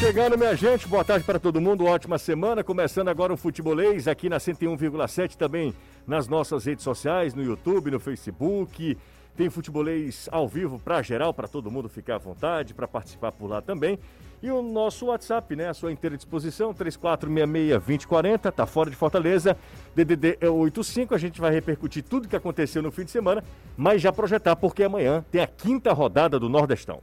chegando, 0.00 0.38
minha 0.38 0.56
gente. 0.56 0.88
Boa 0.88 1.04
tarde 1.04 1.26
para 1.26 1.38
todo 1.38 1.60
mundo. 1.60 1.84
Ótima 1.84 2.16
semana. 2.16 2.64
Começando 2.64 3.08
agora 3.08 3.34
o 3.34 3.36
Futebolês 3.36 4.08
aqui 4.08 4.30
na 4.30 4.38
101,7, 4.38 5.36
também 5.36 5.74
nas 6.06 6.26
nossas 6.26 6.64
redes 6.64 6.82
sociais, 6.82 7.34
no 7.34 7.42
YouTube, 7.44 7.90
no 7.90 8.00
Facebook. 8.00 8.96
Tem 9.36 9.50
futebolês 9.50 10.26
ao 10.32 10.48
vivo 10.48 10.78
para 10.78 11.02
geral, 11.02 11.34
para 11.34 11.46
todo 11.46 11.70
mundo 11.70 11.86
ficar 11.86 12.14
à 12.14 12.18
vontade, 12.18 12.72
para 12.72 12.88
participar 12.88 13.30
por 13.32 13.46
lá 13.46 13.60
também. 13.60 13.98
E 14.42 14.50
o 14.50 14.62
nosso 14.62 15.04
WhatsApp, 15.06 15.54
né? 15.54 15.68
À 15.68 15.74
sua 15.74 15.92
inteira 15.92 16.16
disposição, 16.16 16.72
3466-2040, 16.72 18.52
tá 18.52 18.64
fora 18.64 18.88
de 18.88 18.96
Fortaleza. 18.96 19.54
DDD 19.94 20.38
é 20.40 20.48
85. 20.48 21.14
A 21.14 21.18
gente 21.18 21.38
vai 21.42 21.52
repercutir 21.52 22.02
tudo 22.02 22.26
que 22.26 22.36
aconteceu 22.36 22.82
no 22.82 22.90
fim 22.90 23.04
de 23.04 23.10
semana, 23.10 23.44
mas 23.76 24.00
já 24.00 24.10
projetar, 24.10 24.56
porque 24.56 24.82
amanhã 24.82 25.22
tem 25.30 25.42
a 25.42 25.46
quinta 25.46 25.92
rodada 25.92 26.38
do 26.38 26.48
Nordestão. 26.48 27.02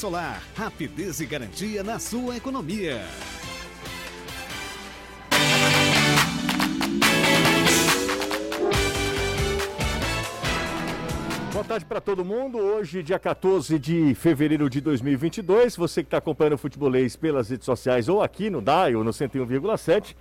Solar. 0.01 0.41
Rapidez 0.55 1.19
e 1.19 1.27
garantia 1.27 1.83
na 1.83 1.99
sua 1.99 2.35
economia. 2.35 2.99
Boa 11.53 11.63
tarde 11.63 11.85
para 11.85 12.01
todo 12.01 12.25
mundo. 12.25 12.57
Hoje, 12.57 13.03
dia 13.03 13.19
14 13.19 13.77
de 13.77 14.15
fevereiro 14.15 14.67
de 14.71 14.81
2022. 14.81 15.75
Você 15.75 16.01
que 16.01 16.07
está 16.07 16.17
acompanhando 16.17 16.53
o 16.53 16.57
Futebolês 16.57 17.15
pelas 17.15 17.51
redes 17.51 17.65
sociais 17.65 18.09
ou 18.09 18.23
aqui 18.23 18.49
no 18.49 18.59
DAIO, 18.59 19.03
no 19.03 19.11
101,7. 19.11 20.15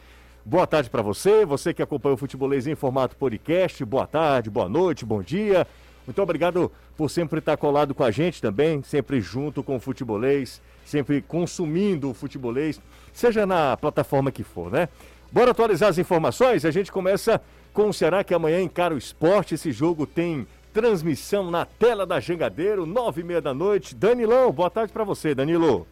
Boa 0.44 0.66
tarde 0.66 0.90
para 0.90 1.00
você. 1.00 1.46
Você 1.46 1.72
que 1.72 1.80
acompanha 1.80 2.16
o 2.16 2.18
Futebolês 2.18 2.66
em 2.66 2.74
formato 2.74 3.16
podcast. 3.16 3.82
Boa 3.86 4.06
tarde, 4.06 4.50
boa 4.50 4.68
noite, 4.68 5.06
bom 5.06 5.22
dia. 5.22 5.66
Muito 6.10 6.22
obrigado 6.22 6.72
por 6.96 7.08
sempre 7.08 7.38
estar 7.38 7.56
colado 7.56 7.94
com 7.94 8.02
a 8.02 8.10
gente 8.10 8.42
também, 8.42 8.82
sempre 8.82 9.20
junto 9.20 9.62
com 9.62 9.76
o 9.76 9.80
futebolês, 9.80 10.60
sempre 10.84 11.22
consumindo 11.22 12.10
o 12.10 12.14
futebolês, 12.14 12.80
seja 13.12 13.46
na 13.46 13.76
plataforma 13.76 14.32
que 14.32 14.42
for, 14.42 14.72
né? 14.72 14.88
Bora 15.30 15.52
atualizar 15.52 15.88
as 15.88 15.98
informações? 15.98 16.64
A 16.64 16.72
gente 16.72 16.90
começa 16.90 17.40
com 17.72 17.88
o 17.88 17.94
Ceará 17.94 18.24
que 18.24 18.34
amanhã 18.34 18.60
encara 18.60 18.92
o 18.92 18.98
esporte. 18.98 19.54
Esse 19.54 19.70
jogo 19.70 20.04
tem 20.04 20.48
transmissão 20.72 21.48
na 21.48 21.64
tela 21.64 22.04
da 22.04 22.18
Jangadeiro, 22.18 22.84
nove 22.84 23.20
e 23.20 23.24
meia 23.24 23.40
da 23.40 23.54
noite. 23.54 23.94
Danilão, 23.94 24.50
boa 24.50 24.68
tarde 24.68 24.92
para 24.92 25.04
você, 25.04 25.32
Danilo. 25.32 25.86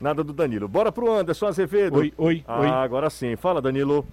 Nada 0.00 0.22
do 0.22 0.32
Danilo. 0.32 0.68
Bora 0.68 0.92
pro 0.92 1.12
Anderson 1.12 1.46
Azevedo. 1.46 1.98
Oi, 1.98 2.12
oi, 2.16 2.44
ah, 2.46 2.60
oi. 2.60 2.68
Agora 2.68 3.10
sim. 3.10 3.36
Fala, 3.36 3.60
Danilo. 3.60 4.06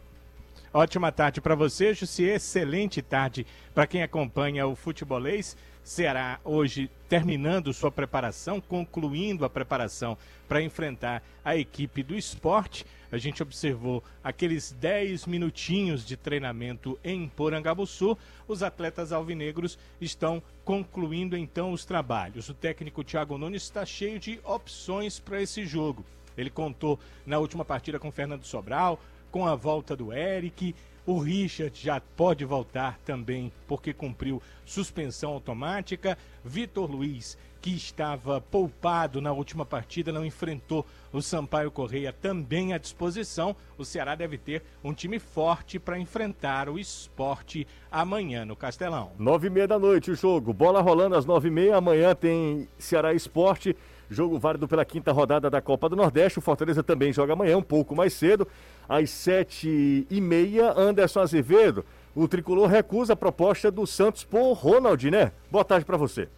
Ótima 0.74 1.12
tarde 1.12 1.40
para 1.40 1.56
você, 1.56 1.94
Jussi. 1.94 2.24
Excelente 2.24 3.02
tarde 3.02 3.46
para 3.74 3.88
quem 3.88 4.04
acompanha 4.04 4.68
o 4.68 4.76
futebolês. 4.76 5.56
Ceará 5.84 6.40
hoje 6.44 6.90
terminando 7.08 7.72
sua 7.72 7.92
preparação, 7.92 8.60
concluindo 8.60 9.46
a 9.46 9.50
preparação 9.50 10.18
para 10.48 10.62
enfrentar 10.62 11.24
a 11.46 11.56
equipe 11.56 12.02
do 12.02 12.16
esporte. 12.16 12.86
A 13.16 13.18
gente 13.18 13.42
observou 13.42 14.04
aqueles 14.22 14.74
10 14.74 15.26
minutinhos 15.26 16.06
de 16.06 16.18
treinamento 16.18 17.00
em 17.02 17.30
Porangabuçu. 17.30 18.18
Os 18.46 18.62
atletas 18.62 19.14
alvinegros 19.14 19.80
estão 20.02 20.44
concluindo 20.66 21.38
então 21.38 21.72
os 21.72 21.86
trabalhos. 21.86 22.50
O 22.50 22.54
técnico 22.54 23.06
Thiago 23.06 23.38
Nunes 23.38 23.64
está 23.64 23.86
cheio 23.86 24.20
de 24.20 24.38
opções 24.44 25.18
para 25.18 25.42
esse 25.42 25.66
jogo. 25.66 26.04
Ele 26.38 26.50
contou 26.50 27.00
na 27.26 27.40
última 27.40 27.64
partida 27.64 27.98
com 27.98 28.12
Fernando 28.12 28.44
Sobral, 28.44 29.00
com 29.32 29.48
a 29.48 29.56
volta 29.56 29.96
do 29.96 30.12
Eric. 30.12 30.76
O 31.06 31.18
Richard 31.18 31.80
já 31.82 32.02
pode 32.02 32.44
voltar 32.44 33.00
também 33.06 33.50
porque 33.66 33.94
cumpriu 33.94 34.44
suspensão 34.66 35.32
automática. 35.32 36.18
Vitor 36.44 36.92
Luiz, 36.92 37.38
que 37.66 37.76
estava 37.76 38.40
poupado 38.40 39.20
na 39.20 39.32
última 39.32 39.66
partida, 39.66 40.12
não 40.12 40.24
enfrentou 40.24 40.86
o 41.12 41.20
Sampaio 41.20 41.72
Correia 41.72 42.14
também 42.14 42.74
à 42.74 42.78
disposição. 42.78 43.56
O 43.76 43.84
Ceará 43.84 44.14
deve 44.14 44.38
ter 44.38 44.62
um 44.84 44.94
time 44.94 45.18
forte 45.18 45.80
para 45.80 45.98
enfrentar 45.98 46.70
o 46.70 46.78
esporte 46.78 47.66
amanhã 47.92 48.46
no 48.46 48.56
Castelão. 48.56 49.14
Nove 49.18 49.48
e 49.48 49.50
meia 49.50 49.68
da 49.68 49.80
noite 49.80 50.12
o 50.12 50.16
jogo. 50.16 50.54
Bola 50.54 50.80
rolando 50.80 51.16
às 51.16 51.26
nove 51.26 51.48
e 51.48 51.52
meia. 51.52 51.78
Amanhã 51.78 52.14
tem 52.14 52.70
Ceará 52.78 53.16
Esporte. 53.16 53.76
Jogo 54.12 54.38
válido 54.38 54.68
pela 54.68 54.86
quinta 54.86 55.12
rodada 55.12 55.50
da 55.50 55.60
Copa 55.60 55.90
do 55.90 55.96
Nordeste. 55.96 56.38
O 56.38 56.44
Fortaleza 56.44 56.84
também 56.84 57.12
joga 57.12 57.34
amanhã, 57.34 57.58
um 57.58 57.64
pouco 57.64 57.96
mais 57.96 58.14
cedo, 58.14 58.48
às 58.88 59.10
sete 59.10 60.06
e 60.08 60.22
meia. 60.22 60.72
Anderson 60.78 61.22
Azevedo, 61.22 61.84
o 62.14 62.28
tricolor 62.28 62.70
recusa 62.70 63.14
a 63.14 63.16
proposta 63.16 63.72
do 63.72 63.88
Santos 63.88 64.24
por 64.24 64.54
Ronald, 64.54 65.10
né? 65.10 65.32
Boa 65.50 65.66
tarde 65.66 65.84
para 65.84 65.98
você. 65.98 66.30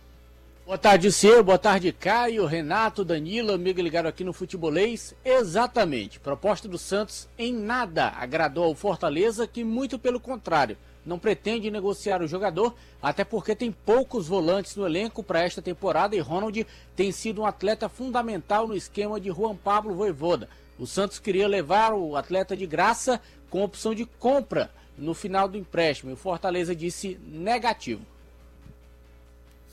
Boa 0.68 0.78
tarde, 0.78 1.10
Ciro. 1.14 1.46
Boa 1.46 1.58
tarde, 1.58 1.94
Caio, 1.94 2.46
Renato, 2.46 3.06
Danilo, 3.06 3.54
amigo 3.54 3.82
ligado 3.82 4.08
aqui 4.08 4.22
no 4.26 4.34
Futebolês. 4.34 5.16
Exatamente. 5.24 6.20
Proposta 6.20 6.68
do 6.68 6.78
Santos 6.78 7.30
em 7.38 7.54
nada 7.54 8.10
agradou 8.10 8.66
ao 8.66 8.76
Fortaleza, 8.76 9.48
que 9.48 9.64
muito 9.64 9.98
pelo 9.98 10.20
contrário, 10.20 10.78
não 11.06 11.18
pretende 11.18 11.72
negociar 11.72 12.22
o 12.22 12.28
jogador, 12.28 12.76
até 13.02 13.24
porque 13.24 13.56
tem 13.56 13.72
poucos 13.72 14.28
volantes 14.28 14.76
no 14.76 14.86
elenco 14.86 15.24
para 15.24 15.42
esta 15.42 15.62
temporada 15.62 16.18
e 16.18 16.20
Ronald 16.20 16.68
tem 16.98 17.14
sido 17.14 17.44
um 17.44 17.46
atleta 17.46 17.88
fundamental 17.88 18.68
no 18.68 18.76
esquema 18.76 19.22
de 19.22 19.30
Juan 19.30 19.56
Pablo 19.56 19.96
Voivoda. 19.96 20.50
O 20.78 20.86
Santos 20.86 21.18
queria 21.18 21.48
levar 21.48 21.94
o 21.94 22.18
atleta 22.18 22.58
de 22.58 22.68
graça 22.68 23.22
com 23.50 23.64
opção 23.64 23.96
de 23.96 24.06
compra 24.06 24.70
no 24.98 25.14
final 25.14 25.48
do 25.48 25.58
empréstimo. 25.58 26.12
E 26.12 26.14
o 26.14 26.18
Fortaleza 26.18 26.76
disse 26.76 27.18
negativo. 27.26 28.17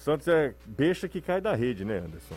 Santos 0.05 0.29
é 0.29 0.53
besta 0.67 1.09
que 1.09 1.19
cai 1.19 1.41
da 1.41 1.55
rede, 1.55 1.83
né, 1.83 1.97
Anderson? 1.97 2.35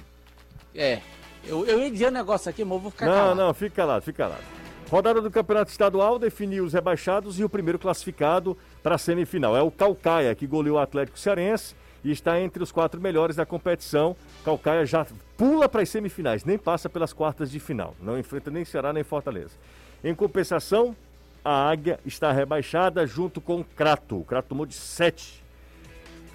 É. 0.73 1.01
Eu, 1.43 1.65
eu 1.65 1.79
ia 1.81 1.91
dizer 1.91 2.07
um 2.07 2.11
negócio 2.11 2.49
aqui, 2.49 2.63
mas 2.63 2.75
eu 2.75 2.79
vou 2.79 2.91
ficar 2.91 3.07
Não, 3.07 3.13
calado. 3.13 3.35
não, 3.35 3.53
fica 3.53 3.75
calado, 3.75 4.05
fica 4.05 4.23
calado. 4.23 4.43
Rodada 4.89 5.21
do 5.21 5.29
Campeonato 5.29 5.69
Estadual 5.69 6.17
definiu 6.17 6.63
os 6.63 6.71
rebaixados 6.71 7.37
e 7.41 7.43
o 7.43 7.49
primeiro 7.49 7.77
classificado 7.77 8.57
para 8.81 8.95
a 8.95 8.97
semifinal. 8.97 9.55
É 9.57 9.61
o 9.61 9.69
Calcaia, 9.69 10.33
que 10.33 10.47
goleou 10.47 10.77
o 10.77 10.79
Atlético 10.79 11.19
Cearense 11.19 11.75
e 12.05 12.09
está 12.09 12.39
entre 12.39 12.63
os 12.63 12.71
quatro 12.71 13.01
melhores 13.01 13.35
da 13.35 13.45
competição. 13.45 14.15
Calcaia 14.45 14.85
já 14.85 15.05
pula 15.35 15.67
para 15.67 15.81
as 15.81 15.89
semifinais, 15.89 16.45
nem 16.45 16.57
passa 16.57 16.87
pelas 16.87 17.11
quartas 17.11 17.51
de 17.51 17.59
final. 17.59 17.93
Não 18.01 18.17
enfrenta 18.17 18.49
nem 18.49 18.63
Ceará 18.63 18.93
nem 18.93 19.03
Fortaleza. 19.03 19.57
Em 20.01 20.15
compensação, 20.15 20.95
a 21.43 21.69
Águia 21.69 21.99
está 22.05 22.31
rebaixada 22.31 23.05
junto 23.05 23.41
com 23.41 23.59
o 23.59 23.63
Crato. 23.65 24.21
O 24.21 24.23
Crato 24.23 24.47
tomou 24.47 24.65
de 24.65 24.73
sete. 24.73 25.45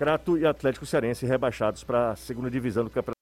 Crato 0.02 0.36
e 0.36 0.44
Atlético 0.44 0.84
Cearense 0.84 1.24
rebaixados 1.24 1.84
para 1.84 2.10
a 2.10 2.16
segunda 2.16 2.50
divisão 2.50 2.82
do 2.82 2.90
Campeonato 2.90 3.16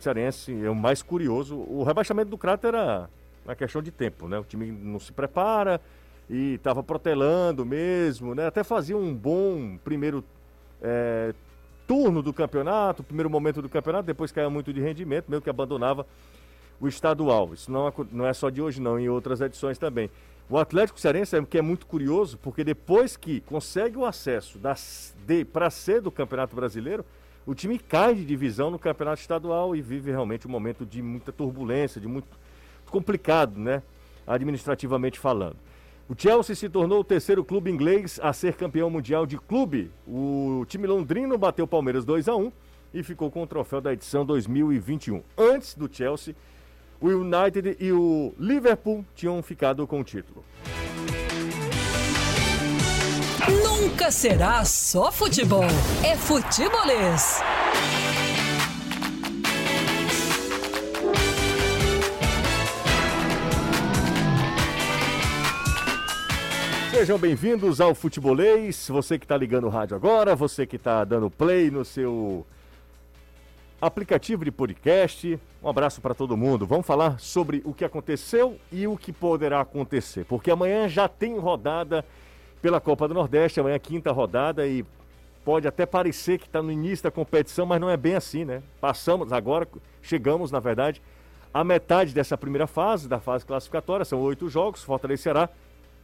Cearense. 0.00 0.64
É 0.64 0.70
o 0.70 0.74
mais 0.74 1.02
curioso. 1.02 1.56
O 1.58 1.82
rebaixamento 1.82 2.30
do 2.30 2.38
Crato 2.38 2.66
era 2.66 3.06
uma 3.44 3.54
questão 3.54 3.82
de 3.82 3.90
tempo, 3.90 4.26
né? 4.28 4.38
O 4.38 4.44
time 4.44 4.72
não 4.72 4.98
se 4.98 5.12
prepara 5.12 5.78
e 6.26 6.54
estava 6.54 6.82
protelando 6.82 7.66
mesmo, 7.66 8.34
né? 8.34 8.46
Até 8.46 8.64
fazia 8.64 8.96
um 8.96 9.14
bom 9.14 9.76
primeiro 9.84 10.24
é, 10.80 11.34
turno 11.86 12.22
do 12.22 12.32
campeonato, 12.32 13.02
primeiro 13.02 13.28
momento 13.28 13.60
do 13.60 13.68
campeonato, 13.68 14.06
depois 14.06 14.32
caía 14.32 14.48
muito 14.48 14.72
de 14.72 14.80
rendimento, 14.80 15.26
meio 15.28 15.42
que 15.42 15.50
abandonava 15.50 16.06
o 16.80 16.88
estadual. 16.88 17.52
Isso 17.52 17.70
não, 17.70 17.92
não 18.10 18.26
é 18.26 18.32
só 18.32 18.48
de 18.48 18.62
hoje, 18.62 18.80
não, 18.80 18.98
em 18.98 19.10
outras 19.10 19.42
edições 19.42 19.76
também. 19.76 20.08
O 20.50 20.56
Atlético 20.56 20.98
Cearense 20.98 21.36
é 21.36 21.42
que 21.44 21.58
é 21.58 21.62
muito 21.62 21.86
curioso, 21.86 22.38
porque 22.38 22.64
depois 22.64 23.18
que 23.18 23.42
consegue 23.42 23.98
o 23.98 24.06
acesso 24.06 24.58
para 25.52 25.68
ser 25.68 26.00
do 26.00 26.10
Campeonato 26.10 26.56
Brasileiro, 26.56 27.04
o 27.44 27.54
time 27.54 27.78
cai 27.78 28.14
de 28.14 28.24
divisão 28.24 28.70
no 28.70 28.78
Campeonato 28.78 29.20
Estadual 29.20 29.76
e 29.76 29.82
vive 29.82 30.10
realmente 30.10 30.46
um 30.46 30.50
momento 30.50 30.86
de 30.86 31.02
muita 31.02 31.32
turbulência, 31.32 32.00
de 32.00 32.08
muito 32.08 32.28
complicado, 32.86 33.58
né? 33.60 33.82
Administrativamente 34.26 35.18
falando. 35.18 35.56
O 36.08 36.14
Chelsea 36.16 36.56
se 36.56 36.70
tornou 36.70 37.00
o 37.00 37.04
terceiro 37.04 37.44
clube 37.44 37.70
inglês 37.70 38.18
a 38.22 38.32
ser 38.32 38.54
campeão 38.54 38.88
mundial 38.88 39.26
de 39.26 39.36
clube. 39.36 39.90
O 40.06 40.64
time 40.66 40.86
londrino 40.86 41.36
bateu 41.36 41.66
o 41.66 41.68
Palmeiras 41.68 42.06
2 42.06 42.26
a 42.26 42.34
1 42.34 42.50
e 42.94 43.02
ficou 43.02 43.30
com 43.30 43.42
o 43.42 43.46
troféu 43.46 43.82
da 43.82 43.92
edição 43.92 44.24
2021. 44.24 45.22
Antes 45.36 45.74
do 45.74 45.94
Chelsea, 45.94 46.34
o 47.00 47.08
United 47.08 47.76
e 47.78 47.92
o 47.92 48.34
Liverpool 48.38 49.04
tinham 49.14 49.42
ficado 49.42 49.86
com 49.86 50.00
o 50.00 50.04
título. 50.04 50.44
nunca 53.98 54.10
será 54.10 54.64
só 54.64 55.10
futebol. 55.10 55.64
É 56.04 56.16
futebolês. 56.16 57.40
Sejam 66.90 67.18
bem-vindos 67.18 67.80
ao 67.80 67.94
Futebolês. 67.94 68.88
Você 68.88 69.18
que 69.18 69.24
está 69.24 69.36
ligando 69.36 69.64
o 69.64 69.68
rádio 69.68 69.94
agora, 69.94 70.34
você 70.34 70.66
que 70.66 70.76
está 70.76 71.04
dando 71.04 71.30
play 71.30 71.70
no 71.70 71.84
seu 71.84 72.44
aplicativo 73.80 74.44
de 74.44 74.50
podcast. 74.50 75.38
Um 75.62 75.68
abraço 75.68 76.00
para 76.00 76.14
todo 76.14 76.36
mundo. 76.36 76.66
Vamos 76.66 76.86
falar 76.86 77.18
sobre 77.18 77.62
o 77.64 77.72
que 77.72 77.84
aconteceu 77.84 78.58
e 78.72 78.86
o 78.86 78.96
que 78.96 79.12
poderá 79.12 79.60
acontecer, 79.60 80.24
porque 80.24 80.50
amanhã 80.50 80.88
já 80.88 81.08
tem 81.08 81.38
rodada 81.38 82.04
pela 82.60 82.80
Copa 82.80 83.06
do 83.06 83.14
Nordeste, 83.14 83.60
amanhã 83.60 83.76
é 83.76 83.78
quinta 83.78 84.10
rodada 84.10 84.66
e 84.66 84.84
pode 85.44 85.66
até 85.68 85.86
parecer 85.86 86.38
que 86.38 86.46
está 86.46 86.60
no 86.60 86.72
início 86.72 87.04
da 87.04 87.10
competição, 87.10 87.64
mas 87.64 87.80
não 87.80 87.88
é 87.88 87.96
bem 87.96 88.16
assim, 88.16 88.44
né? 88.44 88.62
Passamos 88.80 89.32
agora, 89.32 89.66
chegamos, 90.02 90.50
na 90.50 90.58
verdade, 90.58 91.00
à 91.54 91.62
metade 91.62 92.12
dessa 92.12 92.36
primeira 92.36 92.66
fase, 92.66 93.08
da 93.08 93.20
fase 93.20 93.46
classificatória, 93.46 94.04
são 94.04 94.20
oito 94.20 94.48
jogos, 94.48 94.82
Fortaleza 94.82 95.48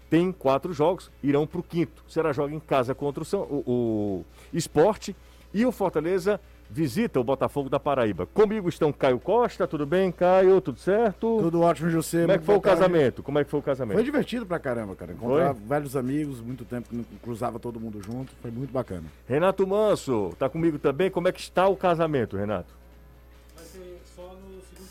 tem 0.09 0.31
quatro 0.31 0.73
jogos, 0.73 1.11
irão 1.23 1.47
para 1.47 1.61
o 1.61 1.63
quinto. 1.63 2.05
Será 2.07 2.33
joga 2.33 2.55
em 2.55 2.61
casa 2.61 2.95
contra 2.95 3.23
o, 3.23 3.27
São, 3.27 3.41
o, 3.43 3.65
o 3.67 4.25
Esporte 4.53 5.17
e 5.53 5.67
o 5.67 5.73
Fortaleza 5.73 6.41
visita 6.71 7.21
o 7.21 7.25
Botafogo 7.25 7.69
da 7.69 7.79
Paraíba. 7.79 8.27
Comigo 8.27 8.69
estão 8.69 8.93
Caio 8.93 9.19
Costa, 9.19 9.67
tudo 9.67 9.87
bem, 9.87 10.11
Caio? 10.11 10.61
Tudo 10.61 10.79
certo? 10.79 11.39
Tudo 11.41 11.61
ótimo, 11.61 11.91
José. 11.91 12.23
Como 12.23 12.33
é 12.33 12.39
que 12.39 12.45
foi 12.45 12.57
o 12.57 12.61
casamento? 12.61 13.23
Como 13.23 13.39
é 13.39 13.45
que 13.45 13.51
foi 13.51 13.61
o 13.61 13.63
casamento? 13.63 13.95
Foi 13.95 14.05
divertido 14.05 14.47
pra 14.47 14.59
caramba, 14.59 14.95
cara. 14.97 15.13
Encontrar 15.13 15.55
foi? 15.55 15.65
velhos 15.67 15.97
amigos, 15.97 16.41
muito 16.41 16.65
tempo 16.65 16.89
que 16.89 16.97
não 16.97 17.05
cruzava 17.23 17.59
todo 17.59 17.79
mundo 17.79 18.01
junto, 18.03 18.33
foi 18.41 18.51
muito 18.51 18.73
bacana. 18.73 19.05
Renato 19.27 19.67
Manso, 19.67 20.35
tá 20.39 20.49
comigo 20.49 20.79
também. 20.79 21.11
Como 21.11 21.29
é 21.29 21.33
que 21.33 21.41
está 21.41 21.69
o 21.69 21.77
casamento, 21.77 22.37
Renato? 22.37 22.84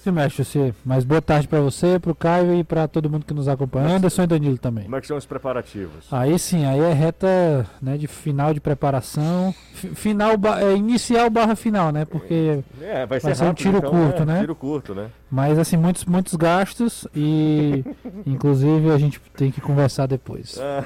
Semestre, 0.03 0.43
você. 0.43 0.73
Mas 0.85 1.03
boa 1.03 1.21
tarde 1.21 1.47
para 1.47 1.61
você, 1.61 1.97
para 1.97 2.11
o 2.11 2.15
Caio 2.15 2.53
e 2.55 2.63
para 2.63 2.87
todo 2.87 3.09
mundo 3.09 3.25
que 3.25 3.33
nos 3.33 3.47
acompanha. 3.47 3.95
Anderson 3.95 4.23
e 4.23 4.27
Danilo 4.27 4.57
também. 4.57 4.83
Como 4.83 4.95
é 4.95 5.01
que 5.01 5.07
são 5.07 5.17
os 5.17 5.25
preparativos? 5.25 6.07
Aí 6.11 6.37
sim, 6.37 6.65
aí 6.65 6.79
é 6.79 6.91
reta 6.91 7.65
né, 7.81 7.97
de 7.97 8.07
final 8.07 8.53
de 8.53 8.59
preparação. 8.59 9.53
final, 9.95 10.31
é, 10.59 10.75
inicial 10.75 11.29
barra 11.29 11.55
final, 11.55 11.91
né? 11.91 12.05
Porque 12.05 12.59
é, 12.81 13.05
vai 13.05 13.19
ser, 13.19 13.27
vai 13.27 13.35
ser 13.35 13.45
rápido, 13.45 13.49
um 13.49 13.53
tiro 13.53 13.77
então, 13.77 13.91
curto, 13.91 14.21
é, 14.21 14.25
né? 14.25 14.39
Tiro 14.41 14.55
curto, 14.55 14.95
né? 14.95 15.09
Mas 15.31 15.57
assim, 15.57 15.77
muitos, 15.77 16.05
muitos 16.05 16.35
gastos 16.35 17.07
e 17.15 17.83
inclusive 18.27 18.91
a 18.91 18.97
gente 18.97 19.21
tem 19.35 19.51
que 19.51 19.61
conversar 19.61 20.05
depois. 20.05 20.59
É. 20.59 20.83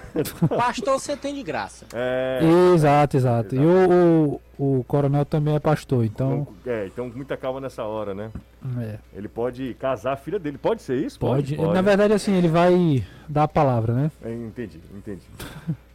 Pastor 0.48 1.00
você 1.00 1.18
tem 1.18 1.34
de 1.34 1.44
graça. 1.44 1.86
É, 1.94 2.40
exato, 2.74 3.18
exato. 3.18 3.56
E 3.56 3.60
o, 3.60 3.92
o, 3.92 4.42
o, 4.58 4.84
coronel 4.88 5.26
também 5.26 5.56
é 5.56 5.60
pastor, 5.60 6.04
então. 6.06 6.48
É, 6.66 6.88
então 6.88 7.12
muita 7.14 7.38
calma 7.38 7.60
nessa 7.60 7.84
hora, 7.84 8.14
né? 8.14 8.32
É. 8.80 8.98
Ele 9.14 9.28
pode 9.28 9.74
casar 9.76 10.14
a 10.14 10.18
filha 10.18 10.40
dele, 10.40 10.58
pode 10.58 10.82
ser 10.82 10.98
isso? 10.98 11.20
Pode. 11.20 11.56
pode. 11.56 11.74
Na 11.74 11.82
verdade, 11.82 12.14
assim, 12.14 12.34
ele 12.34 12.48
vai 12.48 13.06
dar 13.28 13.44
a 13.44 13.48
palavra, 13.48 13.94
né? 13.94 14.12
É, 14.24 14.34
entendi, 14.34 14.80
entendi. 14.96 15.24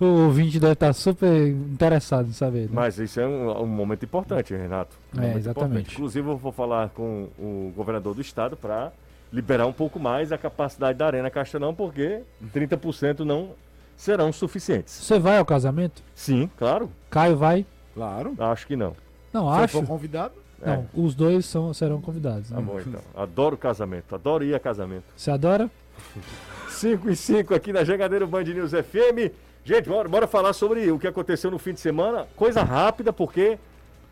o 0.00 0.24
ouvinte 0.24 0.58
deve 0.58 0.74
estar 0.74 0.92
super 0.92 1.48
interessado 1.48 2.28
em 2.28 2.32
saber. 2.32 2.62
Né? 2.62 2.70
Mas 2.72 2.98
isso 2.98 3.20
é 3.20 3.26
um, 3.26 3.62
um 3.62 3.66
momento 3.66 4.04
importante, 4.04 4.54
Renato. 4.54 4.96
Um 5.16 5.22
é, 5.22 5.36
exatamente. 5.36 5.50
Importante. 5.50 5.94
Inclusive, 5.94 6.28
eu 6.28 6.36
vou 6.36 6.52
falar 6.52 6.90
com 6.90 7.28
o 7.38 7.72
governador 7.76 8.14
do 8.14 8.20
estado 8.20 8.56
para 8.56 8.92
liberar 9.32 9.66
um 9.66 9.72
pouco 9.72 9.98
mais 9.98 10.30
a 10.30 10.38
capacidade 10.38 10.98
da 10.98 11.06
Arena 11.06 11.30
Castelão, 11.30 11.74
porque 11.74 12.20
30% 12.54 13.20
não 13.20 13.50
serão 13.96 14.32
suficientes. 14.32 14.94
Você 14.94 15.18
vai 15.18 15.38
ao 15.38 15.44
casamento? 15.44 16.02
Sim, 16.14 16.48
claro. 16.56 16.90
Caio 17.10 17.36
vai? 17.36 17.66
Claro. 17.94 18.34
Acho 18.38 18.66
que 18.66 18.76
não. 18.76 18.94
Não, 19.32 19.52
Se 19.54 19.60
acho. 19.62 19.78
for 19.78 19.86
convidado? 19.86 20.34
Não, 20.64 20.72
é. 20.72 20.84
os 20.94 21.14
dois 21.14 21.46
são, 21.46 21.72
serão 21.74 22.00
convidados. 22.00 22.50
Tá 22.50 22.56
né? 22.56 22.62
bom, 22.62 22.80
então. 22.80 23.00
Adoro 23.16 23.56
casamento, 23.56 24.14
adoro 24.14 24.44
ir 24.44 24.54
a 24.54 24.60
casamento. 24.60 25.04
Você 25.16 25.30
adora? 25.30 25.70
5 26.68 27.08
e 27.10 27.16
5 27.16 27.54
aqui 27.54 27.72
na 27.72 27.84
Jangadeiro 27.84 28.26
Band 28.26 28.44
News 28.44 28.72
FM. 28.72 29.32
Gente, 29.64 29.88
bora, 29.88 30.08
bora 30.08 30.26
falar 30.26 30.52
sobre 30.52 30.90
o 30.90 30.98
que 30.98 31.06
aconteceu 31.06 31.50
no 31.50 31.58
fim 31.58 31.72
de 31.72 31.80
semana. 31.80 32.26
Coisa 32.36 32.62
rápida, 32.62 33.12
porque 33.12 33.58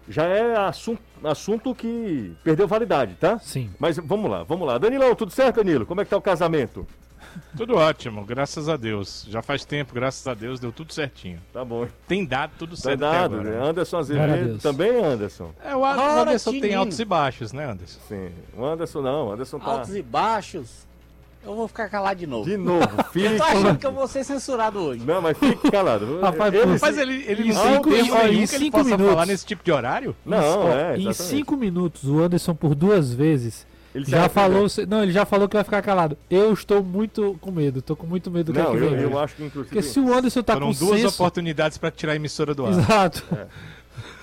já 0.08 0.24
é 0.24 0.56
assunto, 0.56 1.02
assunto 1.24 1.74
que 1.74 2.34
perdeu 2.42 2.66
validade, 2.66 3.14
tá? 3.20 3.38
Sim. 3.38 3.70
Mas 3.78 3.98
vamos 3.98 4.30
lá, 4.30 4.42
vamos 4.44 4.66
lá. 4.66 4.78
Danilão, 4.78 5.14
tudo 5.14 5.30
certo, 5.32 5.56
Danilo? 5.56 5.84
Como 5.84 6.00
é 6.00 6.04
que 6.04 6.10
tá 6.10 6.16
o 6.16 6.22
casamento? 6.22 6.86
Tudo 7.56 7.76
ótimo, 7.76 8.24
graças 8.24 8.68
a 8.68 8.76
Deus. 8.76 9.26
Já 9.28 9.42
faz 9.42 9.64
tempo, 9.64 9.94
graças 9.94 10.26
a 10.26 10.34
Deus, 10.34 10.58
deu 10.58 10.72
tudo 10.72 10.92
certinho. 10.92 11.40
Tá 11.52 11.64
bom. 11.64 11.86
Tem 12.06 12.24
dado 12.24 12.52
tudo 12.58 12.76
certo. 12.76 13.00
Tem 13.00 13.10
dado, 13.10 13.42
né? 13.42 13.58
Anderson 13.62 13.98
Azevedo 13.98 14.58
também, 14.58 15.04
Anderson. 15.04 15.52
É, 15.64 15.74
o 15.76 15.84
Anderson 15.84 16.60
tem 16.60 16.74
altos 16.74 16.98
e 16.98 17.04
baixos, 17.04 17.52
né, 17.52 17.70
Anderson? 17.70 18.00
Sim. 18.08 18.30
O 18.56 18.64
Anderson 18.64 19.02
não, 19.02 19.28
o 19.28 19.32
Anderson 19.32 19.58
tá. 19.58 19.70
Altos 19.70 19.94
e 19.94 20.02
baixos. 20.02 20.86
Eu 21.44 21.56
vou 21.56 21.66
ficar 21.66 21.88
calado 21.88 22.20
de 22.20 22.26
novo. 22.26 22.48
De 22.48 22.56
novo, 22.56 22.88
fique. 23.12 23.26
eu 23.26 23.36
tô 23.36 23.42
achando 23.42 23.78
que 23.78 23.86
eu 23.86 23.92
vou 23.92 24.06
ser 24.06 24.22
censurado 24.22 24.78
hoje. 24.78 25.04
Não, 25.04 25.20
mas 25.20 25.36
fique 25.36 25.70
calado. 25.70 26.18
Rapaz, 26.22 26.54
ele, 26.54 26.78
mas 26.80 26.98
ele, 26.98 27.24
ele 27.26 27.48
em 27.48 27.52
cinco, 27.52 27.90
tempo 27.90 28.16
em 28.28 28.46
cinco 28.46 28.84
minutos. 28.84 29.06
falar 29.06 29.26
nesse 29.26 29.44
tipo 29.44 29.64
de 29.64 29.72
horário? 29.72 30.14
Não, 30.24 30.72
é. 30.72 30.96
Em 30.96 31.12
cinco 31.12 31.56
minutos, 31.56 32.04
o 32.04 32.20
Anderson, 32.20 32.54
por 32.54 32.76
duas 32.76 33.12
vezes, 33.12 33.66
ele 33.94 34.06
já 34.06 34.28
falou, 34.28 34.66
não, 34.88 35.02
ele 35.02 35.12
já 35.12 35.24
falou 35.26 35.48
que 35.48 35.54
vai 35.54 35.64
ficar 35.64 35.82
calado. 35.82 36.16
Eu 36.30 36.52
estou 36.52 36.82
muito 36.82 37.36
com 37.40 37.50
medo, 37.50 37.80
estou 37.80 37.94
com 37.94 38.06
muito 38.06 38.30
medo 38.30 38.52
do 38.52 38.58
não, 38.58 38.72
que, 38.72 38.78
eu, 38.78 38.94
eu 38.94 39.18
acho 39.18 39.36
que 39.36 39.44
inclusive. 39.44 39.74
Porque 39.74 39.82
se 39.86 40.00
o 40.00 40.12
Anderson 40.12 40.42
tá 40.42 40.54
Foram 40.54 40.72
com 40.72 40.78
duas 40.78 41.00
senso... 41.00 41.14
oportunidades 41.14 41.76
para 41.76 41.90
tirar 41.90 42.12
a 42.12 42.16
emissora 42.16 42.54
do 42.54 42.64
ar. 42.64 42.72
Exato. 42.72 43.26
É. 43.32 43.46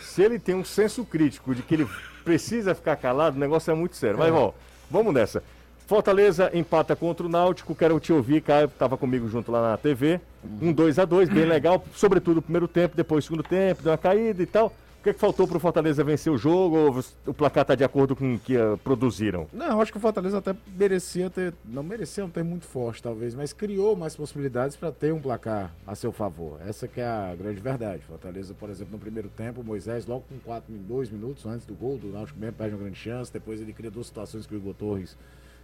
Se 0.02 0.24
ele 0.24 0.40
tem 0.40 0.56
um 0.56 0.66
senso 0.66 1.06
crítico 1.06 1.54
de 1.54 1.62
que 1.62 1.76
ele 1.76 1.88
precisa 2.26 2.74
ficar 2.74 2.96
calado, 2.96 3.38
o 3.38 3.40
negócio 3.40 3.70
é 3.72 3.76
muito 3.76 3.96
sério. 3.96 4.18
Mas, 4.18 4.30
é. 4.30 4.32
ó, 4.32 4.52
vamos 4.90 5.14
nessa. 5.14 5.44
Fortaleza 5.88 6.52
empata 6.54 6.96
contra 6.96 7.26
o 7.26 7.30
Náutico, 7.30 7.74
quero 7.74 8.00
te 8.00 8.14
ouvir, 8.14 8.42
Caio, 8.42 8.66
estava 8.66 8.96
comigo 8.96 9.28
junto 9.28 9.52
lá 9.52 9.72
na 9.72 9.78
TV. 9.78 10.20
Um 10.62 10.72
2 10.72 11.00
a 11.00 11.06
2 11.06 11.30
bem 11.30 11.46
legal, 11.46 11.84
sobretudo 11.96 12.38
o 12.38 12.42
primeiro 12.42 12.68
tempo, 12.68 12.96
depois 12.96 13.24
o 13.24 13.28
segundo 13.28 13.44
tempo, 13.44 13.82
deu 13.82 13.92
uma 13.92 13.98
caída 13.98 14.44
e 14.44 14.46
tal. 14.46 14.72
O 15.00 15.02
que, 15.02 15.12
é 15.12 15.14
que 15.14 15.20
faltou 15.20 15.48
para 15.48 15.56
o 15.56 15.60
Fortaleza 15.62 16.04
vencer 16.04 16.32
o 16.32 16.38
jogo 16.38 16.76
ou 16.76 17.00
o 17.26 17.34
placar 17.34 17.62
está 17.62 17.74
de 17.74 17.86
acordo 17.86 18.18
com 18.18 18.36
o 18.36 18.38
que 18.40 18.58
uh, 18.58 18.78
produziram? 18.80 19.48
Não, 19.54 19.80
acho 19.80 19.94
que 19.94 19.98
o 19.98 20.02
Fortaleza 20.02 20.40
até 20.40 20.54
merecia 20.76 21.30
ter. 21.30 21.54
Não 21.64 21.82
merecia 21.82 22.22
não 22.22 22.30
ter 22.30 22.44
muito 22.44 22.66
forte, 22.66 23.02
talvez, 23.02 23.34
mas 23.34 23.54
criou 23.54 23.96
mais 23.96 24.14
possibilidades 24.14 24.76
para 24.76 24.92
ter 24.92 25.14
um 25.14 25.22
placar 25.22 25.74
a 25.88 25.96
seu 25.96 26.12
favor. 26.12 26.60
Essa 26.68 26.86
que 26.86 27.00
é 27.00 27.08
a 27.08 27.34
grande 27.34 27.62
verdade. 27.62 28.04
Fortaleza, 28.04 28.54
por 28.54 28.70
exemplo, 28.70 28.92
no 28.92 29.00
primeiro 29.00 29.30
tempo, 29.30 29.64
Moisés, 29.64 30.06
logo 30.06 30.26
com 30.28 30.38
4, 30.40 30.70
2 30.70 31.12
minutos 31.12 31.46
antes 31.46 31.66
do 31.66 31.74
gol 31.74 31.98
do 31.98 32.10
Náutico 32.10 32.38
mesmo, 32.38 32.58
perde 32.58 32.76
uma 32.76 32.82
grande 32.82 33.00
chance. 33.00 33.32
Depois 33.32 33.62
ele 33.62 33.72
cria 33.72 33.90
duas 33.90 34.08
situações 34.08 34.46
que 34.46 34.54
o 34.54 34.58
Igor 34.58 34.74
Torres 34.74 35.16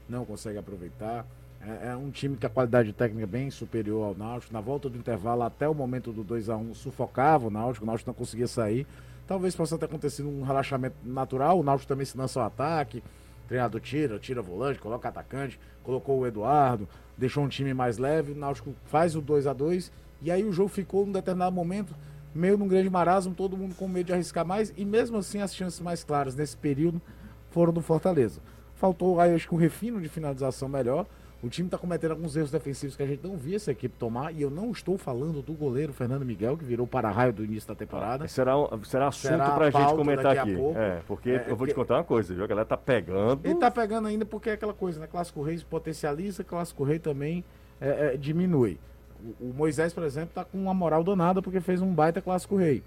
não 0.08 0.24
consegue 0.24 0.58
aproveitar. 0.58 1.26
É, 1.62 1.90
é, 1.90 1.96
um 1.98 2.10
time 2.10 2.38
que 2.38 2.46
a 2.46 2.50
qualidade 2.50 2.94
técnica 2.94 3.24
é 3.24 3.28
bem 3.28 3.52
superior 3.52 4.06
ao 4.06 4.16
Náutico. 4.16 4.54
Na 4.54 4.62
volta 4.62 4.88
do 4.90 4.98
intervalo, 4.98 5.44
até 5.44 5.68
o 5.68 5.74
momento 5.74 6.14
do 6.14 6.24
2 6.24 6.50
a 6.50 6.56
1 6.56 6.74
sufocava 6.74 7.48
o 7.48 7.50
Náutico, 7.50 7.84
o 7.84 7.88
Náutico 7.88 8.10
não 8.10 8.16
conseguia 8.16 8.48
sair. 8.48 8.88
Talvez 9.28 9.56
possa 9.56 9.78
ter 9.78 9.86
acontecido 9.86 10.30
um 10.30 10.44
relaxamento 10.44 10.96
natural, 11.04 11.60
o 11.60 11.64
Náutico 11.64 11.88
também 11.88 12.06
se 12.06 12.18
lança 12.18 12.40
ao 12.40 12.46
ataque. 12.46 13.04
O 13.44 13.48
treinador 13.48 13.82
tira, 13.82 14.20
tira 14.20 14.42
volante, 14.42 14.80
coloca 14.80 15.08
atacante, 15.08 15.60
colocou 15.84 16.20
o 16.20 16.28
Eduardo, 16.28 16.88
deixou 17.18 17.44
um 17.44 17.48
time 17.48 17.74
mais 17.74 17.98
leve, 17.98 18.32
o 18.32 18.36
Náutico 18.36 18.74
faz 18.86 19.16
o 19.16 19.22
2 19.22 19.46
a 19.48 19.54
2 19.54 19.92
e 20.22 20.32
aí 20.32 20.44
o 20.44 20.52
jogo 20.52 20.70
ficou 20.70 21.06
num 21.06 21.12
determinado 21.12 21.56
momento 21.56 21.94
meio 22.34 22.58
num 22.58 22.68
grande 22.68 22.90
marasmo, 22.90 23.34
todo 23.34 23.56
mundo 23.56 23.76
com 23.76 23.88
medo 23.88 24.08
de 24.08 24.14
arriscar 24.14 24.46
mais, 24.46 24.74
e 24.76 24.84
mesmo 24.84 25.18
assim 25.18 25.40
as 25.40 25.56
chances 25.56 25.80
mais 25.80 26.04
claras 26.04 26.36
nesse 26.36 26.58
período 26.58 27.02
foram 27.50 27.72
do 27.72 27.82
Fortaleza. 27.82 28.42
Faltou 28.76 29.22
aí, 29.22 29.34
acho 29.34 29.48
que 29.48 29.56
um 29.56 29.58
refino 29.58 30.02
de 30.02 30.10
finalização 30.10 30.68
melhor. 30.68 31.06
O 31.46 31.50
time 31.50 31.68
está 31.68 31.78
cometendo 31.78 32.10
alguns 32.10 32.36
erros 32.36 32.50
defensivos 32.50 32.96
que 32.96 33.04
a 33.04 33.06
gente 33.06 33.24
não 33.24 33.38
via 33.38 33.58
essa 33.58 33.72
equipe 33.72 33.96
tomar. 34.00 34.34
E 34.34 34.42
eu 34.42 34.50
não 34.50 34.72
estou 34.72 34.98
falando 34.98 35.44
do 35.44 35.54
goleiro 35.54 35.94
Fernando 35.94 36.26
Miguel, 36.26 36.58
que 36.58 36.66
virou 36.66 36.88
para-raio 36.88 37.32
do 37.32 37.46
início 37.46 37.68
da 37.70 37.76
temporada. 37.76 38.28
Será, 38.28 38.54
será 38.84 39.10
assunto 39.10 39.38
para 39.38 39.68
a 39.68 39.70
gente 39.70 39.96
comentar 39.96 40.36
aqui. 40.40 40.56
É, 40.76 41.02
porque 41.06 41.30
é, 41.30 41.46
eu 41.48 41.56
vou 41.56 41.68
te 41.68 41.76
contar 41.76 41.98
uma 41.98 42.04
coisa, 42.04 42.34
viu? 42.34 42.44
A 42.44 42.48
galera 42.48 42.66
tá 42.66 42.76
pegando. 42.76 43.42
Ele 43.44 43.60
tá 43.60 43.70
pegando 43.70 44.08
ainda 44.08 44.26
porque 44.26 44.50
é 44.50 44.54
aquela 44.54 44.74
coisa, 44.74 45.00
né? 45.00 45.06
Clássico 45.06 45.44
Rei 45.44 45.60
potencializa, 45.70 46.44
Clássico 46.44 46.84
Rei 46.84 46.98
também 46.98 47.46
é, 47.80 48.16
é, 48.16 48.18
diminui. 48.18 48.80
O, 49.40 49.50
o, 49.50 49.54
Moisés, 49.54 49.94
por 49.94 50.04
exemplo, 50.04 50.32
tá 50.34 50.44
com 50.44 50.58
uma 50.58 50.74
moral 50.74 51.04
danada 51.04 51.44
porque 51.44 51.62
fez 51.62 51.80
um 51.80 51.94
baita 51.94 52.24
Clássico 52.24 52.56
Rei. 52.56 52.82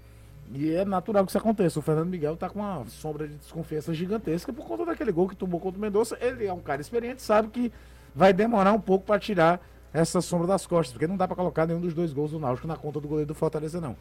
E 0.53 0.69
é 0.73 0.83
natural 0.83 1.23
que 1.23 1.31
isso 1.31 1.37
aconteça. 1.37 1.79
O 1.79 1.81
Fernando 1.81 2.09
Miguel 2.09 2.35
tá 2.35 2.49
com 2.49 2.59
uma 2.59 2.85
sombra 2.87 3.25
de 3.25 3.35
desconfiança 3.35 3.93
gigantesca 3.93 4.51
por 4.51 4.65
conta 4.65 4.85
daquele 4.85 5.13
gol 5.13 5.29
que 5.29 5.35
tomou 5.35 5.61
contra 5.61 5.77
o 5.77 5.81
Mendonça. 5.81 6.17
Ele 6.19 6.45
é 6.45 6.51
um 6.51 6.59
cara 6.59 6.81
experiente, 6.81 7.21
sabe 7.21 7.47
que 7.47 7.71
vai 8.15 8.33
demorar 8.33 8.73
um 8.73 8.79
pouco 8.79 9.05
para 9.05 9.19
tirar 9.19 9.61
essa 9.93 10.21
sombra 10.21 10.47
das 10.47 10.67
costas, 10.67 10.93
porque 10.93 11.07
não 11.07 11.17
dá 11.17 11.27
para 11.27 11.35
colocar 11.35 11.65
nenhum 11.65 11.81
dos 11.81 11.93
dois 11.93 12.13
gols 12.13 12.31
do 12.31 12.39
Náutico 12.39 12.67
na 12.67 12.75
conta 12.75 12.99
do 12.99 13.07
goleiro 13.07 13.27
do 13.27 13.35
Fortaleza, 13.35 13.81
não. 13.81 13.95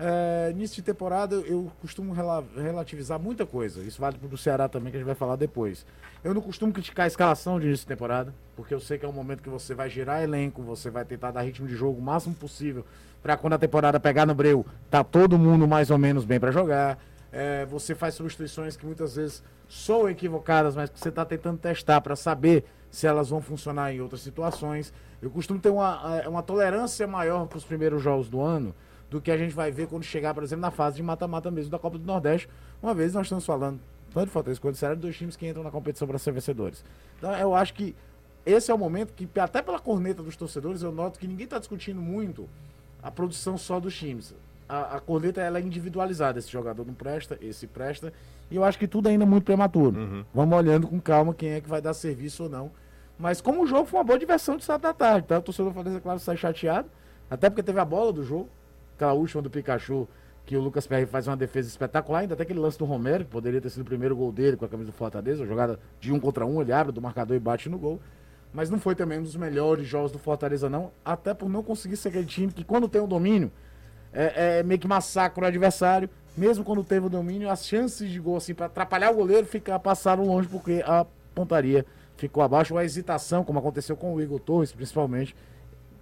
É, 0.00 0.50
início 0.52 0.76
de 0.76 0.82
temporada 0.82 1.34
eu 1.34 1.72
costumo 1.80 2.12
rela 2.12 2.44
relativizar 2.56 3.18
muita 3.18 3.44
coisa. 3.44 3.80
Isso 3.82 4.00
vale 4.00 4.16
para 4.16 4.32
o 4.32 4.38
Ceará 4.38 4.68
também, 4.68 4.92
que 4.92 4.96
a 4.96 5.00
gente 5.00 5.06
vai 5.06 5.16
falar 5.16 5.34
depois. 5.34 5.84
Eu 6.22 6.32
não 6.32 6.40
costumo 6.40 6.72
criticar 6.72 7.04
a 7.04 7.06
escalação 7.08 7.58
de 7.58 7.66
início 7.66 7.84
de 7.84 7.88
temporada, 7.88 8.32
porque 8.54 8.72
eu 8.72 8.80
sei 8.80 8.96
que 8.96 9.04
é 9.04 9.08
um 9.08 9.12
momento 9.12 9.42
que 9.42 9.48
você 9.48 9.74
vai 9.74 9.90
gerar 9.90 10.22
elenco, 10.22 10.62
você 10.62 10.88
vai 10.88 11.04
tentar 11.04 11.32
dar 11.32 11.42
ritmo 11.42 11.66
de 11.66 11.74
jogo 11.74 11.98
o 11.98 12.02
máximo 12.02 12.34
possível 12.34 12.84
para 13.22 13.36
quando 13.36 13.54
a 13.54 13.58
temporada 13.58 13.98
pegar 13.98 14.24
no 14.24 14.34
breu, 14.34 14.64
tá 14.88 15.02
todo 15.02 15.36
mundo 15.36 15.66
mais 15.66 15.90
ou 15.90 15.98
menos 15.98 16.24
bem 16.24 16.38
para 16.38 16.52
jogar. 16.52 16.98
É, 17.32 17.66
você 17.66 17.94
faz 17.94 18.14
substituições 18.14 18.76
que 18.76 18.86
muitas 18.86 19.16
vezes 19.16 19.42
são 19.68 20.08
equivocadas, 20.08 20.74
mas 20.74 20.88
que 20.88 20.98
você 20.98 21.10
está 21.10 21.24
tentando 21.24 21.58
testar 21.58 22.00
para 22.00 22.16
saber 22.16 22.64
se 22.90 23.06
elas 23.06 23.28
vão 23.28 23.40
funcionar 23.40 23.92
em 23.92 24.00
outras 24.00 24.22
situações. 24.22 24.92
Eu 25.20 25.30
costumo 25.30 25.60
ter 25.60 25.68
uma, 25.68 26.26
uma 26.28 26.42
tolerância 26.42 27.06
maior 27.06 27.46
para 27.46 27.58
os 27.58 27.64
primeiros 27.64 28.02
jogos 28.02 28.28
do 28.28 28.40
ano 28.40 28.74
do 29.10 29.20
que 29.20 29.30
a 29.30 29.36
gente 29.36 29.54
vai 29.54 29.70
ver 29.70 29.86
quando 29.86 30.04
chegar, 30.04 30.34
por 30.34 30.42
exemplo, 30.42 30.62
na 30.62 30.70
fase 30.70 30.96
de 30.96 31.02
mata-mata 31.02 31.50
mesmo 31.50 31.70
da 31.70 31.78
Copa 31.78 31.98
do 31.98 32.04
Nordeste. 32.04 32.48
Uma 32.82 32.94
vez 32.94 33.14
nós 33.14 33.26
estamos 33.26 33.44
falando, 33.44 33.80
tanto 34.12 34.26
de 34.26 34.32
Fortaleza 34.32 34.60
quanto 34.60 34.74
de 34.74 34.78
Ceará, 34.78 34.94
dois 34.94 35.16
times 35.16 35.36
que 35.36 35.46
entram 35.46 35.62
na 35.62 35.70
competição 35.70 36.06
para 36.06 36.18
ser 36.18 36.32
vencedores. 36.32 36.84
Então 37.18 37.32
eu 37.36 37.54
acho 37.54 37.74
que 37.74 37.94
esse 38.44 38.70
é 38.70 38.74
o 38.74 38.78
momento 38.78 39.12
que, 39.12 39.28
até 39.38 39.60
pela 39.60 39.78
corneta 39.78 40.22
dos 40.22 40.36
torcedores, 40.36 40.82
eu 40.82 40.92
noto 40.92 41.18
que 41.18 41.26
ninguém 41.26 41.44
está 41.44 41.58
discutindo 41.58 42.00
muito 42.00 42.48
a 43.02 43.10
produção 43.10 43.58
só 43.58 43.78
dos 43.78 43.94
times. 43.96 44.34
A, 44.68 44.96
a 44.96 45.00
corneta 45.00 45.40
ela 45.40 45.58
é 45.58 45.62
individualizada. 45.62 46.38
Esse 46.38 46.50
jogador 46.50 46.86
não 46.86 46.94
presta, 46.94 47.38
esse 47.40 47.66
presta. 47.66 48.12
E 48.50 48.56
eu 48.56 48.64
acho 48.64 48.78
que 48.78 48.86
tudo 48.86 49.08
ainda 49.08 49.24
é 49.24 49.26
muito 49.26 49.44
prematuro. 49.44 49.98
Uhum. 49.98 50.24
Vamos 50.34 50.58
olhando 50.58 50.86
com 50.86 51.00
calma 51.00 51.32
quem 51.32 51.52
é 51.52 51.60
que 51.60 51.68
vai 51.68 51.80
dar 51.80 51.94
serviço 51.94 52.44
ou 52.44 52.48
não. 52.48 52.70
Mas 53.18 53.40
como 53.40 53.62
o 53.62 53.66
jogo 53.66 53.86
foi 53.86 53.98
uma 53.98 54.04
boa 54.04 54.18
diversão 54.18 54.56
de 54.56 54.64
sábado 54.64 54.82
da 54.82 54.92
tarde, 54.92 55.26
tá? 55.26 55.38
O 55.38 55.42
torcedor 55.42 55.72
Fortaleza, 55.72 56.00
claro, 56.00 56.20
sai 56.20 56.36
chateado. 56.36 56.88
Até 57.30 57.50
porque 57.50 57.62
teve 57.62 57.80
a 57.80 57.84
bola 57.84 58.12
do 58.12 58.22
jogo 58.22 58.48
aquela 58.98 59.12
última 59.12 59.40
do 59.40 59.48
Pikachu, 59.48 60.08
que 60.44 60.56
o 60.56 60.60
Lucas 60.60 60.86
Perry 60.86 61.06
faz 61.06 61.28
uma 61.28 61.36
defesa 61.36 61.68
espetacular, 61.68 62.20
ainda 62.20 62.34
até 62.34 62.42
aquele 62.42 62.58
lance 62.58 62.76
do 62.76 62.84
Romero, 62.84 63.24
que 63.24 63.30
poderia 63.30 63.60
ter 63.60 63.70
sido 63.70 63.82
o 63.82 63.84
primeiro 63.84 64.16
gol 64.16 64.32
dele 64.32 64.56
com 64.56 64.64
a 64.64 64.68
camisa 64.68 64.90
do 64.90 64.94
Fortaleza, 64.94 65.42
uma 65.42 65.46
jogada 65.46 65.78
de 66.00 66.12
um 66.12 66.18
contra 66.18 66.44
um, 66.44 66.60
ele 66.60 66.72
abre 66.72 66.92
do 66.92 67.00
marcador 67.00 67.36
e 67.36 67.40
bate 67.40 67.68
no 67.68 67.78
gol. 67.78 68.00
Mas 68.52 68.70
não 68.70 68.80
foi 68.80 68.94
também 68.94 69.18
um 69.18 69.22
dos 69.22 69.36
melhores 69.36 69.86
jogos 69.86 70.10
do 70.10 70.18
Fortaleza, 70.18 70.68
não, 70.68 70.90
até 71.04 71.32
por 71.32 71.48
não 71.48 71.62
conseguir 71.62 71.96
ser 71.96 72.08
aquele 72.08 72.24
time 72.24 72.52
que, 72.52 72.64
quando 72.64 72.88
tem 72.88 73.00
o 73.00 73.06
domínio, 73.06 73.52
é, 74.12 74.58
é 74.58 74.62
meio 74.62 74.80
que 74.80 74.86
massacra 74.88 75.44
o 75.44 75.46
adversário. 75.46 76.08
Mesmo 76.36 76.64
quando 76.64 76.84
teve 76.84 77.06
o 77.06 77.10
domínio, 77.10 77.50
as 77.50 77.66
chances 77.66 78.10
de 78.10 78.20
gol, 78.20 78.36
assim, 78.36 78.54
para 78.54 78.66
atrapalhar 78.66 79.10
o 79.10 79.14
goleiro, 79.14 79.46
ficar, 79.46 79.78
passaram 79.80 80.24
longe, 80.24 80.48
porque 80.48 80.82
a 80.86 81.04
pontaria 81.34 81.84
ficou 82.16 82.42
abaixo. 82.42 82.76
A 82.76 82.84
hesitação, 82.84 83.42
como 83.42 83.58
aconteceu 83.58 83.96
com 83.96 84.14
o 84.14 84.20
Igor 84.20 84.38
Torres, 84.38 84.70
principalmente, 84.70 85.34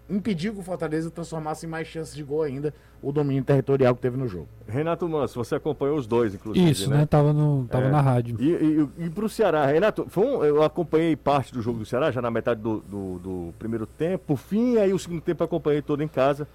impediu 0.09 0.53
que 0.53 0.61
o 0.61 0.63
Fortaleza 0.63 1.11
transformasse 1.11 1.67
em 1.67 1.69
mais 1.69 1.89
chances 1.89 2.15
de 2.15 2.23
gol 2.23 2.43
ainda 2.43 2.73
o 3.03 3.13
domínio 3.13 3.45
territorial 3.45 3.95
que 3.95 4.01
teve 4.01 4.17
no 4.17 4.27
jogo. 4.27 4.49
Renato 4.67 5.09
Manso, 5.09 5.43
você 5.43 5.57
acompanhou 5.57 5.97
os 5.97 6.07
dois, 6.07 6.35
inclusive. 6.35 6.71
Isso, 6.71 6.91
né? 6.91 6.99
né? 6.99 7.07
Tava, 7.07 7.33
no, 7.33 7.67
tava 7.69 7.87
é. 7.87 7.91
na 7.91 8.01
rádio. 8.01 8.37
E, 8.41 8.51
e, 8.51 9.07
e 9.07 9.11
para 9.11 9.25
o 9.25 9.29
Ceará, 9.29 9.67
Renato, 9.67 10.07
um, 10.17 10.45
eu 10.45 10.63
acompanhei 10.63 11.15
parte 11.17 11.53
do 11.53 11.61
jogo 11.61 11.79
do 11.79 11.87
Ceará, 11.87 12.11
já 12.11 12.23
na 12.23 12.31
metade 12.31 12.61
do, 12.61 12.81
do, 12.81 13.19
do 13.19 13.55
primeiro 13.59 13.87
tempo, 13.87 14.37
fim, 14.37 14.79
aí 14.79 14.93
o 14.93 14.99
segundo 14.99 15.21
tempo 15.21 15.43
acompanhei 15.45 15.83
todo 15.83 16.03
em 16.03 16.09
casa, 16.09 16.49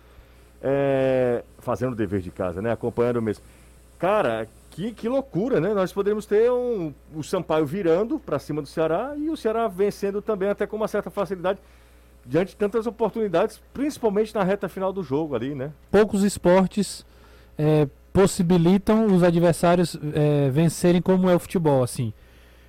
é, 0.62 1.44
fazendo 1.60 1.94
o 1.94 1.96
dever 1.96 2.22
de 2.22 2.32
casa, 2.32 2.62
né? 2.62 2.72
Acompanhando 2.72 3.22
mesmo. 3.22 3.44
Cara, 4.00 4.48
que, 4.72 4.92
que 4.94 5.08
loucura, 5.08 5.60
né? 5.60 5.74
Nós 5.74 5.92
poderíamos 5.92 6.26
ter 6.26 6.52
um, 6.52 6.94
o 7.14 7.24
Sampaio 7.24 7.66
virando 7.66 8.18
para 8.18 8.40
cima 8.40 8.62
do 8.62 8.68
Ceará 8.68 9.14
e 9.18 9.30
o 9.30 9.38
Ceará 9.38 9.68
vencendo 9.68 10.22
também 10.22 10.50
até 10.50 10.66
com 10.66 10.76
uma 10.76 10.88
certa 10.88 11.10
facilidade 11.10 11.60
diante 12.26 12.50
de 12.50 12.56
tantas 12.56 12.86
oportunidades, 12.86 13.62
principalmente 13.74 14.34
na 14.34 14.44
reta 14.44 14.70
final 14.70 14.94
do 14.94 15.04
jogo 15.04 15.36
ali, 15.36 15.56
né? 15.56 15.72
Poucos 15.90 16.24
esportes 16.24 17.06
é, 17.58 17.88
possibilitam 18.14 19.08
os 19.08 19.24
adversários 19.24 19.98
é, 20.14 20.50
vencerem 20.50 21.02
como 21.02 21.30
é 21.30 21.36
o 21.36 21.40
futebol, 21.40 21.84
assim. 21.84 22.14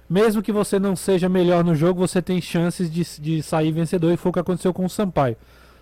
Mesmo 0.09 0.43
que 0.43 0.53
você 0.53 0.79
não 0.79 0.95
seja 0.95 1.29
melhor 1.29 1.65
no 1.65 1.75
jogo, 1.75 2.07
você 2.07 2.21
tem 2.21 2.41
chances 2.41 2.91
de, 2.91 3.05
de 3.21 3.43
sair 3.43 3.73
vencedor 3.73 4.13
e 4.13 4.17
foi 4.17 4.31
o 4.31 4.33
que 4.33 4.41
aconteceu 4.41 4.73
com 4.73 4.85
o 4.85 4.91
Sampaio. 4.91 5.37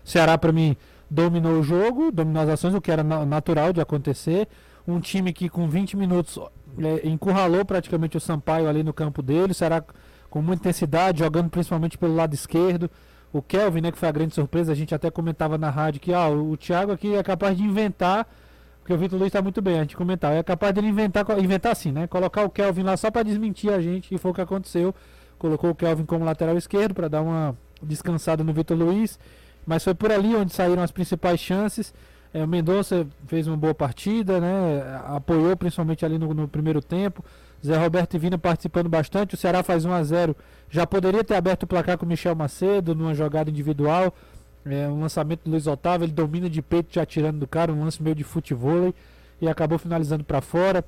O 0.05 0.09
Ceará, 0.09 0.38
para 0.38 0.52
mim, 0.52 0.76
dominou 1.11 1.59
o 1.59 1.62
jogo, 1.62 2.12
dominou 2.12 2.43
as 2.43 2.49
ações, 2.50 2.75
o 2.75 2.81
que 2.81 2.90
era 2.90 3.02
natural 3.02 3.73
de 3.73 3.81
acontecer. 3.81 4.47
Um 4.87 5.00
time 5.00 5.33
que 5.33 5.49
com 5.49 5.69
20 5.69 5.97
minutos 5.97 6.38
é, 6.79 7.09
encurralou 7.09 7.64
praticamente 7.64 8.17
o 8.17 8.21
Sampaio 8.21 8.69
ali 8.69 8.83
no 8.83 8.93
campo 8.93 9.23
dele. 9.23 9.52
O 9.52 9.55
Ceará 9.55 9.83
com 10.31 10.40
muita 10.40 10.62
intensidade, 10.62 11.19
jogando 11.19 11.50
principalmente 11.50 11.99
pelo 11.99 12.14
lado 12.14 12.33
esquerdo. 12.33 12.88
O 13.33 13.43
Kelvin, 13.43 13.81
né, 13.81 13.93
que 13.93 13.99
foi 13.99 14.09
a 14.09 14.12
grande 14.12 14.35
surpresa, 14.35 14.73
a 14.73 14.75
gente 14.75 14.95
até 14.95 15.11
comentava 15.11 15.59
na 15.59 15.71
rádio 15.71 16.00
que 16.00 16.12
ah, 16.14 16.29
o 16.29 16.57
Thiago 16.57 16.93
aqui 16.93 17.14
é 17.14 17.23
capaz 17.23 17.57
de 17.57 17.62
inventar, 17.62 18.26
porque 18.79 18.93
o 18.93 18.99
Vitor 18.99 19.19
Luiz 19.19 19.29
está 19.29 19.43
muito 19.43 19.61
bem, 19.61 19.79
a 19.79 19.83
gente 19.83 19.97
comentava, 19.97 20.35
é 20.35 20.43
capaz 20.43 20.75
de 20.75 20.81
inventar, 20.81 21.25
inventar 21.38 21.73
assim, 21.73 21.93
né? 21.93 22.07
Colocar 22.09 22.45
o 22.45 22.50
Kelvin 22.50 22.83
lá 22.83 22.97
só 22.97 23.11
para 23.11 23.23
desmentir 23.23 23.73
a 23.73 23.81
gente, 23.81 24.12
e 24.12 24.19
foi 24.19 24.31
o 24.33 24.35
que 24.35 24.40
aconteceu. 24.40 24.95
Colocou 25.38 25.71
o 25.71 25.75
Kelvin 25.75 26.05
como 26.05 26.25
lateral 26.25 26.57
esquerdo 26.57 26.95
para 26.95 27.07
dar 27.07 27.23
uma 27.23 27.57
descansada 27.83 28.43
no 28.43 28.52
Vitor 28.52 28.76
Luiz, 28.76 29.19
mas 29.67 29.85
foi 29.85 29.95
por 29.95 30.11
ali 30.11 30.35
onde 30.35 30.52
saíram 30.52 30.83
as 30.83 30.90
principais 30.90 31.40
chances. 31.40 31.93
É, 32.33 32.45
o 32.45 32.49
Mendonça 32.49 33.07
fez 33.26 33.47
uma 33.47 33.57
boa 33.57 33.75
partida, 33.75 34.40
né? 34.40 35.00
Apoiou 35.07 35.57
principalmente 35.57 36.05
ali 36.05 36.19
no, 36.19 36.33
no 36.33 36.49
primeiro 36.49 36.81
tempo. 36.81 37.25
Zé 37.64 37.76
Roberto 37.76 38.14
e 38.14 38.19
Vina 38.19 38.38
participando 38.38 38.88
bastante. 38.88 39.35
O 39.35 39.37
Ceará 39.37 39.62
faz 39.62 39.85
1 39.85 39.93
a 39.93 40.02
0 40.02 40.37
Já 40.71 40.87
poderia 40.87 41.23
ter 41.23 41.35
aberto 41.35 41.64
o 41.64 41.67
placar 41.67 41.99
com 41.99 42.07
o 42.07 42.09
Michel 42.09 42.35
Macedo 42.35 42.95
numa 42.95 43.14
jogada 43.14 43.50
individual. 43.50 44.14
É, 44.64 44.88
um 44.88 45.00
lançamento 45.00 45.43
do 45.45 45.50
Luiz 45.50 45.67
Otávio. 45.67 46.05
Ele 46.05 46.12
domina 46.12 46.49
de 46.49 46.62
peito 46.62 46.95
já 46.95 47.05
tirando 47.05 47.38
do 47.38 47.47
cara. 47.47 47.73
Um 47.73 47.85
lance 47.85 48.02
meio 48.02 48.14
de 48.14 48.25
futebol. 48.25 48.95
E 49.40 49.49
acabou 49.49 49.79
finalizando 49.79 50.25
para 50.25 50.40
fora. 50.40 50.85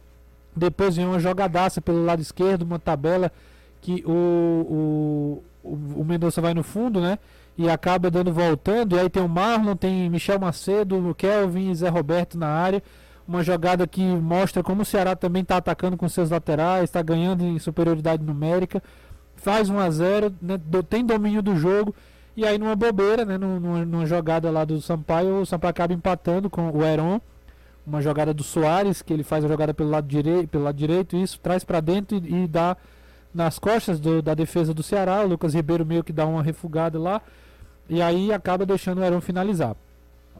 Depois 0.54 0.96
vem 0.96 1.06
uma 1.06 1.18
jogadaça 1.18 1.80
pelo 1.80 2.04
lado 2.04 2.22
esquerdo. 2.22 2.62
Uma 2.62 2.78
tabela 2.78 3.32
que 3.80 4.04
o, 4.06 5.42
o, 5.64 5.70
o 6.00 6.04
Mendonça 6.04 6.40
vai 6.40 6.54
no 6.54 6.62
fundo, 6.62 7.00
né? 7.00 7.18
E 7.56 7.68
acaba 7.68 8.10
dando 8.10 8.32
voltando. 8.32 8.96
E 8.96 9.00
aí 9.00 9.10
tem 9.10 9.22
o 9.22 9.28
Marlon, 9.28 9.76
tem 9.76 10.08
Michel 10.08 10.38
Macedo, 10.38 11.14
Kelvin 11.14 11.70
e 11.70 11.74
Zé 11.74 11.88
Roberto 11.88 12.38
na 12.38 12.48
área. 12.48 12.82
Uma 13.26 13.42
jogada 13.42 13.86
que 13.86 14.02
mostra 14.02 14.62
como 14.62 14.82
o 14.82 14.84
Ceará 14.84 15.14
também 15.14 15.42
está 15.42 15.56
atacando 15.56 15.96
com 15.96 16.08
seus 16.08 16.30
laterais, 16.30 16.84
está 16.84 17.00
ganhando 17.02 17.44
em 17.44 17.58
superioridade 17.58 18.22
numérica, 18.22 18.82
faz 19.36 19.70
1 19.70 19.78
a 19.78 19.90
0 19.90 20.34
né, 20.40 20.58
tem 20.88 21.04
domínio 21.04 21.40
do 21.40 21.56
jogo, 21.56 21.94
e 22.36 22.44
aí 22.44 22.58
numa 22.58 22.74
bobeira, 22.74 23.24
né, 23.24 23.38
numa, 23.38 23.84
numa, 23.84 24.06
jogada 24.06 24.50
lá 24.50 24.64
do 24.64 24.80
Sampaio, 24.80 25.40
o 25.40 25.46
Sampaio 25.46 25.70
acaba 25.70 25.92
empatando 25.92 26.50
com 26.50 26.70
o 26.70 26.84
Heron, 26.84 27.20
uma 27.86 28.00
jogada 28.00 28.32
do 28.32 28.42
Soares, 28.42 29.02
que 29.02 29.12
ele 29.12 29.22
faz 29.22 29.44
a 29.44 29.48
jogada 29.48 29.74
pelo 29.74 29.90
lado, 29.90 30.06
direi 30.06 30.46
pelo 30.46 30.64
lado 30.64 30.76
direito, 30.76 31.16
isso 31.16 31.38
traz 31.40 31.64
para 31.64 31.80
dentro 31.80 32.16
e, 32.16 32.44
e, 32.44 32.48
dá 32.48 32.76
nas 33.34 33.58
costas 33.58 33.98
do, 33.98 34.20
da 34.20 34.34
defesa 34.34 34.74
do 34.74 34.82
Ceará, 34.82 35.22
o 35.22 35.28
Lucas 35.28 35.54
Ribeiro 35.54 35.84
meio 35.86 36.04
que 36.04 36.12
dá 36.12 36.26
uma 36.26 36.42
refugada 36.42 36.98
lá, 36.98 37.20
e 37.88 38.00
aí 38.02 38.32
acaba 38.32 38.66
deixando 38.66 38.98
o 38.98 39.04
Heron 39.04 39.20
finalizar. 39.20 39.76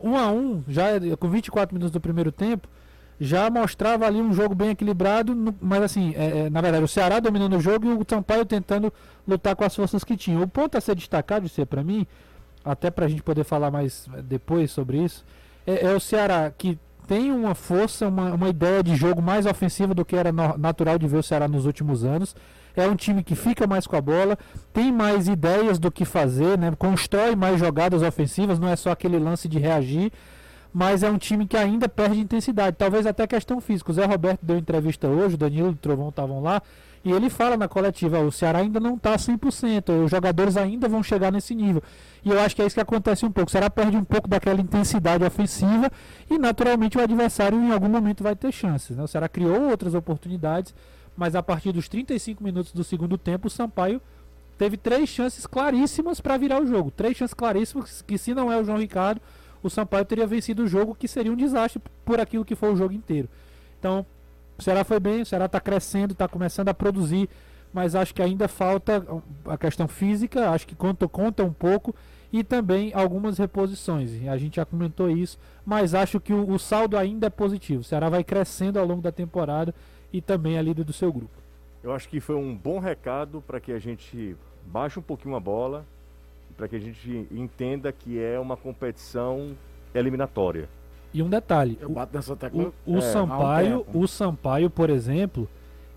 1 0.03 0.17
a 0.17 0.31
1 0.31 0.65
já 0.69 0.85
com 1.19 1.29
24 1.29 1.75
minutos 1.75 1.93
do 1.93 2.01
primeiro 2.01 2.33
tempo, 2.33 2.69
já 3.21 3.49
mostrava 3.49 4.05
ali 4.07 4.21
um 4.21 4.33
jogo 4.33 4.55
bem 4.55 4.71
equilibrado, 4.71 5.55
mas 5.61 5.83
assim, 5.83 6.13
é, 6.17 6.47
é, 6.47 6.51
na 6.51 6.61
verdade, 6.61 6.85
o 6.85 6.89
Ceará 6.89 7.21
dominando 7.21 7.57
o 7.57 7.61
jogo 7.61 7.87
e 7.87 7.93
o 7.93 8.05
Sampaio 8.09 8.45
tentando 8.45 8.93
lutar 9.27 9.55
com 9.55 9.65
as 9.65 9.75
forças 9.77 10.03
que 10.03 10.17
tinha. 10.17 10.41
O 10.41 10.49
ponto 10.49 10.77
a 10.77 10.81
ser 10.81 10.97
destacado, 10.97 11.49
ser 11.49 11.67
para 11.67 11.85
mim, 11.85 12.05
até 12.65 12.91
para 12.91 13.07
a 13.07 13.09
gente 13.09 13.23
poder 13.23 13.45
falar 13.45 13.71
mais 13.71 14.09
depois 14.25 14.73
sobre 14.73 14.99
isso, 14.99 15.25
é, 15.67 15.87
é, 15.87 15.95
o 15.95 16.01
Ceará 16.01 16.51
que 16.51 16.77
tem 17.07 17.31
uma 17.31 17.55
força, 17.55 18.09
uma, 18.09 18.33
uma 18.33 18.49
ideia 18.49 18.83
de 18.83 18.97
jogo 18.97 19.23
mais 19.23 19.47
ofensiva 19.47 19.95
do 19.95 20.05
que 20.05 20.17
era 20.17 20.33
no, 20.33 20.57
natural 20.59 20.99
de 20.99 21.07
ver 21.07 21.19
o 21.19 21.23
Ceará 21.23 21.47
nos 21.47 21.67
últimos 21.67 22.05
anos. 22.05 22.35
É 22.76 22.87
um 22.87 22.97
time 22.97 23.23
que 23.23 23.35
fica 23.35 23.67
mais 23.67 23.87
com 23.87 23.97
a 23.97 24.00
bola, 24.00 24.38
tem 24.73 24.91
mais 24.91 25.29
ideias 25.29 25.79
do 25.79 25.91
que 25.91 26.05
fazer, 26.05 26.59
né? 26.59 26.73
constrói 26.79 27.37
mais 27.37 27.59
jogadas 27.59 28.02
ofensivas, 28.02 28.59
não 28.59 28.69
é 28.69 28.76
só 28.76 28.91
aquele 28.91 29.19
lance 29.19 29.49
de 29.49 29.59
reagir 29.59 30.12
mas 30.73 31.02
é 31.02 31.11
um 31.11 31.19
time 31.19 31.47
que 31.47 31.57
ainda 31.57 31.88
perde 31.88 32.19
intensidade, 32.19 32.76
talvez 32.79 33.07
até 33.07 33.26
questão 33.26 33.61
física. 33.61 33.91
O 33.91 33.95
Zé 33.95 34.07
Roberto 34.07 34.41
deu 34.43 34.57
entrevista 34.57 35.07
hoje, 35.07 35.35
o 35.35 35.38
Danilo 35.38 35.69
e 35.69 35.73
o 35.73 35.76
Trovão 35.76 36.09
estavam 36.09 36.41
lá, 36.41 36.62
e 37.05 37.11
ele 37.11 37.29
fala 37.29 37.57
na 37.57 37.69
coletiva: 37.69 38.21
o 38.21 38.33
Ceará 38.33 38.61
ainda 38.61 38.81
não 38.81 38.95
está 38.95 39.14
100%, 39.17 40.05
os 40.05 40.11
jogadores 40.11 40.57
ainda 40.57 40.88
vão 40.88 41.02
chegar 41.02 41.31
nesse 41.31 41.55
nível. 41.55 41.83
E 42.25 42.31
eu 42.31 42.41
acho 42.41 42.55
que 42.57 42.62
é 42.62 42.67
isso 42.67 42.75
que 42.75 42.81
acontece 42.81 43.26
um 43.26 43.31
pouco. 43.31 43.49
O 43.49 43.52
Ceará 43.52 43.69
perde 43.69 43.97
um 43.97 44.05
pouco 44.05 44.29
daquela 44.29 44.61
intensidade 44.61 45.25
ofensiva 45.25 45.91
e, 46.31 46.38
naturalmente, 46.38 46.97
o 46.97 47.02
adversário 47.02 47.59
em 47.59 47.73
algum 47.73 47.88
momento 47.88 48.23
vai 48.23 48.37
ter 48.37 48.52
chances. 48.52 48.97
Né? 48.97 49.02
O 49.02 49.09
Ceará 49.09 49.29
criou 49.29 49.69
outras 49.69 49.95
oportunidades, 49.95 50.73
mas 51.16 51.35
a 51.35 51.42
partir 51.42 51.73
dos 51.73 51.88
35 51.88 52.42
minutos 52.42 52.73
do 52.73 52.85
segundo 52.85 53.19
tempo, 53.19 53.49
o 53.49 53.50
Sampaio 53.50 54.00
teve 54.59 54.76
três 54.76 55.09
chances 55.09 55.47
claríssimas 55.47 56.21
para 56.21 56.37
virar 56.37 56.62
o 56.62 56.66
jogo. 56.66 56.90
Três 56.90 57.16
chances 57.16 57.35
claríssimas 57.35 58.02
que, 58.02 58.16
se 58.16 58.35
não 58.35 58.50
é 58.52 58.59
o 58.59 58.64
João 58.64 58.78
Ricardo 58.78 59.21
o 59.62 59.71
Sampaio 59.71 60.04
teria 60.04 60.26
vencido 60.26 60.64
o 60.64 60.66
jogo, 60.66 60.95
que 60.95 61.07
seria 61.07 61.33
um 61.33 61.37
desastre 61.37 61.81
por 62.04 62.21
aquilo 62.21 62.45
que 62.45 62.57
foi 62.57 62.73
o 62.73 62.76
jogo 62.76 62.92
inteiro. 62.92 63.28
Então, 63.78 64.04
o 64.59 64.62
Ceará 64.62 64.85
foi 64.85 64.99
bem, 64.99 65.23
o 65.23 65.26
Ceará 65.26 65.47
está 65.47 65.61
crescendo, 65.61 66.12
está 66.12 66.26
começando 66.26 66.69
a 66.69 66.75
produzir, 66.75 67.28
mas 67.73 67.95
acho 67.95 68.14
que 68.14 68.21
ainda 68.21 68.49
falta 68.49 69.07
a 69.47 69.57
questão 69.57 69.87
física, 69.87 70.50
acho 70.50 70.66
que 70.66 70.75
conta, 70.75 71.09
conta 71.09 71.45
um 71.45 71.52
pouco. 71.52 71.95
e 72.33 72.42
também 72.42 72.92
algumas 72.95 73.37
reposições. 73.37 74.11
A 74.26 74.38
gente 74.38 74.57
já 74.57 74.64
comentou 74.64 75.11
isso, 75.11 75.38
mas 75.66 75.95
acho 75.95 76.19
que 76.19 76.33
o, 76.33 76.50
o 76.50 76.59
saldo 76.59 76.97
ainda 76.97 77.26
é 77.26 77.31
positivo. 77.31 77.83
O 77.83 77.85
Ceará 77.85 78.09
vai 78.09 78.25
crescendo 78.25 78.78
ao 78.78 78.87
longo 78.87 79.02
da 79.02 79.12
temporada 79.12 79.75
e 80.12 80.21
também 80.21 80.57
é 80.57 80.62
líder 80.62 80.85
do 80.85 80.92
seu 80.92 81.12
grupo. 81.12 81.31
Eu 81.83 81.92
acho 81.92 82.09
que 82.09 82.21
foi 82.21 82.37
um 82.37 82.54
bom 82.57 82.78
recado 82.78 83.42
para 83.47 83.59
que 83.61 83.73
a 83.73 83.78
gente 83.78 84.37
baixe 84.66 84.99
um 84.99 85.02
pouquinho 85.02 85.35
a 85.35 85.40
bola, 85.40 85.85
para 86.57 86.69
que 86.69 86.76
a 86.76 86.78
gente 86.78 87.26
entenda 87.31 87.90
que 87.92 88.19
é 88.21 88.38
uma 88.38 88.57
competição 88.57 89.52
eliminatória. 89.95 90.69
E 91.12 91.23
um 91.23 91.28
detalhe, 91.28 91.76
Eu 91.81 91.90
o- 91.90 91.92
bato 91.92 92.14
nessa 92.14 92.35
tecla. 92.37 92.73
O, 92.87 92.95
o 92.95 92.99
É, 92.99 93.00
Sampaio, 93.00 93.87
um 93.92 94.00
o 94.00 94.09
Sampaio, 94.09 94.71
por 94.71 94.88
exemplo, 94.90 95.49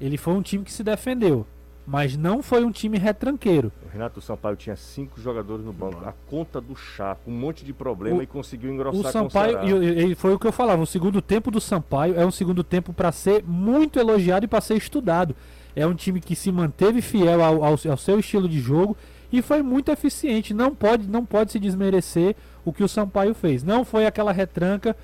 ele 0.02 0.18
foi 0.18 0.34
um 0.34 0.42
time 0.42 0.64
que 0.64 0.72
se 0.74 0.84
defendeu, 0.84 1.46
mas 1.86 2.18
não 2.18 2.42
foi 2.42 2.64
um 2.66 2.72
time 2.72 2.98
retranqueiro. 2.98 3.72
O 3.86 3.90
Renato 3.92 4.20
Sampaio 4.22 4.56
tinha 4.56 4.76
cinco 4.76 5.20
jogadores 5.22 5.64
no 5.64 5.72
banco, 5.72 6.04
a 6.06 6.14
conta 6.28 6.60
do 6.60 6.76
chá, 6.76 7.16
com 7.24 7.32
um 7.32 7.36
monte 7.38 7.64
de 7.64 7.74
problema 7.74 8.18
O- 8.18 8.24
e 8.24 8.28
conseguiu 8.28 8.70
O 8.70 8.74
engrossar 8.74 9.12
Sampaio, 9.12 9.60
com 9.60 9.66
o 9.66 9.84
e, 9.84 10.12
e 10.12 10.16
foi 10.16 10.34
o 10.34 10.40
que 10.40 10.48
eu 10.48 10.52
falava, 10.52 10.82
o 10.82 10.88
segundo 10.88 11.22
tempo 11.22 11.52
do 11.52 11.62
Sampaio 11.62 12.20
é 12.20 12.26
um 12.26 12.32
segundo 12.32 12.64
tempo 12.64 12.92
para 12.94 13.12
ser 13.12 13.44
muito 13.44 14.00
elogiado 14.00 14.46
e 14.46 14.48
para 14.48 14.62
ser 14.62 14.76
estudado. 14.76 15.36
É 15.76 15.86
um 15.86 15.94
time 15.94 16.20
que 16.22 16.36
se 16.36 16.52
manteve 16.52 17.02
fiel 17.02 17.44
ao, 17.44 17.64
ao- 17.64 17.72
ao 17.90 17.98
seu 17.98 18.18
estilo 18.20 18.48
de 18.50 18.60
jogo 18.60 18.96
e 19.32 19.42
foi 19.42 19.62
muito 19.62 19.92
eficiente. 19.92 20.54
Não 20.54 20.74
pode, 20.74 21.08
não 21.08 21.26
pode 21.26 21.52
se 21.52 21.60
desmerecer 21.60 22.36
o 22.64 22.72
que 22.72 22.84
o 22.84 22.88
Sampaio 22.88 23.34
fez. 23.36 23.62
Não 23.64 23.84
foi 23.84 24.06
aquela 24.06 24.32
retranca 24.32 24.96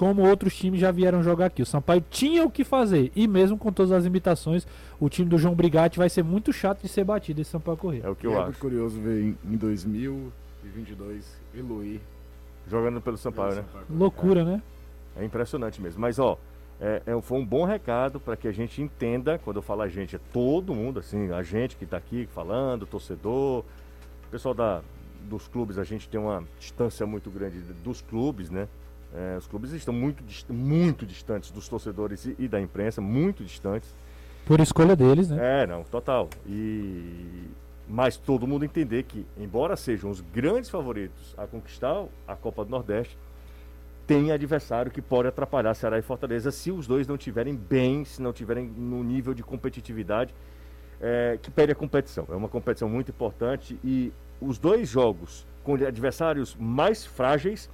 como 0.00 0.26
outros 0.26 0.56
times 0.56 0.80
já 0.80 0.90
vieram 0.90 1.22
jogar 1.22 1.44
aqui. 1.44 1.60
O 1.60 1.66
Sampaio 1.66 2.02
tinha 2.08 2.42
o 2.42 2.50
que 2.50 2.64
fazer 2.64 3.12
e 3.14 3.28
mesmo 3.28 3.58
com 3.58 3.70
todas 3.70 3.92
as 3.92 4.04
limitações, 4.04 4.66
o 4.98 5.10
time 5.10 5.28
do 5.28 5.36
João 5.36 5.54
Brigatti 5.54 5.98
vai 5.98 6.08
ser 6.08 6.24
muito 6.24 6.54
chato 6.54 6.80
de 6.80 6.88
ser 6.88 7.04
batido 7.04 7.42
esse 7.42 7.50
Sampaio 7.50 7.76
Corrêa. 7.76 8.00
É 8.04 8.08
o 8.08 8.16
que 8.16 8.26
é 8.26 8.30
eu 8.30 8.32
muito 8.32 8.48
acho. 8.48 8.58
curioso 8.58 8.98
ver 8.98 9.22
em, 9.22 9.36
em 9.44 9.56
2022 9.58 11.38
Eloy. 11.54 12.00
Jogando 12.66 12.98
pelo 13.02 13.18
Sampaio, 13.18 13.56
né? 13.56 13.64
Loucura, 13.90 14.42
né? 14.42 14.62
É 15.14 15.22
impressionante 15.22 15.82
mesmo. 15.82 16.00
Mas, 16.00 16.18
ó, 16.18 16.38
é, 16.80 17.02
é- 17.04 17.20
foi 17.20 17.38
um 17.38 17.44
bom 17.44 17.66
recado 17.66 18.18
para 18.18 18.38
que 18.38 18.48
a 18.48 18.52
gente 18.52 18.80
entenda, 18.80 19.38
quando 19.38 19.56
eu 19.56 19.62
falo 19.62 19.82
a 19.82 19.88
gente, 19.88 20.16
é 20.16 20.20
todo 20.32 20.74
mundo, 20.74 21.00
assim, 21.00 21.30
a 21.30 21.42
gente 21.42 21.76
que 21.76 21.84
está 21.84 21.98
aqui 21.98 22.26
falando, 22.32 22.86
torcedor, 22.86 23.58
o 23.58 24.30
pessoal 24.30 24.54
da, 24.54 24.80
dos 25.28 25.46
clubes, 25.46 25.76
a 25.76 25.84
gente 25.84 26.08
tem 26.08 26.18
uma 26.18 26.42
distância 26.58 27.04
muito 27.06 27.28
grande 27.30 27.58
dos 27.84 28.00
clubes, 28.00 28.48
né? 28.48 28.66
É, 29.14 29.36
os 29.36 29.46
clubes 29.46 29.72
estão 29.72 29.92
muito, 29.92 30.22
muito 30.48 31.04
distantes 31.04 31.50
dos 31.50 31.68
torcedores 31.68 32.26
e, 32.26 32.36
e 32.38 32.48
da 32.48 32.60
imprensa, 32.60 33.00
muito 33.00 33.42
distantes. 33.42 33.94
Por 34.46 34.60
escolha 34.60 34.94
deles, 34.94 35.28
né? 35.28 35.62
É, 35.62 35.66
não, 35.66 35.82
total. 35.84 36.28
E 36.46 37.48
mas 37.90 38.16
todo 38.16 38.46
mundo 38.46 38.64
entender 38.64 39.02
que, 39.02 39.26
embora 39.36 39.74
sejam 39.74 40.10
os 40.10 40.20
grandes 40.20 40.70
favoritos 40.70 41.34
a 41.36 41.44
conquistar 41.44 42.04
a 42.26 42.36
Copa 42.36 42.64
do 42.64 42.70
Nordeste, 42.70 43.18
tem 44.06 44.30
adversário 44.30 44.92
que 44.92 45.02
pode 45.02 45.26
atrapalhar 45.26 45.74
Ceará 45.74 45.98
e 45.98 46.02
Fortaleza 46.02 46.52
se 46.52 46.70
os 46.70 46.86
dois 46.86 47.06
não 47.08 47.18
tiverem 47.18 47.54
bem, 47.54 48.04
se 48.04 48.22
não 48.22 48.32
tiverem 48.32 48.66
no 48.66 49.02
nível 49.02 49.34
de 49.34 49.42
competitividade 49.42 50.32
é, 51.00 51.38
que 51.42 51.50
pede 51.50 51.72
a 51.72 51.74
competição. 51.74 52.26
É 52.30 52.34
uma 52.34 52.48
competição 52.48 52.88
muito 52.88 53.10
importante 53.10 53.78
e 53.82 54.12
os 54.40 54.58
dois 54.58 54.88
jogos 54.88 55.46
com 55.64 55.74
adversários 55.74 56.56
mais 56.58 57.04
frágeis, 57.04 57.68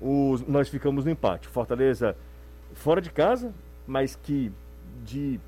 os- 0.00 0.46
nós 0.46 0.68
ficamos 0.68 1.04
no 1.04 1.10
empate. 1.10 1.48
Fortaleza 1.48 2.16
fora 2.74 3.00
de 3.00 3.10
casa, 3.10 3.52
mas 3.86 4.16
que 4.16 4.50
de 5.04 5.38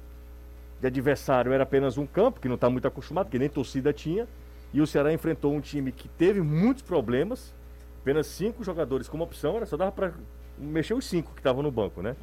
de 0.80 0.87
adversário 0.88 1.52
era 1.52 1.62
apenas 1.62 1.97
um 1.97 2.04
campo, 2.04 2.40
que 2.40 2.49
não 2.49 2.56
está 2.56 2.68
muito 2.68 2.88
acostumado, 2.88 3.30
que 3.30 3.38
nem 3.38 3.49
torcida 3.49 3.92
tinha. 3.92 4.26
E 4.75 4.80
o 4.80 4.87
Ceará 4.87 5.12
enfrentou 5.12 5.54
um 5.54 5.61
time 5.61 5.92
que 5.92 6.09
teve 6.09 6.40
muitos 6.40 6.82
problemas, 6.82 7.54
apenas 8.00 8.26
cinco 8.26 8.64
jogadores 8.64 9.09
como 9.09 9.23
opção, 9.23 9.56
era 9.59 9.64
só 9.66 9.76
dava 9.76 9.92
para 9.92 10.12
mexer 10.59 10.94
os 10.94 11.04
cinco 11.04 11.32
que 11.35 11.38
estavam 11.38 11.62
no 11.62 11.71
banco, 11.71 12.02
né? 12.02 12.16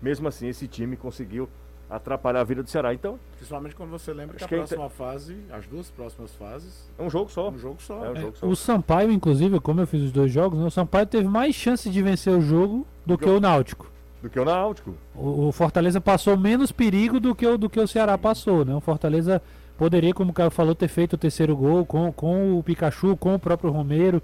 Mesmo 0.00 0.26
assim, 0.26 0.48
esse 0.48 0.66
time 0.66 0.96
conseguiu 0.96 1.50
atrapalhar 1.90 2.40
a 2.40 2.44
vida 2.44 2.62
do 2.62 2.68
Ceará. 2.68 2.92
Então, 2.92 3.18
Principalmente 3.36 3.74
quando 3.74 3.90
você 3.90 4.12
lembra 4.12 4.36
que 4.36 4.44
a 4.44 4.48
que 4.48 4.54
é 4.54 4.58
próxima 4.58 4.88
fase, 4.90 5.36
as 5.50 5.66
duas 5.66 5.88
próximas 5.90 6.34
fases, 6.34 6.88
é 6.98 7.02
um 7.02 7.08
jogo 7.08 7.26
é 7.30 7.32
só. 7.32 7.48
um 7.50 7.58
jogo 7.58 7.76
só. 7.82 8.04
É 8.04 8.10
um 8.10 8.16
É, 8.16 8.20
jogo 8.20 8.36
só. 8.36 8.46
o 8.46 8.54
Sampaio, 8.56 9.10
inclusive, 9.10 9.58
como 9.60 9.80
eu 9.80 9.86
fiz 9.86 10.02
os 10.02 10.12
dois 10.12 10.30
jogos, 10.30 10.58
né, 10.58 10.66
o 10.66 10.70
Sampaio 10.70 11.06
teve 11.06 11.26
mais 11.28 11.54
chances 11.54 11.92
de 11.92 12.02
vencer 12.02 12.32
o 12.32 12.40
jogo 12.40 12.86
do 13.06 13.16
que 13.16 13.28
o 13.28 13.40
Náutico. 13.40 13.90
Do 14.22 14.28
que 14.28 14.38
o 14.38 14.44
Náutico. 14.44 14.94
O, 15.14 15.48
o 15.48 15.52
Fortaleza 15.52 16.00
passou 16.00 16.36
menos 16.36 16.72
perigo 16.72 17.18
do 17.20 17.34
que 17.34 17.46
o, 17.46 17.56
do 17.56 17.70
que 17.70 17.78
o 17.80 17.86
Ceará 17.88 18.18
passou, 18.18 18.64
né? 18.64 18.74
O 18.74 18.80
Fortaleza 18.80 19.40
poderia, 19.78 20.12
como 20.12 20.32
o 20.32 20.34
Caio 20.34 20.50
falou, 20.50 20.74
ter 20.74 20.88
feito 20.88 21.12
o 21.12 21.16
terceiro 21.18 21.56
gol 21.56 21.86
com, 21.86 22.12
com 22.12 22.58
o 22.58 22.62
Pikachu, 22.64 23.16
com 23.16 23.34
o 23.36 23.38
próprio 23.38 23.70
Romero, 23.70 24.20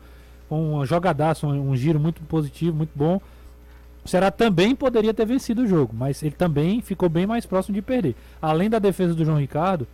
com 0.49 0.75
um 0.79 0.85
jogadaço, 0.85 1.47
um, 1.47 1.71
um 1.71 1.77
giro 1.77 2.01
muito 2.01 2.21
positivo, 2.23 2.77
muito 2.77 2.91
bom. 2.95 3.21
O 4.05 4.09
Ceará 4.09 4.31
também 4.31 4.75
poderia 4.75 5.15
ter 5.15 5.25
vencido 5.25 5.63
o 5.63 5.67
jogo, 5.67 5.95
mas 5.97 6.23
ele 6.23 6.35
também 6.35 6.83
ficou 6.83 7.09
bem 7.09 7.27
mais 7.27 7.47
próximo 7.47 7.75
de 7.75 7.81
perder. 7.81 8.15
Além 8.41 8.69
da 8.69 8.79
defesa 8.79 9.15
do 9.15 9.25
João 9.25 9.39
Ricardo, 9.39 9.87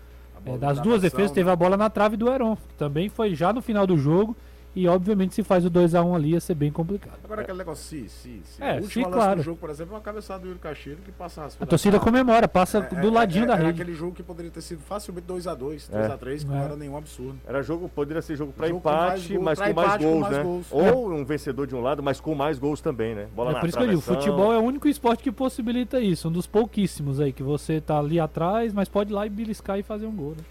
é, 0.44 0.58
das 0.58 0.78
da 0.78 0.82
duas 0.82 1.02
defesas, 1.02 1.30
né? 1.30 1.34
teve 1.36 1.50
a 1.50 1.56
bola 1.56 1.76
na 1.76 1.88
trave 1.88 2.16
do 2.16 2.28
Heron. 2.28 2.56
que 2.56 2.74
Também 2.76 3.08
foi 3.08 3.34
já 3.34 3.52
no 3.52 3.62
final 3.62 3.86
do 3.86 3.96
jogo. 3.96 4.36
E 4.74 4.86
obviamente 4.86 5.34
se 5.34 5.42
faz 5.42 5.64
o 5.66 5.70
2x1 5.70 6.14
ali 6.14 6.30
ia 6.30 6.40
ser 6.40 6.54
bem 6.54 6.70
complicado. 6.70 7.18
Agora 7.24 7.42
aquele 7.42 7.58
negócio, 7.58 7.82
se, 7.84 8.08
se, 8.08 8.40
se. 8.44 8.62
É, 8.62 8.74
o 8.74 8.82
último 8.82 8.90
sim, 8.90 9.02
lance 9.02 9.14
claro. 9.14 9.36
do 9.40 9.42
jogo, 9.42 9.56
por 9.58 9.68
exemplo, 9.68 9.94
é 9.94 9.96
uma 9.96 10.00
cabeçada 10.02 10.40
do 10.40 10.46
Yuri 10.46 10.60
Cacheiro 10.60 11.00
que 11.04 11.10
passa 11.10 11.48
A 11.58 11.66
torcida 11.66 11.98
comemora, 11.98 12.46
passa 12.46 12.80
do 12.80 13.10
ladinho 13.10 13.48
da 13.48 13.54
era 13.54 13.66
rede. 13.66 13.82
aquele 13.82 13.96
jogo 13.96 14.14
que 14.14 14.22
poderia 14.22 14.50
ter 14.50 14.60
sido 14.60 14.80
facilmente 14.80 15.26
2x2, 15.26 15.88
É. 15.92 16.08
2x3, 16.08 16.44
que 16.44 16.52
É. 16.52 16.54
não 16.54 16.62
era 16.62 16.76
nenhum 16.76 16.96
absurdo. 16.96 17.36
Era 17.46 17.62
jogo, 17.62 17.88
poderia 17.88 18.22
ser 18.22 18.36
jogo 18.36 18.52
para 18.52 18.68
empate, 18.68 19.36
mas 19.38 19.58
com 19.58 19.72
mais 19.72 19.96
gols, 20.00 20.28
né? 20.30 20.44
Ou 20.70 21.12
um 21.12 21.24
vencedor 21.24 21.66
de 21.66 21.74
um 21.74 21.80
lado, 21.82 22.00
mas 22.00 22.20
com 22.20 22.34
mais 22.36 22.56
gols 22.58 22.80
também, 22.80 23.14
né? 23.14 23.26
Bola 23.34 23.50
É 23.50 23.54
na 23.54 23.60
por 23.60 23.68
isso 23.68 23.76
que 23.78 23.82
eu 23.84 23.88
digo, 23.88 24.00
futebol 24.00 24.52
é 24.52 24.58
o 24.58 24.62
único 24.62 24.86
esporte 24.86 25.22
que 25.24 25.32
possibilita 25.32 25.98
isso, 26.00 26.28
um 26.28 26.32
dos 26.32 26.46
pouquíssimos 26.46 27.18
aí, 27.20 27.32
que 27.32 27.42
você 27.42 27.80
tá 27.80 27.98
ali 27.98 28.20
atrás, 28.20 28.72
mas 28.72 28.88
pode 28.88 29.10
ir 29.10 29.14
lá 29.14 29.26
e 29.26 29.30
beliscar 29.30 29.78
e 29.78 29.82
fazer 29.82 30.06
um 30.06 30.14
gol, 30.14 30.30
né? 30.30 30.44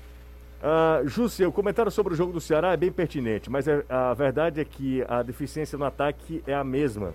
Júcia, 1.06 1.48
o 1.48 1.52
comentário 1.52 1.92
sobre 1.92 2.14
o 2.14 2.18
jogo 2.18 2.34
do 2.34 2.42
Ceará 2.42 2.74
é 2.74 2.78
bem 2.78 2.92
pertinente, 2.92 3.50
mas 3.50 3.68
é- 3.68 3.84
a 3.90 4.14
verdade 4.14 4.60
é 4.60 4.66
que 4.66 5.04
a 5.08 5.22
deficiência 5.24 5.78
no 5.78 5.86
ataque 5.86 6.44
é 6.46 6.54
a 6.54 6.64
mesma. 6.64 7.14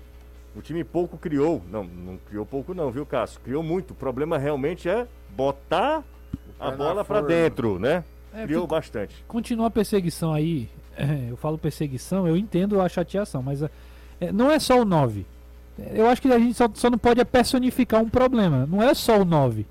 O 0.56 0.62
time 0.62 0.82
pouco 0.84 1.18
criou, 1.18 1.60
não, 1.70 1.84
não 1.84 2.16
criou 2.28 2.46
pouco 2.46 2.72
não, 2.72 2.90
viu, 2.90 3.04
Cássio? 3.04 3.40
Criou 3.40 3.62
muito. 3.62 3.90
O 3.90 3.94
problema 3.94 4.38
realmente 4.38 4.88
é 4.88 5.06
botar 5.30 6.02
a 6.60 6.70
na 6.70 6.76
bola 6.76 7.04
pra 7.04 7.16
forma. 7.20 7.28
dentro, 7.28 7.78
né? 7.78 8.04
É, 8.32 8.44
criou 8.44 8.66
bastante. 8.66 9.24
Continua 9.28 9.66
a 9.66 9.70
perseguição 9.70 10.32
aí, 10.32 10.68
é, 10.96 11.30
eu 11.30 11.36
falo 11.36 11.58
perseguição, 11.58 12.26
eu 12.26 12.36
entendo 12.36 12.80
a 12.80 12.88
chateação, 12.88 13.42
mas 13.42 13.62
é, 13.62 13.70
é, 14.20 14.32
não 14.32 14.50
é 14.50 14.58
só 14.58 14.80
o 14.80 14.84
9. 14.84 15.26
É, 15.78 16.00
Eu 16.00 16.08
acho 16.08 16.22
que 16.22 16.28
a 16.32 16.38
gente 16.38 16.54
só, 16.54 16.68
só 16.72 16.88
não 16.88 16.98
pode 16.98 17.22
personificar 17.24 18.00
um 18.00 18.08
problema, 18.08 18.64
não 18.66 18.80
é 18.82 18.94
só 18.94 19.20
o 19.20 19.24
9. 19.24 19.66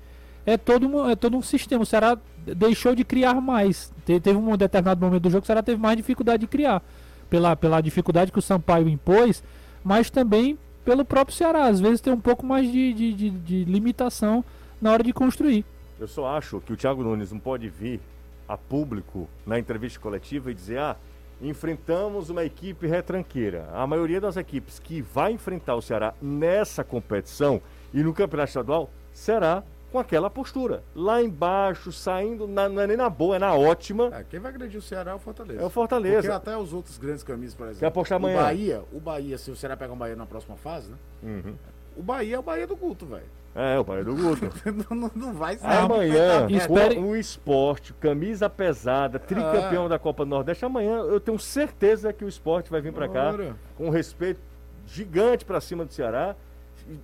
É 0.46 0.58
todo, 0.58 0.86
um, 0.86 1.08
é 1.08 1.16
todo 1.16 1.34
um 1.38 1.42
sistema. 1.42 1.82
O 1.82 1.86
Ceará 1.86 2.18
deixou 2.54 2.94
de 2.94 3.04
criar 3.04 3.40
mais. 3.40 3.92
Te- 4.04 4.20
teve 4.20 4.38
um 4.38 4.56
determinado 4.56 5.00
momento 5.00 5.22
do 5.22 5.30
jogo 5.30 5.42
que 5.42 5.46
o 5.46 5.48
Ceará 5.48 5.62
teve 5.62 5.80
mais 5.80 5.96
dificuldade 5.96 6.40
de 6.42 6.46
criar. 6.46 6.82
Pela, 7.30 7.56
pela 7.56 7.80
dificuldade 7.80 8.30
que 8.30 8.38
o 8.38 8.42
Sampaio 8.42 8.88
impôs, 8.88 9.42
mas 9.82 10.10
também 10.10 10.58
pelo 10.84 11.04
próprio 11.04 11.34
Ceará. 11.36 11.66
Às 11.66 11.80
vezes 11.80 12.00
tem 12.00 12.12
um 12.12 12.20
pouco 12.20 12.44
mais 12.46 12.70
de, 12.70 12.92
de, 12.92 13.12
de- 13.12 13.30
de 13.30 13.64
limitação 13.64 14.44
na 14.80 14.92
hora 14.92 15.02
de 15.02 15.12
construir. 15.12 15.64
Eu 15.98 16.06
só 16.08 16.26
acho 16.36 16.60
que 16.60 16.72
o 16.72 16.76
Thiago 16.76 17.02
Nunes 17.02 17.32
não 17.32 17.38
pode 17.38 17.68
vir 17.68 18.00
a 18.48 18.56
público 18.58 19.26
na 19.46 19.58
entrevista 19.58 19.98
coletiva 19.98 20.50
e 20.50 20.54
dizer: 20.54 20.78
ah, 20.78 20.96
enfrentamos 21.40 22.30
uma 22.30 22.44
equipe 22.44 22.86
retranqueira. 22.86 23.68
A 23.72 23.86
maioria 23.86 24.20
das 24.20 24.36
equipes 24.36 24.78
que 24.78 25.00
vai 25.00 25.32
enfrentar 25.32 25.74
o 25.76 25.82
Ceará 25.82 26.12
nessa 26.20 26.82
competição 26.84 27.60
e 27.92 28.02
no 28.02 28.12
campeonato 28.12 28.48
estadual 28.50 28.90
será 29.12 29.62
com 29.94 29.98
aquela 30.00 30.28
postura. 30.28 30.82
Lá 30.92 31.22
embaixo, 31.22 31.92
saindo, 31.92 32.48
na- 32.48 32.68
não 32.68 32.82
é 32.82 32.86
nem 32.88 32.96
na 32.96 33.08
boa, 33.08 33.36
é 33.36 33.38
na 33.38 33.54
ótima. 33.54 34.10
É, 34.12 34.24
quem 34.28 34.40
vai 34.40 34.50
agredir 34.50 34.76
o 34.76 34.82
Ceará 34.82 35.12
é 35.12 35.14
o 35.14 35.20
Fortaleza. 35.20 35.62
É 35.62 35.64
o 35.64 35.70
Fortaleza. 35.70 36.16
Porque 36.16 36.32
até 36.32 36.56
os 36.56 36.72
outros 36.72 36.98
grandes 36.98 37.22
camisas, 37.22 37.54
por 37.54 37.62
exemplo. 37.66 37.78
Quer 37.78 37.86
apostar 37.86 38.16
amanhã? 38.16 38.40
O 38.40 38.42
Bahia, 38.42 38.82
o 38.92 38.98
Bahia, 38.98 39.38
se 39.38 39.52
o 39.52 39.56
Ceará 39.56 39.76
pegar 39.76 39.92
o 39.92 39.96
Bahia 39.96 40.16
na 40.16 40.26
próxima 40.26 40.56
fase, 40.56 40.90
né? 40.90 40.96
Uhum. 41.22 41.54
O 41.96 42.02
Bahia 42.02 42.34
é 42.34 42.38
o 42.40 42.42
Bahia 42.42 42.66
do 42.66 42.76
culto, 42.76 43.06
velho. 43.06 43.22
É, 43.54 43.78
o 43.78 43.84
pai 43.84 44.02
do 44.02 44.16
Guto. 44.16 44.50
não, 44.90 44.96
não- 44.96 45.10
não 45.14 45.32
vai 45.32 45.56
ser. 45.56 45.64
Amanhã, 45.64 46.48
Espere- 46.50 46.98
o, 46.98 47.10
o 47.10 47.16
esporte, 47.16 47.92
camisa 48.00 48.50
pesada, 48.50 49.16
tricampeão 49.20 49.88
da 49.88 49.96
Copa 49.96 50.24
do 50.24 50.28
Nordeste. 50.28 50.64
Amanhã 50.64 50.96
eu 51.02 51.20
tenho 51.20 51.38
certeza 51.38 52.12
que 52.12 52.24
o 52.24 52.28
esporte 52.28 52.68
vai 52.68 52.80
vir 52.80 52.92
pra 52.92 53.08
cá 53.08 53.32
com 53.76 53.86
um 53.86 53.90
respeito 53.90 54.40
gigante 54.88 55.44
pra 55.44 55.60
cima 55.60 55.84
do 55.84 55.92
Ceará, 55.92 56.34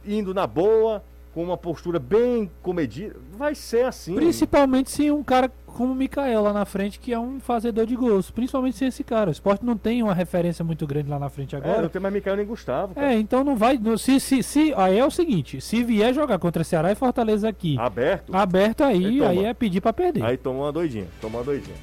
indo 0.05 0.35
na 0.35 0.45
boa, 0.45 1.05
com 1.33 1.45
uma 1.45 1.57
postura 1.57 1.99
bem 1.99 2.51
comedida. 2.63 3.17
Vai 3.37 3.55
ser 3.55 3.85
assim. 3.85 4.15
Principalmente 4.15 4.91
se 4.91 5.11
um 5.11 5.23
cara 5.23 5.51
como 5.67 5.93
o 5.93 5.95
Mikael 5.95 6.43
lá 6.43 6.53
na 6.53 6.65
frente, 6.65 6.99
que 6.99 7.13
é 7.13 7.19
um 7.19 7.39
fazedor 7.39 7.87
de 7.87 7.95
gols. 7.95 8.31
Principalmente 8.31 8.77
se 8.77 8.85
esse 8.85 9.05
cara. 9.05 9.31
O 9.31 9.33
esporte 9.33 9.65
não 9.65 9.77
tem 9.77 10.03
uma 10.03 10.13
referência 10.13 10.65
muito 10.65 10.87
grande 10.87 11.09
lá 11.09 11.19
na 11.19 11.29
frente 11.29 11.55
É, 11.55 11.61
não 11.61 11.71
agora. 11.71 11.89
tem 11.89 12.03
mais 12.03 12.13
Micael 12.13 12.37
nem 12.37 12.45
Gustavo. 12.47 12.95
cara. 12.95 13.13
É, 13.15 13.19
então 13.19 13.45
não 13.45 13.57
vai. 13.57 13.79
não- 13.79 13.97
Se, 13.97 14.19
se, 14.19 14.43
se, 14.43 14.75
aí 14.77 14.99
é 14.99 15.07
o 15.07 15.11
seguinte: 15.11 15.61
se 15.61 15.85
vier 15.85 16.13
jogar 16.13 16.39
contra 16.41 16.65
Ceará 16.65 16.91
e 16.91 16.95
Fortaleza 16.97 17.49
aqui, 17.49 17.79
Aberto. 17.79 18.35
aberto 18.35 18.83
aí, 18.83 19.23
Aí 19.23 19.25
aí 19.25 19.45
é 19.45 19.55
pedir 19.55 19.81
pra 19.81 19.93
perder. 19.93 20.25
Aí 20.25 20.37
toma 20.37 20.61
uma 20.65 20.73
doidinha. 20.73 21.07
Toma 21.21 21.39
uma 21.39 21.45
doidinha. 21.45 21.77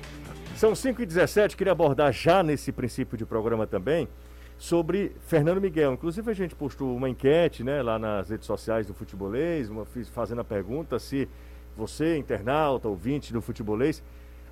São 0.58 0.74
5 0.76 1.02
e 1.02 1.06
17 1.06 1.56
queria 1.56 1.72
abordar 1.72 2.12
já 2.12 2.42
nesse 2.44 2.72
princípio 2.72 3.18
de 3.18 3.26
programa 3.26 3.66
também 3.68 4.08
sobre 4.58 5.12
Fernando 5.28 5.62
Miguel. 5.62 5.94
Inclusive 5.94 6.30
a 6.32 6.34
gente 6.34 6.56
postou 6.56 6.96
uma 6.96 7.10
enquete 7.10 7.64
né, 7.64 7.82
lá 7.82 8.00
nas 8.00 8.30
redes 8.30 8.46
sociais 8.46 8.88
do 8.88 8.94
Futebolês, 8.94 9.70
uma, 9.70 9.86
fazendo 10.12 10.42
a 10.42 10.44
pergunta 10.44 10.98
se 11.00 11.28
você, 11.76 12.18
internauta, 12.18 12.88
ouvinte 12.88 13.32
do 13.32 13.42
Futebolês, 13.42 14.02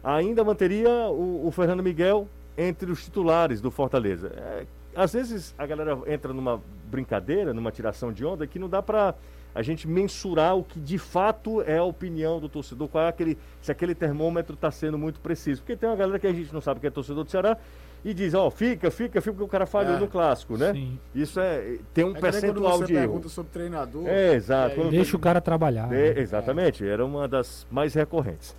ainda 0.03 0.43
manteria 0.43 0.89
o, 0.89 1.47
o 1.47 1.51
Fernando 1.51 1.81
Miguel 1.81 2.27
entre 2.55 2.91
os 2.91 3.03
titulares 3.03 3.59
do 3.59 3.71
Fortaleza. 3.71 4.31
É, 4.35 4.65
às 4.95 5.13
vezes 5.13 5.53
a 5.57 5.65
galera 5.65 5.97
entra 6.07 6.31
numa 6.31 6.61
brincadeira, 6.85 7.53
numa 7.53 7.71
tiração 7.71 8.13
de 8.13 8.23
onda, 8.23 8.45
que 8.45 8.59
não 8.59 8.69
dá 8.69 8.81
para 8.81 9.15
a 9.53 9.61
gente 9.61 9.87
mensurar 9.87 10.55
o 10.55 10.63
que 10.63 10.79
de 10.79 10.97
fato 10.97 11.61
é 11.61 11.77
a 11.77 11.83
opinião 11.83 12.39
do 12.39 12.47
torcedor, 12.47 12.89
qual 12.89 13.05
é 13.05 13.07
aquele, 13.07 13.37
se 13.61 13.71
aquele 13.71 13.95
termômetro 13.95 14.53
está 14.53 14.69
sendo 14.69 14.97
muito 14.97 15.19
preciso. 15.19 15.61
Porque 15.61 15.75
tem 15.75 15.89
uma 15.89 15.95
galera 15.95 16.19
que 16.19 16.27
a 16.27 16.33
gente 16.33 16.53
não 16.53 16.61
sabe 16.61 16.79
que 16.79 16.87
é 16.87 16.89
torcedor 16.89 17.23
do 17.23 17.31
Ceará 17.31 17.57
e 18.05 18.13
diz, 18.13 18.35
ó, 18.35 18.45
oh, 18.45 18.51
fica, 18.51 18.91
fica, 18.91 19.19
fica, 19.19 19.33
porque 19.33 19.43
o 19.43 19.47
cara 19.47 19.65
falhou 19.65 19.95
é, 19.95 19.99
no 19.99 20.07
clássico, 20.07 20.55
né? 20.55 20.73
Sim. 20.73 20.99
Isso 21.15 21.39
é. 21.39 21.79
Tem 21.91 22.05
um 22.05 22.15
é 22.15 22.19
percentual 22.19 22.83
de 22.83 22.93
erro. 22.93 23.01
pergunta 23.01 23.29
sobre 23.29 23.51
treinador. 23.51 24.07
É, 24.07 24.35
exato. 24.35 24.79
É, 24.79 24.89
deixa 24.89 25.17
o 25.17 25.19
cara 25.19 25.41
trabalhar. 25.41 25.91
É, 25.91 26.13
né? 26.13 26.21
Exatamente, 26.21 26.87
era 26.87 27.03
uma 27.03 27.27
das 27.27 27.65
mais 27.71 27.95
recorrentes. 27.95 28.55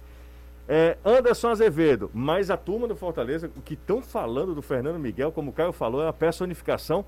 É, 0.68 0.98
Anderson 1.04 1.50
Azevedo, 1.50 2.10
mas 2.12 2.50
a 2.50 2.56
turma 2.56 2.88
do 2.88 2.96
Fortaleza, 2.96 3.48
o 3.56 3.62
que 3.62 3.74
estão 3.74 4.02
falando 4.02 4.52
do 4.52 4.60
Fernando 4.60 4.98
Miguel, 4.98 5.30
como 5.30 5.52
o 5.52 5.54
Caio 5.54 5.70
falou, 5.70 6.02
é 6.02 6.08
a 6.08 6.12
personificação 6.12 7.04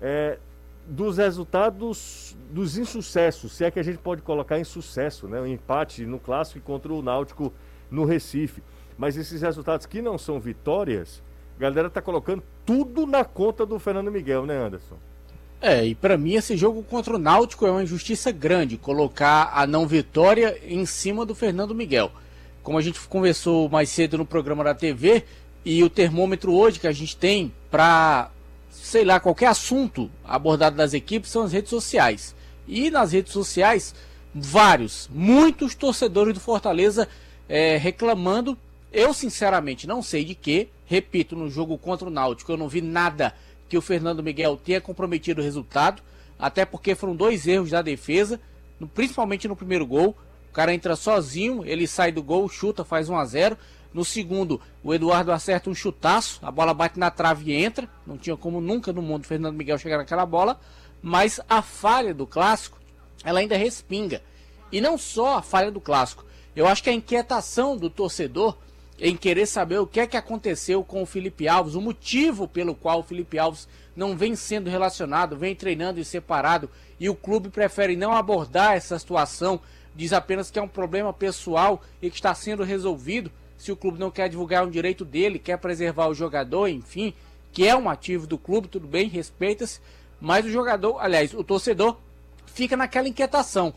é, 0.00 0.38
dos 0.86 1.18
resultados 1.18 2.34
dos 2.50 2.78
insucessos, 2.78 3.52
se 3.52 3.62
é 3.62 3.70
que 3.70 3.78
a 3.78 3.82
gente 3.82 3.98
pode 3.98 4.22
colocar 4.22 4.58
em 4.58 4.64
sucesso, 4.64 5.28
né? 5.28 5.38
O 5.38 5.46
empate 5.46 6.06
no 6.06 6.18
clássico 6.18 6.64
contra 6.64 6.90
o 6.90 7.02
Náutico 7.02 7.52
no 7.90 8.06
Recife. 8.06 8.62
Mas 8.96 9.18
esses 9.18 9.42
resultados 9.42 9.84
que 9.84 10.00
não 10.00 10.16
são 10.16 10.40
vitórias, 10.40 11.22
a 11.56 11.60
galera 11.60 11.90
tá 11.90 12.02
colocando 12.02 12.42
tudo 12.64 13.06
na 13.06 13.24
conta 13.24 13.64
do 13.64 13.78
Fernando 13.78 14.10
Miguel, 14.10 14.46
né, 14.46 14.56
Anderson? 14.56 14.96
É, 15.60 15.84
e 15.84 15.94
para 15.94 16.18
mim 16.18 16.34
esse 16.34 16.56
jogo 16.56 16.82
contra 16.82 17.14
o 17.14 17.18
Náutico 17.18 17.66
é 17.66 17.70
uma 17.70 17.82
injustiça 17.82 18.30
grande 18.30 18.76
colocar 18.76 19.50
a 19.54 19.66
não 19.66 19.86
vitória 19.86 20.58
em 20.62 20.84
cima 20.84 21.24
do 21.24 21.34
Fernando 21.34 21.74
Miguel. 21.74 22.10
Como 22.62 22.76
a 22.76 22.82
gente 22.82 23.00
conversou 23.00 23.68
mais 23.68 23.88
cedo 23.88 24.18
no 24.18 24.26
programa 24.26 24.64
da 24.64 24.74
TV, 24.74 25.24
e 25.64 25.82
o 25.82 25.88
termômetro 25.88 26.52
hoje 26.52 26.78
que 26.78 26.86
a 26.86 26.92
gente 26.92 27.16
tem 27.16 27.52
para 27.70 28.30
sei 28.70 29.04
lá, 29.04 29.18
qualquer 29.18 29.46
assunto 29.46 30.10
abordado 30.24 30.76
das 30.76 30.92
equipes 30.92 31.30
são 31.30 31.42
as 31.42 31.52
redes 31.52 31.70
sociais. 31.70 32.34
E 32.66 32.90
nas 32.90 33.12
redes 33.12 33.32
sociais, 33.32 33.94
vários, 34.34 35.08
muitos 35.12 35.74
torcedores 35.74 36.34
do 36.34 36.40
Fortaleza 36.40 37.08
é, 37.48 37.76
reclamando. 37.76 38.58
Eu, 38.92 39.14
sinceramente, 39.14 39.86
não 39.86 40.02
sei 40.02 40.24
de 40.24 40.34
que. 40.34 40.68
Repito, 40.86 41.34
no 41.36 41.50
jogo 41.50 41.78
contra 41.78 42.06
o 42.06 42.10
Náutico, 42.10 42.52
eu 42.52 42.56
não 42.56 42.68
vi 42.68 42.80
nada 42.80 43.34
que 43.68 43.78
o 43.78 43.82
Fernando 43.82 44.22
Miguel 44.22 44.56
tenha 44.62 44.80
comprometido 44.80 45.40
o 45.40 45.44
resultado. 45.44 46.02
Até 46.38 46.64
porque 46.64 46.94
foram 46.94 47.14
dois 47.14 47.46
erros 47.46 47.70
da 47.70 47.80
defesa, 47.80 48.40
principalmente 48.94 49.48
no 49.48 49.56
primeiro 49.56 49.86
gol. 49.86 50.16
O 50.50 50.52
cara 50.52 50.74
entra 50.74 50.94
sozinho, 50.94 51.64
ele 51.64 51.86
sai 51.86 52.12
do 52.12 52.22
gol, 52.22 52.48
chuta, 52.48 52.84
faz 52.84 53.08
1 53.08 53.16
a 53.16 53.24
0 53.24 53.58
no 53.94 54.04
segundo, 54.04 54.60
o 54.82 54.92
Eduardo 54.92 55.30
acerta 55.30 55.70
um 55.70 55.74
chutaço, 55.74 56.40
a 56.42 56.50
bola 56.50 56.74
bate 56.74 56.98
na 56.98 57.12
trave 57.12 57.52
e 57.52 57.54
entra. 57.54 57.88
Não 58.04 58.18
tinha 58.18 58.36
como 58.36 58.60
nunca 58.60 58.92
no 58.92 59.00
mundo 59.00 59.22
o 59.22 59.26
Fernando 59.28 59.54
Miguel 59.54 59.78
chegar 59.78 59.98
naquela 59.98 60.26
bola. 60.26 60.58
Mas 61.00 61.38
a 61.48 61.62
falha 61.62 62.12
do 62.12 62.26
clássico, 62.26 62.76
ela 63.22 63.38
ainda 63.38 63.56
respinga. 63.56 64.20
E 64.72 64.80
não 64.80 64.98
só 64.98 65.38
a 65.38 65.42
falha 65.42 65.70
do 65.70 65.80
clássico. 65.80 66.24
Eu 66.56 66.66
acho 66.66 66.82
que 66.82 66.90
a 66.90 66.92
inquietação 66.92 67.76
do 67.76 67.88
torcedor 67.88 68.58
em 68.98 69.16
querer 69.16 69.46
saber 69.46 69.78
o 69.78 69.86
que 69.86 70.00
é 70.00 70.06
que 70.06 70.16
aconteceu 70.16 70.84
com 70.84 71.02
o 71.02 71.06
Felipe 71.06 71.48
Alves, 71.48 71.74
o 71.74 71.80
motivo 71.80 72.46
pelo 72.46 72.74
qual 72.74 73.00
o 73.00 73.02
Felipe 73.02 73.38
Alves 73.38 73.68
não 73.96 74.16
vem 74.16 74.36
sendo 74.36 74.70
relacionado, 74.70 75.36
vem 75.36 75.54
treinando 75.54 76.00
e 76.00 76.04
separado, 76.04 76.70
e 76.98 77.08
o 77.08 77.14
clube 77.14 77.48
prefere 77.48 77.96
não 77.96 78.12
abordar 78.12 78.74
essa 78.74 78.98
situação, 78.98 79.60
diz 79.94 80.12
apenas 80.12 80.50
que 80.50 80.58
é 80.58 80.62
um 80.62 80.68
problema 80.68 81.12
pessoal 81.12 81.82
e 82.00 82.08
que 82.08 82.16
está 82.16 82.34
sendo 82.34 82.62
resolvido 82.62 83.30
se 83.56 83.72
o 83.72 83.76
clube 83.76 83.98
não 83.98 84.10
quer 84.10 84.28
divulgar 84.28 84.64
um 84.64 84.70
direito 84.70 85.04
dele, 85.04 85.38
quer 85.38 85.58
preservar 85.58 86.08
o 86.08 86.14
jogador, 86.14 86.68
enfim, 86.68 87.14
que 87.52 87.66
é 87.66 87.76
um 87.76 87.88
ativo 87.88 88.26
do 88.26 88.36
clube, 88.36 88.68
tudo 88.68 88.86
bem, 88.86 89.08
respeita-se, 89.08 89.80
mas 90.20 90.44
o 90.44 90.50
jogador, 90.50 90.98
aliás, 90.98 91.32
o 91.32 91.44
torcedor 91.44 91.96
fica 92.46 92.76
naquela 92.76 93.08
inquietação, 93.08 93.72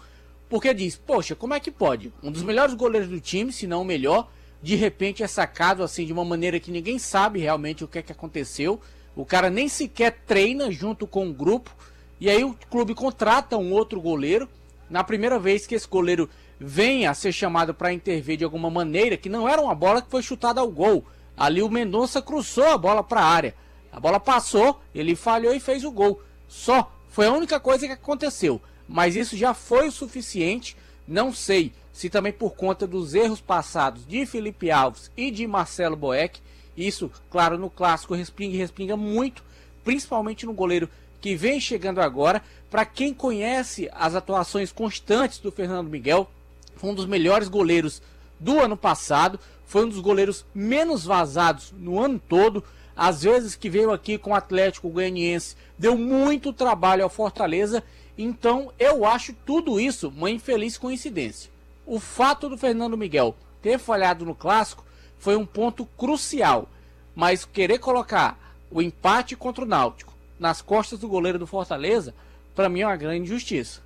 porque 0.49 0.73
diz, 0.73 0.95
poxa, 0.95 1.35
como 1.35 1.53
é 1.53 1.59
que 1.59 1.71
pode? 1.71 2.11
Um 2.23 2.31
dos 2.31 2.43
melhores 2.43 2.73
goleiros 2.73 3.09
do 3.09 3.19
time, 3.19 3.51
se 3.51 3.67
não 3.67 3.81
o 3.81 3.85
melhor, 3.85 4.29
de 4.61 4.75
repente 4.75 5.23
é 5.23 5.27
sacado 5.27 5.83
assim 5.83 6.05
de 6.05 6.13
uma 6.13 6.25
maneira 6.25 6.59
que 6.59 6.71
ninguém 6.71 6.97
sabe 6.97 7.39
realmente 7.39 7.83
o 7.83 7.87
que 7.87 7.99
é 7.99 8.01
que 8.01 8.11
aconteceu. 8.11 8.81
O 9.15 9.25
cara 9.25 9.49
nem 9.49 9.67
sequer 9.67 10.19
treina 10.25 10.71
junto 10.71 11.07
com 11.07 11.27
o 11.27 11.33
grupo. 11.33 11.75
E 12.19 12.29
aí 12.29 12.43
o 12.43 12.55
clube 12.69 12.95
contrata 12.95 13.57
um 13.57 13.71
outro 13.71 14.01
goleiro. 14.01 14.49
Na 14.89 15.03
primeira 15.03 15.37
vez 15.37 15.67
que 15.67 15.75
esse 15.75 15.87
goleiro 15.87 16.29
venha 16.59 17.11
a 17.11 17.13
ser 17.13 17.31
chamado 17.31 17.73
para 17.73 17.93
intervir 17.93 18.37
de 18.37 18.43
alguma 18.43 18.69
maneira, 18.69 19.17
que 19.17 19.29
não 19.29 19.47
era 19.47 19.61
uma 19.61 19.75
bola 19.75 20.01
que 20.01 20.09
foi 20.09 20.23
chutada 20.23 20.61
ao 20.61 20.69
gol. 20.69 21.05
Ali 21.35 21.61
o 21.61 21.69
Mendonça 21.69 22.21
cruzou 22.21 22.65
a 22.65 22.77
bola 22.77 23.03
para 23.03 23.21
a 23.21 23.25
área. 23.25 23.55
A 23.91 23.99
bola 23.99 24.19
passou, 24.19 24.81
ele 24.93 25.15
falhou 25.15 25.53
e 25.53 25.59
fez 25.59 25.83
o 25.83 25.91
gol. 25.91 26.21
Só 26.47 26.91
foi 27.09 27.27
a 27.27 27.31
única 27.31 27.59
coisa 27.59 27.85
que 27.85 27.93
aconteceu. 27.93 28.61
Mas 28.87 29.15
isso 29.15 29.37
já 29.37 29.53
foi 29.53 29.87
o 29.87 29.91
suficiente. 29.91 30.75
Não 31.07 31.31
sei 31.33 31.73
se 31.97 32.11
também 32.11 32.31
por 32.31 32.53
conta 32.53 32.85
dos 32.85 33.15
erros 33.15 33.41
passados 33.41 34.05
de 34.05 34.23
Felipe 34.27 34.69
Alves 34.69 35.09
e 35.17 35.31
de 35.31 35.47
Marcelo 35.47 35.95
Boeck. 35.95 36.39
Isso, 36.77 37.09
claro, 37.31 37.57
no 37.57 37.71
clássico 37.71 38.13
respinga 38.13 38.53
e 38.53 38.59
respinga 38.59 38.95
muito, 38.95 39.43
principalmente 39.83 40.45
no 40.45 40.53
goleiro 40.53 40.87
que 41.19 41.35
vem 41.35 41.59
chegando 41.59 41.99
agora. 41.99 42.43
Para 42.69 42.85
quem 42.85 43.15
conhece 43.15 43.89
as 43.91 44.13
atuações 44.13 44.71
constantes 44.71 45.39
do 45.39 45.51
Fernando 45.51 45.89
Miguel, 45.89 46.29
foi 46.75 46.91
um 46.91 46.93
dos 46.93 47.07
melhores 47.07 47.47
goleiros 47.47 47.99
do 48.39 48.59
ano 48.59 48.77
passado, 48.77 49.39
foi 49.65 49.83
um 49.83 49.89
dos 49.89 49.99
goleiros 49.99 50.45
menos 50.53 51.03
vazados 51.03 51.73
no 51.75 51.99
ano 51.99 52.21
todo. 52.29 52.63
Às 52.95 53.23
vezes 53.23 53.55
que 53.55 53.71
veio 53.71 53.91
aqui 53.91 54.19
com 54.19 54.29
o 54.29 54.35
Atlético 54.35 54.87
Goianiense, 54.87 55.55
deu 55.79 55.97
muito 55.97 56.53
trabalho 56.53 57.03
ao 57.03 57.09
Fortaleza. 57.09 57.83
Então 58.15 58.71
eu 58.77 59.03
acho 59.03 59.33
tudo 59.47 59.79
isso 59.79 60.09
uma 60.09 60.29
infeliz 60.29 60.77
coincidência. 60.77 61.56
O 61.87 61.99
fato 61.99 62.49
do 62.49 62.57
Fernando 62.57 62.97
Miguel 62.97 63.33
ter 63.61 63.79
falhado 63.79 64.25
no 64.25 64.35
clássico 64.35 64.85
foi 65.17 65.35
um 65.35 65.45
ponto 65.45 65.85
crucial, 65.97 66.69
mas 67.15 67.45
querer 67.45 67.79
colocar 67.79 68.37
o 68.69 68.81
empate 68.81 69.35
contra 69.35 69.63
o 69.63 69.67
Náutico 69.67 70.13
nas 70.37 70.61
costas 70.61 70.99
do 70.99 71.07
goleiro 71.07 71.39
do 71.39 71.47
Fortaleza, 71.47 72.13
para 72.53 72.69
mim 72.69 72.81
é 72.81 72.87
uma 72.87 72.95
grande 72.95 73.23
injustiça. 73.23 73.81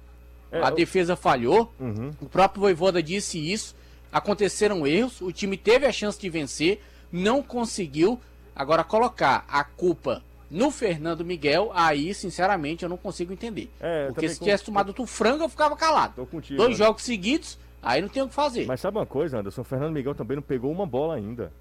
É, 0.52 0.62
a 0.62 0.70
eu... 0.70 0.76
defesa 0.76 1.16
falhou. 1.16 1.72
Uhum. 1.80 2.12
O 2.20 2.26
próprio 2.26 2.62
Voivoda 2.62 3.02
disse 3.02 3.40
isso. 3.40 3.76
Aconteceram 4.12 4.86
erros. 4.86 5.22
O 5.22 5.32
time 5.32 5.56
teve 5.56 5.86
a 5.86 5.92
chance 5.92 6.20
de 6.20 6.30
vencer, 6.30 6.82
não 7.12 7.42
conseguiu. 7.42 8.20
Agora 8.54 8.84
colocar 8.84 9.46
a 9.48 9.64
culpa 9.64 10.22
no 10.50 10.70
Fernando 10.70 11.24
Miguel, 11.24 11.72
aí, 11.74 12.14
sinceramente, 12.14 12.84
eu 12.84 12.90
não 12.90 12.98
consigo 12.98 13.32
entender. 13.32 13.70
É, 13.80 14.08
Porque 14.08 14.28
se 14.28 14.40
com... 14.40 14.44
tivesse 14.44 14.66
tomado 14.66 14.90
outro 14.90 15.06
frango, 15.06 15.46
eu 15.46 15.50
ficava 15.50 15.78
calado. 15.78 16.16
Tô 16.18 16.26
contigo, 16.26 16.58
Dois 16.58 16.78
né? 16.78 16.86
jogos 16.86 17.04
seguidos, 17.04 17.58
aí 17.82 18.02
não 18.02 18.10
tem 18.10 18.24
o 18.24 18.28
que 18.28 18.34
fazer. 18.34 18.66
Mas 18.66 18.80
sabe 18.80 18.98
uma 18.98 19.06
coisa, 19.06 19.40
Anderson? 19.40 19.62
O 19.62 19.66
Fernando 19.66 19.94
Miguel 19.94 20.16
também 20.16 20.36
não 20.36 20.44
pegou 20.44 20.72
uma 20.72 20.86
bola 20.86 21.16
ainda. 21.16 21.52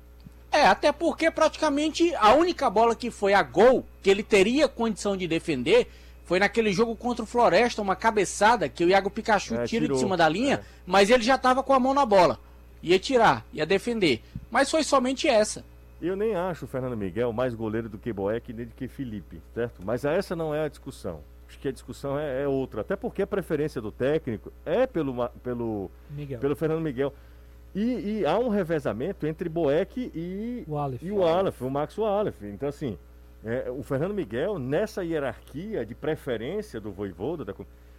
É, 0.53 0.67
até 0.67 0.91
porque 0.91 1.31
praticamente 1.31 2.15
a 2.17 2.35
única 2.35 2.69
bola 2.69 2.95
que 2.95 3.11
foi 3.11 3.33
a 3.35 3.43
gol, 3.43 3.87
que 4.03 4.11
ele 4.11 4.23
teria 4.23 4.69
condição 4.69 5.17
de 5.17 5.29
defender, 5.29 5.89
foi 6.25 6.39
naquele 6.39 6.73
jogo 6.73 6.95
contra 6.97 7.23
o 7.23 7.27
Floresta, 7.27 7.83
uma 7.83 7.97
cabeçada 7.97 8.69
que 8.69 8.85
o 8.85 8.89
Iago 8.89 9.11
Pikachu 9.11 9.55
é, 9.55 9.65
tira 9.65 9.85
tirou. 9.85 9.97
de 9.97 10.01
cima 10.01 10.17
da 10.17 10.29
linha, 10.29 10.57
é. 10.57 10.65
mas 10.87 11.11
ele 11.11 11.23
já 11.23 11.37
estava 11.37 11.63
com 11.63 11.73
a 11.73 11.81
mão 11.81 11.95
na 11.95 12.05
bola. 12.05 12.39
Ia 12.83 12.99
tirar, 12.99 13.45
ia 13.53 13.67
defender. 13.67 14.23
Mas 14.51 14.71
foi 14.71 14.83
somente 14.83 15.29
essa. 15.29 15.65
Eu 16.01 16.17
nem 16.17 16.35
acho 16.35 16.65
o 16.65 16.69
Fernando 16.69 16.97
Miguel 16.97 17.33
mais 17.33 17.55
goleiro 17.55 17.89
do 17.89 17.99
que 17.99 18.13
Boeck 18.13 18.53
nem 18.53 18.67
do 18.67 18.75
que 18.75 18.89
Felipe, 18.89 19.41
certo? 19.55 19.83
Mas 19.85 20.05
essa 20.05 20.35
não 20.35 20.55
é 20.55 20.65
a 20.65 20.69
discussão. 20.69 21.21
Acho 21.51 21.59
que 21.59 21.67
a 21.67 21.73
discussão 21.73 22.17
é, 22.17 22.45
é 22.45 22.49
outra. 22.49 22.83
Até 22.83 22.95
porque 22.95 23.23
a 23.23 23.27
preferência 23.27 23.81
do 23.81 23.91
técnico 23.91 24.53
é 24.65 24.87
pelo, 24.87 25.29
pelo, 25.43 25.91
pelo 26.41 26.55
Fernando 26.55 26.81
Miguel. 26.81 27.13
E, 27.75 28.21
e, 28.21 28.27
há 28.27 28.39
um 28.39 28.49
revezamento 28.49 29.27
entre 29.27 29.49
Boeck 29.49 30.13
e 30.15 30.65
o 30.67 30.77
Aleph, 30.77 31.03
e 31.03 31.11
o, 31.11 31.25
Aleph, 31.25 31.61
o 31.61 31.69
Max 31.69 31.99
Aleph. 31.99 32.41
Então, 32.43 32.69
assim, 32.69 32.97
é, 33.45 33.69
o 33.69 33.83
Fernando 33.83 34.15
Miguel, 34.15 34.61
nessa 34.61 35.05
hierarquia 35.05 35.85
de 35.85 35.95
preferência 35.95 36.81
do 36.81 36.93
Voivoda, 36.93 37.45
da, 37.45 37.53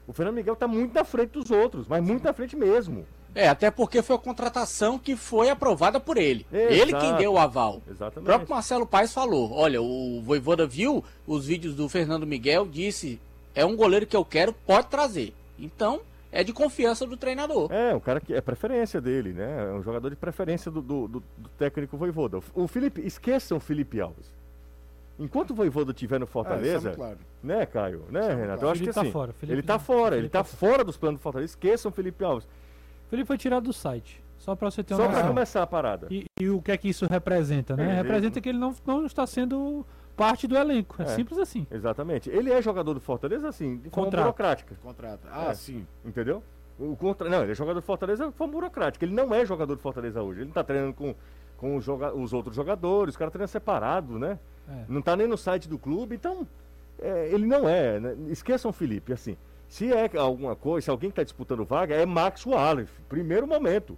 o 0.08 0.14
Fernando 0.14 0.36
Miguel 0.36 0.54
está 0.54 0.68
muito 0.68 0.94
na 0.94 1.04
frente 1.04 1.32
dos 1.32 1.52
outros, 1.52 1.88
mas 1.90 2.02
muito 2.02 2.24
na 2.24 2.32
frente 2.32 2.56
mesmo. 2.56 3.06
É, 3.36 3.50
até 3.50 3.70
porque 3.70 4.02
foi 4.02 4.16
a 4.16 4.20
contratação 4.20 4.98
que 4.98 5.16
foi 5.18 5.50
aprovada 5.50 6.00
por 6.00 6.18
ele. 6.18 6.46
Exato. 6.52 6.74
Ele 6.74 6.94
quem 6.94 7.16
deu 7.16 7.34
o 7.34 7.38
aval. 7.38 7.82
Exatamente. 7.90 8.20
O 8.20 8.24
próprio 8.24 8.50
Marcelo 8.50 8.86
Paes 8.86 9.14
falou: 9.14 9.52
olha, 9.54 9.82
o 9.82 10.22
Voivoda 10.22 10.66
viu 10.66 11.04
os 11.28 11.46
vídeos 11.46 11.76
do 11.76 11.88
Fernando 11.88 12.26
Miguel, 12.26 12.66
disse: 12.66 13.22
é 13.56 13.66
um 13.66 13.76
goleiro 13.76 14.06
que 14.06 14.16
eu 14.16 14.24
quero, 14.26 14.54
pode 14.54 14.88
trazer. 14.88 15.34
Então, 15.60 16.02
é 16.32 16.44
de 16.44 16.54
confiança 16.54 17.06
do 17.06 17.18
treinador. 17.18 17.72
É, 17.72 17.94
um 17.94 18.00
cara 18.00 18.20
que 18.22 18.34
é 18.34 18.40
preferência 18.42 19.02
dele, 19.02 19.34
né? 19.34 19.68
É 19.70 19.74
um 19.74 19.84
jogador 19.84 20.10
de 20.10 20.16
preferência 20.16 20.72
do, 20.72 20.82
do, 20.82 21.08
do, 21.08 21.24
do 21.38 21.50
técnico 21.58 21.98
Voivoda. 21.98 22.40
O 22.54 22.68
Felipe, 22.68 23.02
esqueçam 23.02 23.58
o 23.58 23.62
Felipe 23.62 24.00
Alves. 24.00 24.32
Enquanto 25.20 25.52
o 25.52 25.54
Voivoda 25.54 25.92
estiver 25.92 26.20
no 26.20 26.26
Fortaleza, 26.26 26.90
É, 26.92 26.96
claro. 26.96 27.18
né, 27.44 27.66
Caio? 27.66 28.06
Né, 28.10 28.22
Renato? 28.34 28.64
Eu 28.66 28.70
acho 28.70 28.80
que 28.82 28.86
Felipe 28.86 28.94
tá 28.96 29.02
assim, 29.02 29.12
fora, 29.12 29.34
Felipe 29.34 29.54
ele 29.56 29.62
tá 29.62 29.78
fora, 29.78 30.18
ele 30.18 30.30
tá 30.30 30.40
tá 30.40 30.44
fora 30.44 30.84
dos 30.84 30.98
planos 30.98 31.20
do 31.20 31.22
Fortaleza. 31.24 31.52
Esqueçam 31.52 31.92
o 31.92 31.94
Felipe 31.94 32.24
Alves. 32.24 32.48
Felipe 33.10 33.28
foi 33.28 33.38
tirado 33.38 33.64
do 33.66 33.74
site. 33.74 34.24
Só 34.40 34.56
pra 34.56 34.72
você 34.72 34.82
ter 34.84 34.96
Só 34.96 35.02
uma 35.04 35.10
para 35.10 35.18
noção. 35.20 35.34
começar 35.36 35.62
a 35.62 35.68
parada. 35.68 36.08
E, 36.10 36.26
e 36.40 36.50
o 36.50 36.60
que 36.62 36.72
é 36.72 36.78
que 36.78 36.90
isso 36.90 37.06
representa, 37.06 37.76
né? 37.76 37.84
É, 37.84 37.88
ele- 37.90 37.96
representa 37.98 38.42
que 38.42 38.50
ele 38.50 38.58
não, 38.58 38.74
não 38.88 39.06
está 39.06 39.28
sendo 39.28 39.86
parte 40.16 40.48
do 40.48 40.56
elenco. 40.58 41.02
É, 41.02 41.06
É. 41.06 41.08
simples 41.08 41.38
assim. 41.40 41.66
Exatamente. 41.72 42.30
Ele 42.30 42.52
é 42.52 42.62
jogador 42.62 42.94
do 42.94 43.00
Fortaleza, 43.00 43.48
assim, 43.48 43.78
de 43.78 43.90
forma 43.90 44.06
Contrato. 44.06 44.24
burocrática. 44.24 44.76
Contrata. 44.82 45.28
Ah, 45.32 45.50
É. 45.52 45.54
sim. 45.54 45.86
Entendeu? 46.06 46.44
O 46.80 46.96
contra... 46.96 47.30
Não, 47.30 47.44
ele 47.44 47.52
é 47.52 47.56
jogador 47.56 47.80
do 47.80 47.86
Fortaleza 47.86 48.28
de 48.28 48.32
forma 48.34 48.54
burocrática. 48.54 49.06
Ele 49.06 49.14
não 49.14 49.34
é 49.34 49.46
jogador 49.46 49.76
do 49.76 49.82
Fortaleza 49.82 50.22
hoje. 50.22 50.40
Ele 50.40 50.46
não 50.48 50.54
tá 50.54 50.64
treinando 50.64 50.94
com, 50.94 51.14
com 51.58 51.76
os, 51.76 51.84
joga... 51.84 52.14
os 52.14 52.34
outros 52.34 52.56
jogadores, 52.56 53.14
os 53.14 53.18
caras 53.18 53.32
treinam 53.32 53.48
separado, 53.48 54.18
né? 54.18 54.40
É. 54.70 54.86
Não 54.88 55.02
tá 55.02 55.16
nem 55.16 55.28
no 55.28 55.38
site 55.38 55.68
do 55.70 55.78
clube, 55.78 56.16
então 56.16 56.48
é, 57.00 57.30
ele 57.32 57.46
não 57.46 57.68
é. 57.70 58.00
Né? 58.00 58.16
Esqueçam 58.30 58.70
o 58.70 58.74
Felipe, 58.74 59.14
assim. 59.14 59.38
Se 59.68 59.92
é 59.94 60.10
alguma 60.18 60.56
coisa, 60.56 60.86
se 60.86 60.90
alguém 60.92 61.10
está 61.10 61.24
disputando 61.24 61.64
vaga, 61.64 61.96
é 61.96 62.06
Max 62.06 62.46
Wallace, 62.46 62.92
primeiro 63.08 63.48
momento. 63.48 63.98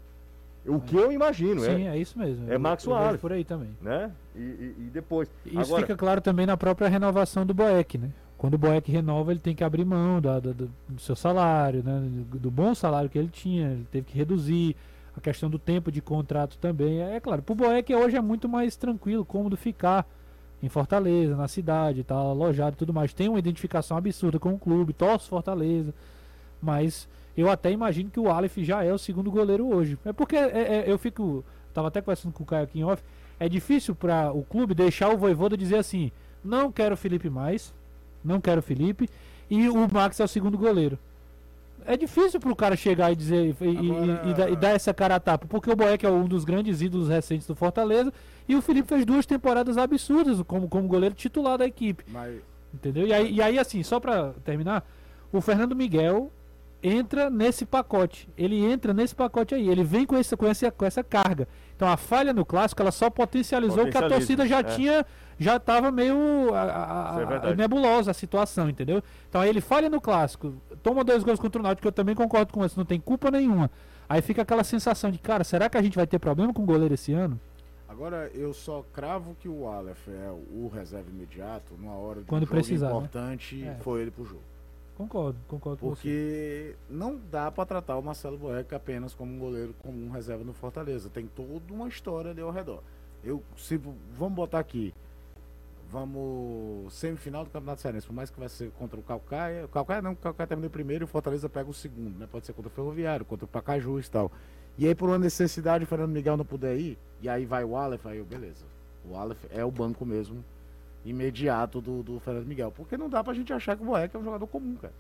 O 0.66 0.80
que 0.80 0.96
eu 0.96 1.12
imagino, 1.12 1.62
Sim, 1.62 1.88
é, 1.88 1.96
é 1.96 1.98
isso 1.98 2.18
mesmo. 2.18 2.50
é 2.50 2.56
Eu- 2.56 2.60
Max 2.60 2.86
por 3.20 3.32
aí 3.34 3.44
também. 3.44 3.70
né? 3.82 4.12
E, 4.36 4.40
e- 4.40 4.76
e 4.80 4.90
depois. 4.94 5.30
Isso 5.46 5.60
Agora, 5.60 5.82
fica 5.82 5.96
claro 5.96 6.22
também 6.22 6.46
na 6.46 6.56
própria 6.56 6.88
renovação 6.88 7.46
do 7.46 7.54
Boeck, 7.54 7.98
né? 7.98 8.10
Quando 8.38 8.56
o 8.56 8.58
Boeck 8.58 8.92
renova, 8.92 9.32
ele 9.32 9.40
tem 9.40 9.54
que 9.56 9.64
abrir 9.64 9.84
mão 9.86 10.22
da- 10.22 10.40
do, 10.40 10.54
do 10.54 11.00
seu 11.00 11.16
salário, 11.16 11.84
né? 11.84 12.02
Do, 12.32 12.40
do 12.40 12.52
bom 12.52 12.74
salário 12.74 13.10
que 13.10 13.18
ele 13.20 13.30
tinha, 13.30 13.72
ele 13.72 13.88
teve 13.92 14.06
que 14.08 14.18
reduzir. 14.18 14.76
A 15.16 15.22
questão 15.22 15.48
do 15.48 15.60
tempo 15.60 15.92
de 15.92 16.02
contrato 16.02 16.58
também. 16.58 17.00
É 17.02 17.20
claro, 17.20 17.44
pro 17.44 17.54
Boeck 17.54 17.94
hoje 17.94 18.16
é 18.18 18.22
muito 18.22 18.50
mais 18.50 18.76
tranquilo, 18.76 19.24
cômodo 19.24 19.56
ficar 19.56 20.08
em 20.62 20.68
Fortaleza, 20.70 21.36
na 21.36 21.48
cidade, 21.48 22.04
tá 22.04 22.16
alojado 22.16 22.74
e 22.76 22.78
tudo 22.80 22.92
mais. 22.92 23.14
Tem 23.14 23.30
uma 23.30 23.38
identificação 23.38 23.96
absurda 23.96 24.40
com 24.40 24.54
o 24.56 24.58
clube, 24.58 24.92
torce 24.92 25.30
Fortaleza. 25.30 25.94
Mas 26.60 27.08
eu 27.36 27.50
até 27.50 27.72
imagino 27.72 28.10
que 28.10 28.20
o 28.20 28.30
Aleph 28.30 28.58
já 28.60 28.84
é 28.84 28.94
o 28.94 28.98
segundo 28.98 29.32
goleiro 29.32 29.68
hoje. 29.74 29.98
É 30.06 30.14
porque 30.14 30.36
é- 30.36 30.50
é- 30.50 30.84
eu 30.88 30.98
fico. 30.98 31.44
Tava 31.74 31.88
até 31.88 32.02
conversando 32.02 32.32
com 32.34 32.44
o 32.44 32.46
Caio 32.46 32.64
aqui 32.66 32.80
em 32.80 32.84
off. 32.84 33.02
É 33.40 33.50
difícil 33.50 33.96
para 33.96 34.32
o 34.32 34.44
clube 34.44 34.76
deixar 34.76 35.10
o 35.10 35.18
Voivoda 35.18 35.58
dizer 35.58 35.78
assim: 35.78 36.12
não 36.44 36.72
quero 36.72 36.94
o 36.94 36.98
Felipe 36.98 37.30
mais, 37.30 37.74
não 38.24 38.40
quero 38.40 38.60
o 38.60 38.64
Felipe, 38.64 39.10
e 39.50 39.68
o 39.70 39.88
Max 39.92 40.20
é 40.20 40.24
o 40.24 40.28
segundo 40.28 40.58
goleiro. 40.58 40.98
É 41.86 41.98
difícil 41.98 42.40
pro 42.40 42.56
cara 42.56 42.78
chegar 42.78 43.12
e 43.12 43.16
dizer 43.16 43.56
e, 43.60 43.66
e- 43.66 43.92
Agora- 43.92 44.22
e 44.30 44.34
dar- 44.34 44.50
e 44.52 44.56
dar 44.56 44.70
essa 44.70 44.94
cara 44.94 45.16
a 45.16 45.20
tapa, 45.20 45.46
porque 45.48 45.70
o 45.70 45.76
Boeck 45.76 46.06
é 46.06 46.10
um 46.10 46.26
dos 46.26 46.46
grandes 46.46 46.82
ídolos 46.82 47.10
recentes 47.10 47.46
do 47.46 47.56
Fortaleza 47.56 48.14
e 48.48 48.56
o 48.56 48.62
Felipe 48.62 48.88
fez 48.88 49.04
duas 49.06 49.26
temporadas 49.26 49.78
absurdas 49.78 50.42
como, 50.44 50.70
como 50.70 50.88
goleiro 50.88 51.14
titular 51.14 51.58
da 51.58 51.66
equipe. 51.66 52.06
Mas 52.08 52.40
Entendeu? 52.74 53.06
E 53.06 53.14
aí, 53.14 53.34
e 53.36 53.42
aí, 53.42 53.60
assim, 53.60 53.84
só 53.84 54.00
pra 54.00 54.32
terminar, 54.46 54.84
o 55.32 55.40
Fernando 55.42 55.76
Miguel 55.76 56.32
entra 56.84 57.30
nesse 57.30 57.66
pacote. 57.66 58.28
Ele 58.38 58.64
entra 58.64 58.94
nesse 58.94 59.16
pacote 59.16 59.56
aí. 59.56 59.68
Ele 59.70 59.84
vem 59.84 60.06
com 60.06 60.16
essa, 60.18 60.36
com 60.36 60.46
essa, 60.46 60.70
com 60.70 60.86
essa 60.86 61.02
carga. 61.04 61.48
Então 61.76 61.88
a 61.88 61.96
falha 61.98 62.34
no 62.34 62.46
clássico 62.46 62.82
ela 62.82 62.92
só 62.92 63.10
potencializou 63.10 63.88
que 63.88 63.98
a 63.98 64.08
torcida 64.10 64.46
já 64.46 64.60
é. 64.60 64.64
tinha. 64.64 65.06
Já 65.40 65.60
tava 65.60 65.92
meio 65.92 66.54
a- 66.54 67.16
a- 67.42 67.50
é 67.50 67.56
nebulosa 67.56 68.12
a 68.12 68.14
situação, 68.14 68.70
entendeu? 68.70 69.02
Então 69.30 69.42
aí 69.42 69.50
ele 69.50 69.62
falha 69.62 69.90
no 69.90 70.00
clássico, 70.00 70.54
toma 70.84 71.04
dois 71.04 71.24
gols 71.24 71.40
contra 71.40 71.60
o 71.60 71.64
Náutico, 71.64 71.82
que 71.82 71.88
eu 71.88 71.92
também 71.92 72.14
concordo 72.14 72.54
com 72.54 72.64
isso, 72.64 72.78
não 72.78 72.86
tem 72.86 73.00
culpa 73.00 73.32
nenhuma. 73.32 73.72
Aí 74.08 74.22
fica 74.22 74.44
aquela 74.44 74.64
sensação 74.64 75.10
de, 75.10 75.18
cara, 75.18 75.44
será 75.44 75.68
que 75.70 75.78
a 75.78 75.82
gente 75.82 75.96
vai 75.96 76.06
ter 76.06 76.20
problema 76.20 76.54
com 76.54 76.62
o 76.62 76.66
goleiro 76.66 76.94
esse 76.94 77.14
ano? 77.14 77.40
agora 77.88 78.30
eu 78.34 78.52
só 78.56 78.84
cravo 78.92 79.36
que 79.40 79.48
o 79.48 79.68
Aleph 79.68 80.08
é 80.08 80.32
o 80.52 80.68
reserva 80.68 81.08
imediato 81.12 81.76
numa 81.80 81.94
hora 81.94 82.22
de 82.22 82.26
Quando 82.26 82.42
um 82.42 82.46
jogo 82.48 82.56
precisar, 82.58 82.88
né? 82.90 82.94
importante, 82.98 83.64
É. 83.64 83.76
foi 83.82 84.02
ele 84.02 84.10
pro 84.12 84.26
jogo. 84.26 84.42
Concordo, 84.96 85.40
concordo 85.48 85.80
com 85.80 85.90
você. 85.90 86.02
Porque 86.02 86.76
não 86.90 87.20
dá 87.32 87.52
pra 87.52 87.66
tratar 87.66 87.98
o 87.98 88.02
Marcelo 88.04 88.38
Boeck 88.38 88.74
apenas 88.76 89.14
como 89.14 89.34
um 89.34 89.40
goleiro 89.40 89.74
comum 89.82 90.10
reserva 90.12 90.44
no 90.44 90.54
Fortaleza. 90.54 91.10
Tem 91.10 91.26
toda 91.26 91.74
uma 91.74 91.88
história 91.88 92.32
ali 92.32 92.42
ao 92.42 92.52
redor. 92.52 92.84
Eu, 93.24 93.42
se 93.58 93.78
vamos 93.78 94.36
botar 94.36 94.60
aqui, 94.60 94.94
vamos 95.90 96.94
semifinal 96.94 97.44
do 97.44 97.50
Campeonato 97.50 97.82
Cearense, 97.82 98.06
por 98.06 98.14
mais 98.14 98.30
que 98.30 98.40
vai 98.40 98.50
ser 98.50 98.72
contra 98.72 99.00
o 99.00 99.04
Calcaia, 99.04 99.66
o 99.66 99.68
Calcaia 99.68 100.02
não, 100.02 100.12
o 100.12 100.16
Calcaia 100.16 100.48
termina 100.48 100.68
o 100.68 100.72
primeiro 100.72 101.04
e 101.04 101.06
o 101.06 101.08
Fortaleza 101.08 101.48
pega 101.48 101.70
o 101.70 101.74
segundo, 101.74 102.20
né? 102.20 102.28
Pode 102.30 102.46
ser 102.46 102.54
contra 102.54 102.70
o 102.70 102.74
Ferroviário, 102.74 103.26
contra 103.26 103.46
o 103.46 103.48
Pacajus 103.48 104.08
e 104.08 104.12
tal. 104.12 104.32
E 104.78 104.88
aí 104.88 104.96
por 104.96 105.08
uma 105.08 105.20
necessidade 105.20 105.84
o 105.84 105.88
Fernando 105.88 106.12
Miguel 106.12 106.36
não 106.36 106.46
puder 106.46 106.76
ir, 106.78 106.98
e 107.22 107.30
aí 107.30 107.46
vai 107.46 107.64
o 107.64 107.76
Aleph, 107.78 108.06
aí 108.06 108.18
eu, 108.18 108.26
beleza. 108.26 108.66
O 109.10 109.16
Aleph 109.16 109.46
é 109.52 109.64
o 109.64 109.72
banco 109.72 110.06
mesmo 110.06 110.44
imediato 111.06 111.82
do, 111.82 112.02
do 112.04 112.20
Fernando 112.20 112.46
Miguel. 112.46 112.72
Porque 112.72 112.98
não 112.98 113.10
dá 113.10 113.24
pra 113.24 113.34
gente 113.34 113.52
achar 113.52 113.76
que 113.76 113.84
o 113.84 113.86
Boeck 113.86 114.16
é 114.16 114.20
um 114.20 114.24
jogador 114.24 114.48
comum, 114.48 114.76
cara. 114.76 114.94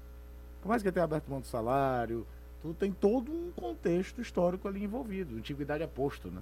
Por 0.61 0.69
mais 0.69 0.81
que 0.81 0.87
ele 0.87 0.93
tenha 0.93 1.03
aberto 1.03 1.29
mão 1.29 1.39
do 1.39 1.45
salário, 1.45 2.25
tudo 2.61 2.73
tem 2.73 2.91
todo 2.91 3.31
um 3.31 3.51
contexto 3.51 4.21
histórico 4.21 4.67
ali 4.67 4.83
envolvido. 4.83 5.35
Antiguidade 5.35 5.83
é 5.83 5.87
posto, 5.87 6.29
né? 6.29 6.41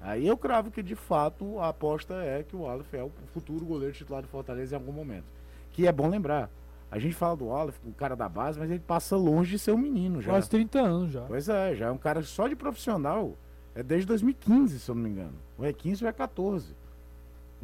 Aí 0.00 0.26
eu 0.26 0.36
cravo 0.36 0.70
que 0.70 0.82
de 0.82 0.94
fato 0.94 1.58
a 1.58 1.68
aposta 1.68 2.14
é 2.14 2.42
que 2.42 2.54
o 2.54 2.66
Aleph 2.66 2.94
é 2.94 3.02
o 3.02 3.10
futuro 3.32 3.64
goleiro 3.64 3.94
titular 3.94 4.22
do 4.22 4.28
Fortaleza 4.28 4.74
em 4.74 4.78
algum 4.78 4.92
momento. 4.92 5.24
Que 5.72 5.86
é 5.86 5.92
bom 5.92 6.08
lembrar. 6.08 6.50
A 6.90 6.98
gente 6.98 7.14
fala 7.14 7.36
do 7.36 7.50
Aleph, 7.50 7.76
um 7.84 7.92
cara 7.92 8.14
da 8.14 8.28
base, 8.28 8.58
mas 8.58 8.70
ele 8.70 8.80
passa 8.80 9.16
longe 9.16 9.50
de 9.50 9.58
ser 9.58 9.72
um 9.72 9.78
menino 9.78 10.22
já. 10.22 10.30
Quase 10.32 10.48
30 10.48 10.80
anos 10.80 11.12
já. 11.12 11.22
Pois 11.22 11.48
é, 11.48 11.74
já 11.74 11.86
é 11.86 11.90
um 11.90 11.98
cara 11.98 12.22
só 12.22 12.46
de 12.46 12.54
profissional. 12.54 13.36
É 13.74 13.82
desde 13.82 14.06
2015, 14.06 14.78
se 14.78 14.90
eu 14.90 14.94
não 14.94 15.02
me 15.02 15.10
engano. 15.10 15.34
Ou 15.58 15.66
é 15.66 15.72
15 15.72 16.04
ou 16.04 16.08
é 16.08 16.12
14. 16.12 16.74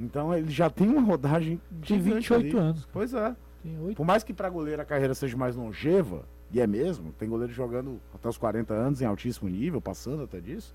Então 0.02 0.34
ele 0.34 0.50
já 0.50 0.68
tem 0.68 0.88
uma 0.88 1.00
rodagem 1.00 1.60
gigante 1.82 2.28
28 2.28 2.34
ali. 2.34 2.58
anos. 2.58 2.88
Pois 2.92 3.14
é. 3.14 3.36
Tem 3.62 3.78
8 3.80 3.96
Por 3.96 4.04
mais 4.04 4.24
que 4.24 4.32
para 4.32 4.50
goleiro 4.50 4.82
a 4.82 4.84
carreira 4.84 5.14
seja 5.14 5.36
mais 5.36 5.54
longeva, 5.54 6.24
e 6.50 6.60
é 6.60 6.66
mesmo, 6.66 7.12
tem 7.12 7.28
goleiro 7.28 7.52
jogando 7.52 8.00
até 8.12 8.28
os 8.28 8.36
40 8.36 8.74
anos 8.74 9.00
em 9.00 9.04
altíssimo 9.04 9.48
nível, 9.48 9.80
passando 9.80 10.24
até 10.24 10.40
disso, 10.40 10.74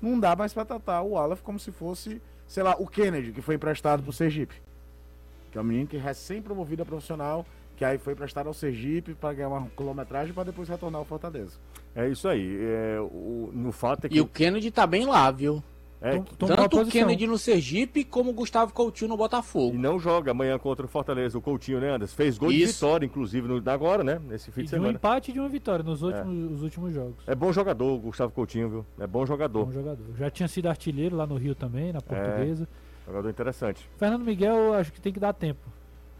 não 0.00 0.18
dá 0.18 0.36
mais 0.36 0.54
para 0.54 0.64
tratar 0.64 1.02
o 1.02 1.18
Aleph 1.18 1.42
como 1.42 1.58
se 1.58 1.72
fosse, 1.72 2.22
sei 2.46 2.62
lá, 2.62 2.76
o 2.78 2.86
Kennedy, 2.86 3.32
que 3.32 3.42
foi 3.42 3.56
emprestado 3.56 4.02
pro 4.02 4.12
Sergipe. 4.12 4.54
Que 5.50 5.58
é 5.58 5.60
um 5.60 5.64
menino 5.64 5.88
que 5.88 5.96
é 5.96 6.00
recém-promovido 6.00 6.82
a 6.82 6.86
profissional, 6.86 7.44
que 7.76 7.84
aí 7.84 7.98
foi 7.98 8.12
emprestado 8.12 8.46
ao 8.46 8.54
Sergipe 8.54 9.14
para 9.14 9.34
ganhar 9.34 9.48
uma 9.48 9.68
quilometragem 9.76 10.32
para 10.32 10.44
depois 10.44 10.68
retornar 10.68 11.00
ao 11.00 11.04
Fortaleza. 11.04 11.58
É 11.96 12.08
isso 12.08 12.28
aí. 12.28 12.56
É, 12.60 13.00
o, 13.00 13.50
no 13.52 13.72
fato 13.72 14.04
é 14.04 14.08
que. 14.08 14.16
E 14.16 14.20
o 14.20 14.26
Kennedy 14.26 14.70
tá 14.70 14.86
bem 14.86 15.04
lá, 15.04 15.30
viu? 15.30 15.62
É 16.00 16.18
que- 16.20 16.36
Tanto 16.36 16.80
o. 16.80 16.86
Kennedy 16.86 17.26
no 17.26 17.36
Sergipe 17.38 18.04
como 18.04 18.30
o 18.30 18.32
Gustavo 18.32 18.72
Coutinho 18.72 19.08
no 19.08 19.14
E 19.14 19.18
Botafogo. 19.18 19.76
não 19.76 19.98
joga 19.98 20.30
amanhã 20.30 20.58
contra 20.58 20.86
o 20.86 20.88
Fortaleza, 20.88 21.36
o 21.36 21.40
Coutinho, 21.42 21.80
né, 21.80 21.90
Anderson? 21.94 22.14
Fez 22.16 22.38
gol 22.38 22.50
de 22.50 22.62
Isso. 22.62 22.74
vitória, 22.74 23.06
inclusive, 23.06 23.48
no, 23.48 23.62
agora, 23.70 24.04
né? 24.04 24.20
Nesse 24.28 24.50
fim 24.52 24.60
E 24.60 24.64
de 24.64 24.68
de 24.70 24.74
um 24.76 24.78
semana. 24.78 24.94
empate 24.94 25.30
e 25.30 25.34
de 25.34 25.40
uma 25.40 25.48
vitória 25.48 25.82
nos 25.82 26.02
últimos, 26.02 26.52
os 26.52 26.62
últimos 26.62 26.94
jogos. 26.94 27.16
É 27.26 27.34
bom 27.34 27.52
jogador, 27.52 27.92
o 27.94 27.98
Gustavo 27.98 28.32
Coutinho, 28.32 28.68
viu? 28.68 28.86
É 28.98 29.06
bom 29.06 29.26
jogador. 29.26 29.66
Bom 29.66 29.72
jogador. 29.72 30.06
Já 30.16 30.30
tinha 30.30 30.48
sido 30.48 30.68
artilheiro 30.68 31.16
lá 31.16 31.26
no 31.26 31.36
Rio 31.36 31.54
também, 31.54 31.92
na 31.92 32.00
portuguesa. 32.00 32.68
Jogador 33.06 33.30
interessante. 33.30 33.88
Fernando 33.96 34.22
Miguel, 34.24 34.74
acho 34.74 34.92
que 34.92 35.00
tem 35.00 35.12
que 35.12 35.18
dar 35.20 35.32
tempo. 35.32 35.66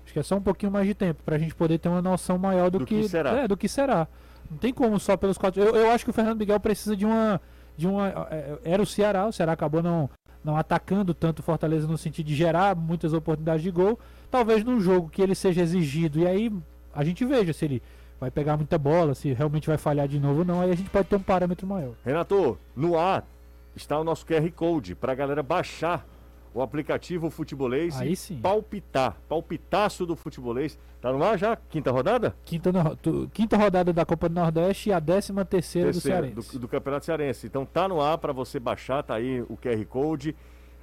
Acho 0.04 0.12
que 0.14 0.18
é 0.18 0.22
só 0.22 0.36
um 0.36 0.40
pouquinho 0.40 0.72
mais 0.72 0.86
de 0.86 0.94
tempo 0.94 1.22
pra 1.22 1.36
gente 1.36 1.54
poder 1.54 1.78
ter 1.78 1.88
uma 1.90 2.00
noção 2.00 2.38
maior 2.38 2.70
do, 2.70 2.78
Do 2.78 2.86
que 2.86 3.06
será. 3.06 3.30
É, 3.40 3.46
do 3.48 3.58
que 3.58 3.68
será. 3.68 4.08
Não 4.50 4.56
tem 4.56 4.72
como 4.72 4.98
só 4.98 5.14
pelos 5.18 5.36
quatro. 5.36 5.62
Eu, 5.62 5.76
eu 5.76 5.90
acho 5.90 6.02
que 6.04 6.10
o 6.10 6.14
Fernando 6.14 6.38
Miguel 6.38 6.58
precisa 6.58 6.96
de 6.96 7.04
uma. 7.04 7.38
De 7.78 7.86
uma 7.86 8.08
é, 8.28 8.58
era 8.64 8.82
o 8.82 8.86
Ceará, 8.86 9.26
o 9.26 9.32
Ceará 9.32 9.52
acabou 9.52 9.80
não, 9.80 10.10
não 10.44 10.56
atacando 10.56 11.14
tanto 11.14 11.38
o 11.38 11.42
Fortaleza 11.44 11.86
no 11.86 11.96
sentido 11.96 12.26
de 12.26 12.34
gerar 12.34 12.74
muitas 12.74 13.12
oportunidades 13.12 13.62
de 13.62 13.70
gol. 13.70 13.98
Talvez 14.28 14.64
num 14.64 14.80
jogo 14.80 15.08
que 15.08 15.22
ele 15.22 15.34
seja 15.34 15.62
exigido. 15.62 16.18
E 16.18 16.26
aí 16.26 16.52
a 16.92 17.04
gente 17.04 17.24
veja 17.24 17.52
se 17.52 17.64
ele 17.64 17.82
vai 18.20 18.32
pegar 18.32 18.56
muita 18.56 18.76
bola, 18.76 19.14
se 19.14 19.32
realmente 19.32 19.68
vai 19.68 19.78
falhar 19.78 20.08
de 20.08 20.18
novo 20.18 20.40
ou 20.40 20.44
não. 20.44 20.60
Aí 20.60 20.72
a 20.72 20.74
gente 20.74 20.90
pode 20.90 21.06
ter 21.06 21.14
um 21.14 21.22
parâmetro 21.22 21.68
maior. 21.68 21.94
Renato, 22.04 22.58
no 22.74 22.98
ar 22.98 23.24
está 23.76 23.96
o 23.96 24.02
nosso 24.02 24.26
QR 24.26 24.50
Code 24.50 24.96
para 24.96 25.12
a 25.12 25.14
galera 25.14 25.42
baixar 25.42 26.04
o 26.54 26.62
aplicativo 26.62 27.30
Futebolês 27.30 28.00
Aí 28.00 28.16
sim. 28.16 28.38
palpitar. 28.40 29.16
Palpitaço 29.28 30.04
do 30.06 30.16
Futebolês. 30.16 30.78
Tá 31.00 31.12
no 31.12 31.22
ar 31.22 31.38
já? 31.38 31.56
Quinta 31.56 31.90
rodada? 31.90 32.34
Quinta, 32.44 32.72
no- 32.72 32.96
tu- 32.96 33.30
quinta 33.32 33.56
rodada 33.56 33.92
da 33.92 34.04
Copa 34.04 34.28
do 34.28 34.34
Nordeste 34.34 34.88
e 34.88 34.92
a 34.92 34.98
décima 34.98 35.44
terceira 35.44 35.90
do 35.90 35.92
Terceira, 35.94 36.22
Cearense. 36.28 36.52
do, 36.54 36.58
do 36.60 36.68
Campeonato 36.68 37.04
Cearense. 37.06 37.46
Então 37.46 37.64
tá 37.64 37.86
no 37.88 38.00
ar 38.00 38.18
para 38.18 38.32
você 38.32 38.58
baixar, 38.58 39.02
tá 39.02 39.14
aí 39.14 39.40
o 39.42 39.56
QR 39.56 39.84
Code. 39.86 40.34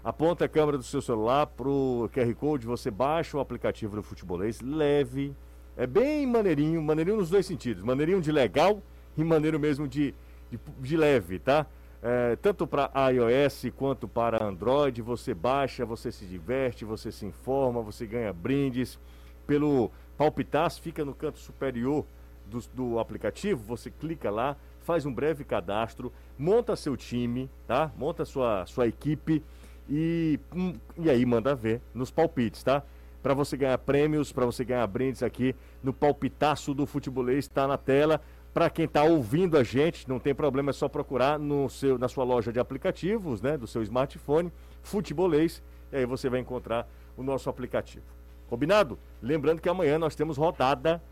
Aponta 0.04 0.46
a 0.46 0.48
câmera 0.48 0.78
do 0.78 0.84
seu 0.84 1.02
celular 1.02 1.48
pro 1.48 2.10
QR 2.14 2.34
Code, 2.36 2.68
você 2.68 2.92
baixa 2.92 3.36
o 3.36 3.40
aplicativo 3.40 3.96
do 3.96 4.04
Futebolês, 4.04 4.62
leve. 4.62 5.34
É 5.76 5.86
bem 5.88 6.26
maneirinho, 6.28 6.82
maneirinho 6.82 7.18
nos 7.18 7.30
dois 7.30 7.46
sentidos. 7.46 7.84
Maneirinho 7.84 8.22
de 8.22 8.32
legal 8.32 8.82
e 9.18 9.24
maneiro 9.24 9.60
mesmo 9.60 9.88
de, 9.88 10.14
de, 10.52 10.60
de 10.80 10.96
leve, 10.96 11.40
tá? 11.40 11.66
É, 12.08 12.36
tanto 12.36 12.68
para 12.68 12.92
iOS 13.10 13.66
quanto 13.76 14.08
para 14.08 14.44
Android, 14.44 15.02
você 15.02 15.34
baixa, 15.34 15.84
você 15.84 16.12
se 16.12 16.24
diverte, 16.24 16.86
você 16.86 17.12
se 17.12 17.26
informa, 17.26 17.82
você 17.82 18.06
ganha 18.06 18.32
brindes. 18.32 19.00
Pelo 19.48 19.90
Palpitaço, 20.16 20.80
fica 20.84 21.04
no 21.04 21.16
canto 21.16 21.40
superior 21.40 22.06
do, 22.46 22.60
do 22.76 23.00
aplicativo, 23.00 23.64
você 23.64 23.90
clica 23.90 24.30
lá, 24.30 24.56
faz 24.82 25.04
um 25.08 25.12
breve 25.12 25.44
cadastro, 25.44 26.14
monta 26.38 26.76
seu 26.76 26.96
time, 26.96 27.50
tá? 27.66 27.92
Monta 27.98 28.24
sua, 28.24 28.68
sua 28.68 28.86
equipe 28.86 29.44
e, 29.90 30.40
hum, 30.56 30.76
e 30.96 31.10
aí 31.10 31.26
manda 31.26 31.56
ver 31.56 31.82
nos 31.92 32.12
palpites, 32.12 32.62
tá? 32.62 32.84
Para 33.24 33.34
você 33.34 33.58
ganhar 33.58 33.80
prêmios, 33.80 34.32
para 34.32 34.46
você 34.46 34.64
ganhar 34.64 34.86
brindes 34.86 35.24
aqui 35.24 35.56
no 35.82 35.92
palpitaço 35.92 36.72
do 36.72 36.86
futebolês, 36.86 37.46
está 37.46 37.68
na 37.68 37.80
tela. 37.80 38.22
Para 38.56 38.70
quem 38.70 38.86
está 38.86 39.04
ouvindo 39.04 39.58
a 39.58 39.66
gente, 39.66 40.08
não 40.08 40.18
tem 40.18 40.34
problema, 40.34 40.70
é 40.70 40.74
só 40.74 40.88
procurar 40.88 41.38
no 41.38 41.70
seu, 41.70 41.98
na 41.98 42.08
sua 42.08 42.24
loja 42.24 42.54
de 42.54 42.60
aplicativos, 42.60 43.42
né, 43.42 43.58
do 43.58 43.68
seu 43.68 43.84
smartphone, 43.84 44.50
futebolês, 44.82 45.62
e 45.92 45.98
aí 45.98 46.06
você 46.06 46.30
vai 46.30 46.40
encontrar 46.40 46.88
o 47.18 47.22
nosso 47.22 47.50
aplicativo. 47.50 48.06
Combinado? 48.48 48.98
Lembrando 49.22 49.62
que 49.62 49.68
amanhã 49.68 50.00
nós 50.00 50.16
temos 50.16 50.38
rodada, 50.38 51.04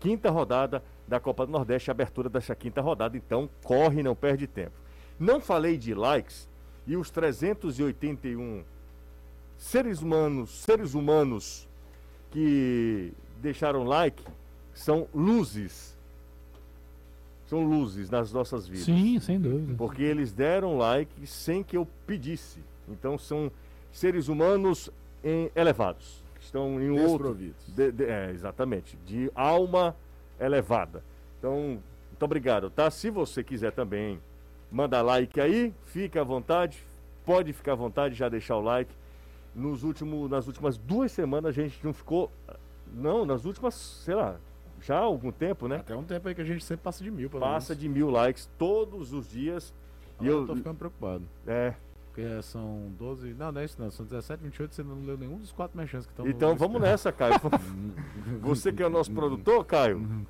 quinta 0.00 0.30
rodada 0.30 0.82
da 1.06 1.20
Copa 1.20 1.46
do 1.46 1.52
Nordeste, 1.52 1.92
abertura 1.92 2.28
dessa 2.28 2.56
quinta 2.56 2.80
rodada, 2.80 3.16
então 3.16 3.48
corre, 3.62 4.02
não 4.02 4.16
perde 4.16 4.48
tempo. 4.48 4.74
Não 5.16 5.40
falei 5.40 5.78
de 5.78 5.94
likes 5.94 6.48
e 6.88 6.96
os 6.96 7.08
381 7.08 8.64
seres 9.56 10.02
humanos, 10.02 10.50
seres 10.50 10.94
humanos 10.94 11.68
que 12.32 13.12
deixaram 13.40 13.84
like 13.84 14.24
são 14.72 15.06
luzes. 15.14 15.93
São 17.46 17.62
luzes 17.64 18.08
nas 18.10 18.32
nossas 18.32 18.66
vidas. 18.66 18.84
Sim, 18.86 19.18
sem 19.20 19.38
dúvida. 19.38 19.74
Porque 19.76 20.02
eles 20.02 20.32
deram 20.32 20.78
like 20.78 21.26
sem 21.26 21.62
que 21.62 21.76
eu 21.76 21.86
pedisse. 22.06 22.60
Então 22.88 23.18
são 23.18 23.50
seres 23.92 24.28
humanos 24.28 24.90
em- 25.22 25.50
elevados. 25.54 26.22
que 26.34 26.44
Estão 26.44 26.80
em 26.80 26.90
outro. 26.90 27.34
Desprovidos. 27.34 27.66
de- 27.68 27.92
de- 27.92 28.04
é, 28.04 28.30
exatamente. 28.30 28.96
De 29.06 29.30
alma 29.34 29.94
elevada. 30.40 31.02
Então, 31.38 31.78
muito 32.10 32.22
obrigado, 32.22 32.70
tá? 32.70 32.90
Se 32.90 33.08
você 33.10 33.42
quiser 33.44 33.72
também 33.72 34.18
mandar 34.70 35.02
like 35.02 35.40
aí, 35.40 35.72
fica 35.86 36.20
à 36.20 36.24
vontade. 36.24 36.82
Pode 37.24 37.52
ficar 37.52 37.72
à 37.72 37.76
vontade, 37.76 38.14
já 38.14 38.28
deixar 38.28 38.56
o 38.56 38.60
like. 38.60 38.90
Nos 39.54 39.82
últimos, 39.84 40.30
nas 40.30 40.46
últimas 40.46 40.76
duas 40.76 41.12
semanas 41.12 41.50
a 41.56 41.62
gente 41.62 41.78
não 41.84 41.92
ficou. 41.92 42.30
Não, 42.92 43.24
nas 43.24 43.44
últimas, 43.44 43.74
sei 43.74 44.14
lá, 44.14 44.36
já 44.86 44.96
há 44.98 45.00
algum 45.02 45.32
tempo, 45.32 45.66
né? 45.66 45.76
Até 45.76 45.96
um 45.96 46.04
tempo 46.04 46.28
aí 46.28 46.34
que 46.34 46.40
a 46.40 46.44
gente 46.44 46.62
sempre 46.64 46.82
passa 46.84 47.02
de 47.02 47.10
mil, 47.10 47.30
pelo 47.30 47.42
Passa 47.42 47.72
menos. 47.72 47.82
de 47.82 47.88
mil 47.88 48.10
likes 48.10 48.48
todos 48.58 49.12
os 49.12 49.28
dias. 49.28 49.72
E 50.20 50.26
Agora 50.28 50.42
eu. 50.42 50.46
tô 50.46 50.56
ficando 50.56 50.76
preocupado. 50.76 51.22
É, 51.46 51.74
Porque 52.12 52.42
são 52.42 52.92
12. 52.98 53.34
Não, 53.34 53.50
não 53.50 53.60
é 53.60 53.64
isso 53.64 53.80
não. 53.80 53.90
São 53.90 54.04
17, 54.06 54.42
28. 54.42 54.74
Você 54.74 54.82
não 54.82 55.00
leu 55.04 55.16
nenhum 55.18 55.38
dos 55.38 55.50
quatro 55.52 55.76
merchants 55.76 56.06
que 56.06 56.12
estão 56.12 56.28
então 56.28 56.54
vamos 56.54 56.80
nessa, 56.80 57.10
Caio. 57.10 57.34
Você 58.42 58.72
que 58.72 58.82
é 58.82 58.86
o 58.86 58.90
nosso 58.90 59.10
produtor, 59.12 59.64
Caio. 59.64 60.26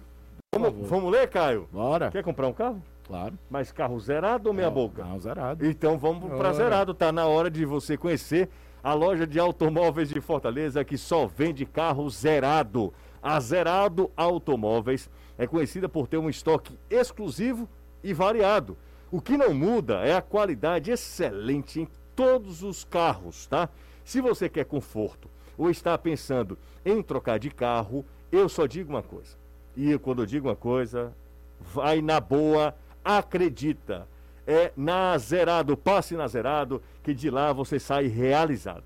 Vamos, 0.54 0.88
vamos 0.88 1.12
ler, 1.12 1.28
Caio? 1.28 1.68
Bora. 1.72 2.10
Quer 2.10 2.22
comprar 2.22 2.46
um 2.46 2.52
carro? 2.52 2.80
Claro. 3.06 3.36
Mas 3.50 3.70
carro 3.72 3.98
zerado 4.00 4.48
ou 4.48 4.54
meia 4.54 4.70
boca? 4.70 5.04
Não, 5.04 5.18
zerado. 5.20 5.66
Então 5.66 5.98
vamos 5.98 6.30
para 6.38 6.52
zerado. 6.52 6.94
Tá 6.94 7.12
na 7.12 7.26
hora 7.26 7.50
de 7.50 7.64
você 7.66 7.96
conhecer 7.98 8.48
a 8.82 8.94
loja 8.94 9.26
de 9.26 9.38
automóveis 9.38 10.08
de 10.08 10.20
Fortaleza 10.20 10.84
que 10.84 10.96
só 10.96 11.26
vende 11.26 11.66
carro 11.66 12.08
zerado. 12.08 12.94
A 13.24 13.40
Zerado 13.40 14.10
Automóveis 14.14 15.08
é 15.38 15.46
conhecida 15.46 15.88
por 15.88 16.06
ter 16.06 16.18
um 16.18 16.28
estoque 16.28 16.78
exclusivo 16.90 17.66
e 18.02 18.12
variado. 18.12 18.76
O 19.10 19.18
que 19.18 19.38
não 19.38 19.54
muda 19.54 20.04
é 20.04 20.14
a 20.14 20.20
qualidade 20.20 20.90
excelente 20.90 21.80
em 21.80 21.88
todos 22.14 22.62
os 22.62 22.84
carros, 22.84 23.46
tá? 23.46 23.70
Se 24.04 24.20
você 24.20 24.46
quer 24.46 24.66
conforto 24.66 25.30
ou 25.56 25.70
está 25.70 25.96
pensando 25.96 26.58
em 26.84 27.02
trocar 27.02 27.38
de 27.38 27.48
carro, 27.48 28.04
eu 28.30 28.46
só 28.46 28.66
digo 28.66 28.90
uma 28.90 29.02
coisa. 29.02 29.38
E 29.74 29.98
quando 29.98 30.20
eu 30.20 30.26
digo 30.26 30.48
uma 30.48 30.56
coisa, 30.56 31.16
vai 31.58 32.02
na 32.02 32.20
boa, 32.20 32.76
acredita. 33.02 34.06
É 34.46 34.70
na 34.76 35.16
Zerado, 35.16 35.78
passe 35.78 36.14
na 36.14 36.28
Zerado, 36.28 36.82
que 37.02 37.14
de 37.14 37.30
lá 37.30 37.54
você 37.54 37.78
sai 37.78 38.06
realizado. 38.06 38.84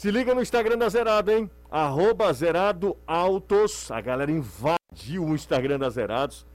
Se 0.00 0.10
liga 0.10 0.34
no 0.34 0.40
Instagram 0.40 0.78
da 0.78 0.88
Zerado, 0.88 1.30
hein? 1.30 1.50
Arroba 1.70 2.32
Zerado 2.32 2.96
Autos. 3.06 3.90
A 3.90 4.00
galera 4.00 4.30
invadiu 4.30 5.26
o 5.26 5.34
Instagram 5.34 5.78
da 5.78 5.90
Zerados. 5.90 6.46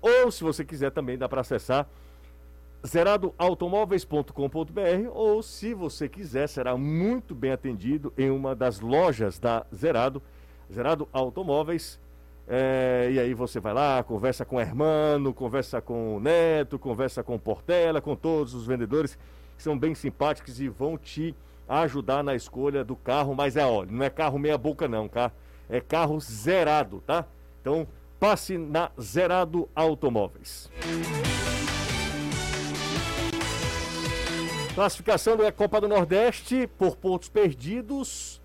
Ou, 0.00 0.28
se 0.28 0.42
você 0.42 0.64
quiser, 0.64 0.90
também 0.90 1.16
dá 1.16 1.28
para 1.28 1.42
acessar 1.42 1.86
zeradoautomóveis.com.br 2.84 5.08
ou, 5.12 5.40
se 5.40 5.72
você 5.72 6.08
quiser, 6.08 6.48
será 6.48 6.76
muito 6.76 7.32
bem 7.32 7.52
atendido 7.52 8.12
em 8.18 8.28
uma 8.28 8.56
das 8.56 8.80
lojas 8.80 9.38
da 9.38 9.64
Zerado, 9.72 10.20
Zerado 10.68 11.08
Automóveis. 11.12 12.00
É, 12.48 13.08
e 13.12 13.20
aí 13.20 13.34
você 13.34 13.60
vai 13.60 13.72
lá, 13.72 14.02
conversa 14.02 14.44
com 14.44 14.56
o 14.56 14.60
Hermano, 14.60 15.32
conversa 15.32 15.80
com 15.80 16.16
o 16.16 16.20
Neto, 16.20 16.76
conversa 16.76 17.22
com 17.22 17.36
o 17.36 17.38
Portela, 17.38 18.00
com 18.00 18.16
todos 18.16 18.52
os 18.52 18.66
vendedores 18.66 19.16
que 19.56 19.62
são 19.62 19.78
bem 19.78 19.94
simpáticos 19.94 20.60
e 20.60 20.68
vão 20.68 20.98
te 20.98 21.36
ajudar 21.80 22.22
na 22.22 22.34
escolha 22.34 22.84
do 22.84 22.94
carro. 22.94 23.34
Mas 23.34 23.56
é, 23.56 23.64
olha, 23.64 23.90
não 23.90 24.04
é 24.04 24.10
carro 24.10 24.38
meia 24.38 24.58
boca 24.58 24.86
não, 24.86 25.08
tá? 25.08 25.32
É 25.68 25.80
carro 25.80 26.20
zerado, 26.20 27.02
tá? 27.06 27.24
Então 27.60 27.86
passe 28.20 28.56
na 28.58 28.90
Zerado 29.00 29.68
Automóveis. 29.74 30.70
Classificação 34.74 35.36
da 35.36 35.50
Copa 35.52 35.80
do 35.80 35.88
Nordeste 35.88 36.68
por 36.78 36.96
pontos 36.96 37.28
perdidos. 37.28 38.40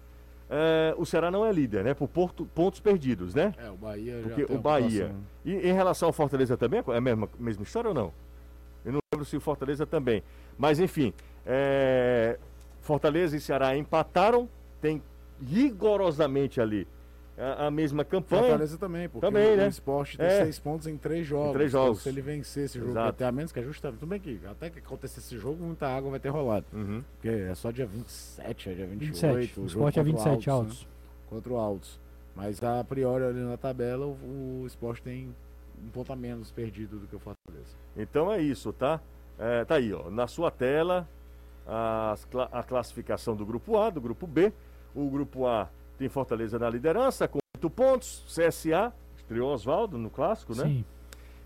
É, 0.50 0.94
o 0.98 1.06
Ceará 1.06 1.30
não 1.30 1.46
é 1.46 1.52
líder, 1.52 1.84
né? 1.84 1.94
Por 1.94 2.08
porto- 2.08 2.46
pontos 2.56 2.80
perdidos, 2.80 3.34
né? 3.34 3.54
É, 3.58 3.70
o 3.70 3.76
Bahia 3.76 4.22
já 4.22 4.28
Porque 4.30 4.46
tem 4.46 4.56
o 4.56 4.60
Bahia. 4.60 5.16
E 5.46 5.54
em 5.54 5.74
relação 5.74 6.08
ao 6.08 6.14
Fortaleza 6.14 6.58
também, 6.58 6.82
é 6.88 6.98
a 6.98 7.02
mesma, 7.02 7.30
mesma 7.38 7.64
história 7.64 7.90
ou 7.90 7.94
não? 7.94 8.14
Eu 8.84 8.94
não 8.94 9.00
lembro 9.14 9.26
se 9.26 9.36
o 9.38 9.42
Fortaleza 9.42 9.86
também. 9.86 10.24
Mas 10.58 10.80
enfim, 10.80 11.14
é, 11.46 12.38
Fortaleza 12.88 13.36
e 13.36 13.40
Ceará 13.42 13.76
empataram, 13.78 14.50
tem 14.82 15.04
rigorosamente 15.46 16.60
ali 16.62 16.88
a, 17.38 17.68
a 17.68 17.72
mesma 17.72 18.04
campanha. 18.04 18.42
Fortaleza 18.44 18.78
também, 18.78 19.08
porque 19.10 19.28
Também, 19.28 19.54
o, 19.54 19.58
né? 19.58 19.66
o 19.66 19.70
esporte 19.70 20.18
tem 20.18 20.26
É. 20.26 20.44
seis 20.44 20.58
pontos 20.58 20.88
em 20.88 20.98
três 20.98 21.28
jogos. 21.28 21.52
três 21.54 21.72
Então, 21.72 21.86
jogos. 21.86 22.02
se 22.02 22.10
ele 22.10 22.22
vencer 22.22 22.66
esse 22.66 22.80
jogo, 22.80 22.92
Exato. 22.92 23.18
ter 23.18 23.26
a 23.26 23.32
menos 23.32 23.52
que 23.52 23.60
é 23.60 23.64
justamente. 23.64 24.00
Tudo 24.00 24.10
bem 24.10 24.20
que 24.20 24.40
até 24.50 24.70
que 24.70 24.80
acontecer 24.80 25.20
esse 25.20 25.38
jogo, 25.38 25.64
muita 25.64 25.88
água 25.88 26.10
vai 26.12 26.20
ter 26.20 26.30
rolado. 26.30 26.66
Uhum. 26.74 27.04
Porque 27.14 27.28
é 27.30 27.54
só 27.54 27.70
dia 27.70 27.86
27, 27.86 28.70
é 28.70 28.74
dia 28.74 28.88
28. 28.88 29.36
27. 29.38 29.52
O 29.52 29.56
jogo 29.56 29.68
esporte 29.68 30.00
é 30.00 30.04
contra 30.04 30.20
o 30.20 30.24
27 30.24 30.50
Altos, 30.50 30.68
né? 30.68 30.78
altos. 30.80 30.88
Contra 31.30 31.54
o 31.54 31.58
Altos. 31.58 32.00
Mas 32.36 32.64
a 32.64 32.84
priori 32.84 33.24
ali 33.26 33.40
na 33.42 33.58
tabela, 33.58 34.06
o, 34.06 34.62
o 34.62 34.64
esporte 34.66 35.02
tem 35.04 35.36
um 35.86 35.90
ponto 35.90 36.12
a 36.14 36.16
menos 36.16 36.52
perdido 36.52 36.98
do 36.98 37.06
que 37.08 37.16
o 37.16 37.20
Fortaleza. 37.20 37.76
Então 37.96 38.32
é 38.32 38.42
isso, 38.42 38.72
tá? 38.74 39.00
É, 39.38 39.64
tá 39.66 39.76
aí, 39.76 39.94
ó. 39.94 40.10
Na 40.10 40.26
sua 40.28 40.50
tela, 40.50 41.08
a 41.68 42.64
classificação 42.64 43.36
do 43.36 43.46
grupo 43.46 43.78
A, 43.78 43.90
do 43.90 44.00
grupo 44.00 44.26
B. 44.26 44.54
O 44.96 45.10
grupo 45.10 45.46
A 45.46 45.70
tem 45.98 46.08
Fortaleza 46.08 46.58
na 46.58 46.70
liderança, 46.70 47.28
com 47.28 47.40
8 47.56 47.70
pontos. 47.70 48.24
CSA, 48.28 48.94
estreou 49.18 49.52
Oswaldo 49.52 49.98
no 49.98 50.10
clássico, 50.10 50.56
né? 50.56 50.64
Sim. 50.64 50.86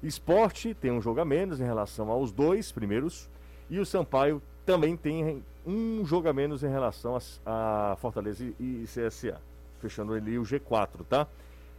Esporte 0.03 0.73
tem 0.73 0.91
um 0.91 1.01
jogo 1.01 1.21
a 1.21 1.25
menos 1.25 1.59
em 1.59 1.63
relação 1.63 2.09
aos 2.09 2.31
dois 2.31 2.71
primeiros. 2.71 3.29
E 3.69 3.79
o 3.79 3.85
Sampaio 3.85 4.41
também 4.65 4.95
tem 4.95 5.43
um 5.65 6.03
jogo 6.05 6.27
a 6.27 6.33
menos 6.33 6.63
em 6.63 6.69
relação 6.69 7.15
a, 7.45 7.91
a 7.91 7.95
Fortaleza 7.95 8.43
e, 8.59 8.83
e 8.83 8.85
CSA. 8.85 9.39
Fechando 9.79 10.13
ali 10.13 10.37
o 10.37 10.43
G4, 10.43 11.05
tá? 11.07 11.27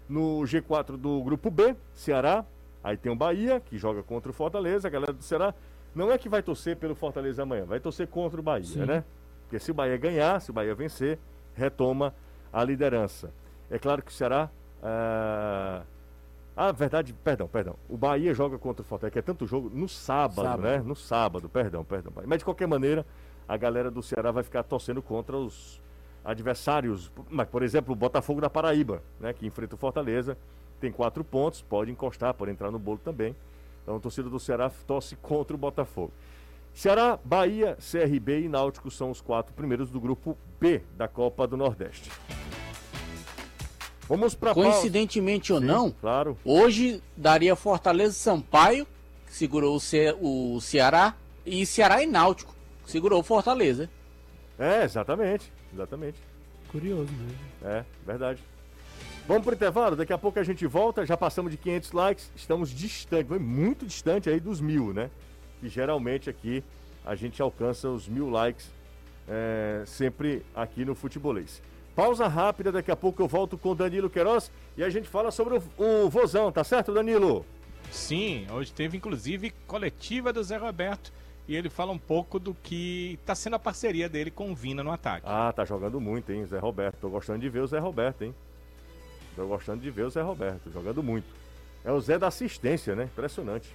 No 0.09 0.41
G4 0.41 0.97
do 0.97 1.23
grupo 1.23 1.51
B, 1.51 1.77
Ceará. 1.95 2.45
Aí 2.83 2.97
tem 2.97 3.13
o 3.13 3.17
Bahia, 3.17 3.61
que 3.61 3.79
joga 3.79 4.03
contra 4.03 4.31
o 4.31 4.35
Fortaleza. 4.35 4.89
A 4.89 4.91
galera 4.91 5.13
do 5.13 5.23
Ceará 5.23 5.55
não 5.95 6.11
é 6.11 6.19
que 6.19 6.29
vai 6.29 6.43
torcer 6.43 6.77
pelo 6.77 6.95
Fortaleza 6.95 7.43
amanhã, 7.43 7.65
vai 7.65 7.81
torcer 7.81 8.07
contra 8.07 8.39
o 8.41 8.43
Bahia, 8.43 8.65
Sim. 8.65 8.85
né? 8.87 9.05
Porque 9.43 9.59
se 9.59 9.71
o 9.71 9.75
Bahia 9.75 9.97
ganhar, 9.97 10.41
se 10.41 10.51
o 10.51 10.55
Bahia 10.55 10.75
vencer, 10.75 11.19
retoma 11.55 12.15
a 12.53 12.65
liderança. 12.65 13.31
É 13.71 13.79
claro 13.79 14.03
que 14.03 14.11
o 14.11 14.15
Ceará. 14.15 14.49
ah, 14.83 15.83
ah, 16.55 16.73
verdade, 16.73 17.13
perdão, 17.15 17.49
perdão. 17.49 17.77
O 17.89 17.97
Bahia 17.97 18.35
joga 18.35 18.59
contra 18.59 18.83
o 18.83 18.85
Fortaleza, 18.85 19.13
que 19.13 19.19
é 19.19 19.23
tanto 19.23 19.47
jogo, 19.47 19.71
no 19.73 19.89
sábado, 19.89 20.43
Sábado. 20.43 20.63
né? 20.63 20.79
No 20.85 20.95
sábado, 20.95 21.49
perdão, 21.49 21.83
perdão. 21.85 22.13
Mas 22.27 22.39
de 22.39 22.45
qualquer 22.45 22.67
maneira, 22.69 23.07
a 23.49 23.57
galera 23.57 23.91
do 23.91 24.03
Ceará 24.03 24.31
vai 24.31 24.43
ficar 24.43 24.63
torcendo 24.63 25.01
contra 25.01 25.37
os 25.37 25.81
adversários. 26.25 27.11
Mas, 27.31 27.49
por 27.49 27.63
exemplo, 27.63 27.93
o 27.93 27.97
Botafogo 27.97 28.41
da 28.41 28.51
Paraíba, 28.51 29.03
né? 29.19 29.33
Que 29.33 29.47
enfrenta 29.47 29.75
o 29.75 29.79
Fortaleza, 29.79 30.37
tem 30.79 30.93
quatro 30.93 31.25
pontos, 31.25 31.63
pode 31.63 31.91
encostar, 31.91 32.35
pode 32.35 32.51
entrar 32.51 32.71
no 32.71 32.79
bolo 32.79 32.99
também. 32.99 33.35
Então 33.83 33.97
a 33.97 34.01
torcida 34.01 34.29
do 34.29 34.39
Ceará 34.39 34.71
torce 34.87 35.17
contra 35.17 35.55
o 35.55 35.59
Botafogo. 35.59 36.13
Ceará, 36.75 37.19
Bahia, 37.23 37.77
CRB 37.81 38.43
e 38.43 38.49
Náutico 38.49 38.91
são 38.91 39.11
os 39.11 39.21
quatro 39.21 39.53
primeiros 39.53 39.91
do 39.91 40.01
grupo 40.01 40.39
B 40.59 40.81
da 40.97 41.07
Copa 41.07 41.47
do 41.47 41.57
Nordeste. 41.57 42.11
Vamos 44.09 44.35
para 44.35 44.53
Coincidentemente 44.55 45.53
ou 45.53 45.61
não, 45.61 45.91
Claro. 45.91 46.37
hoje 46.45 47.03
daria 47.17 47.55
Fortaleza 47.57 48.13
e 48.13 48.17
Sampaio, 48.17 48.87
que 49.27 49.35
segurou 49.35 49.77
o, 49.77 49.81
Ce 49.81 50.15
o 50.21 50.61
Ceará, 50.61 51.15
e 51.47 51.65
Ceará 51.65 52.03
e 52.03 52.07
Náutico, 52.07 52.55
que 52.85 52.91
segurou 52.91 53.21
o 53.21 53.23
Fortaleza. 53.23 53.89
É, 54.59 54.85
exatamente. 54.85 55.53
Exatamente. 55.73 56.19
Curioso 56.71 57.11
mesmo. 57.13 57.39
É, 57.65 57.85
verdade. 58.07 58.43
Vamos 59.27 59.45
pro 59.45 59.55
intervalo, 59.55 59.95
daqui 59.95 60.13
a 60.13 60.19
pouco 60.19 60.41
a 60.41 60.43
gente 60.43 60.67
volta, 60.67 61.07
já 61.07 61.17
passamos 61.17 61.53
de 61.53 61.57
500 61.57 61.93
likes, 61.93 62.33
estamos 62.35 62.71
distante, 62.71 63.33
muito 63.39 63.87
distante 63.87 64.29
aí 64.29 64.41
dos 64.41 64.61
mil, 64.61 64.93
né? 64.93 65.11
E 65.63 65.69
geralmente 65.69 66.29
aqui 66.29 66.65
a 67.05 67.15
gente 67.15 67.41
alcança 67.41 67.89
os 67.89 68.09
mil 68.09 68.29
likes 68.29 68.69
é, 69.29 69.85
sempre 69.87 70.43
aqui 70.55 70.85
no 70.85 70.97
Futebolês. 70.97 71.63
Pausa 71.95 72.27
rápida, 72.27 72.73
daqui 72.73 72.91
a 72.91 72.97
pouco 72.97 73.23
eu 73.23 73.29
volto 73.29 73.57
com 73.57 73.77
Danilo 73.77 74.11
Queiroz 74.11 74.51
e 74.77 74.83
a 74.83 74.91
gente 74.91 75.09
fala 75.09 75.31
sobre 75.31 75.55
o, 75.55 75.63
o 76.05 76.11
Vozão, 76.11 76.51
tá 76.51 76.65
certo, 76.65 76.93
Danilo? 76.93 77.47
Sim, 77.93 78.47
hoje 78.51 78.73
teve 78.73 78.97
inclusive 78.97 79.53
coletiva 79.69 80.33
do 80.33 80.43
Zé 80.43 80.57
Roberto 80.57 81.13
e 81.47 81.55
ele 81.55 81.71
fala 81.71 81.93
um 81.93 81.99
pouco 81.99 82.41
do 82.41 82.55
que 82.55 83.19
está 83.21 83.37
sendo 83.37 83.55
a 83.55 83.59
parceria 83.59 84.09
dele 84.09 84.33
com 84.33 84.51
o 84.51 84.55
Vina 84.55 84.83
no 84.83 84.91
ataque. 84.91 85.27
Ah, 85.29 85.53
tá 85.55 85.65
jogando 85.65 86.01
muito, 86.01 86.33
hein, 86.33 86.45
Zé 86.45 86.59
Roberto. 86.59 86.97
Tô 87.01 87.09
gostando 87.09 87.39
de 87.39 87.49
ver 87.49 87.61
o 87.61 87.67
Zé 87.69 87.79
Roberto, 87.79 88.23
hein? 88.23 88.35
Tô 89.35 89.47
gostando 89.47 89.83
de 89.83 89.91
ver 89.91 90.05
o 90.05 90.11
Zé 90.11 90.21
Roberto, 90.23 90.71
jogando 90.71 91.03
muito. 91.03 91.27
É 91.85 91.91
o 91.91 92.01
Zé 92.01 92.19
da 92.19 92.29
assistência, 92.29 92.95
né? 92.95 93.05
Impressionante. 93.05 93.69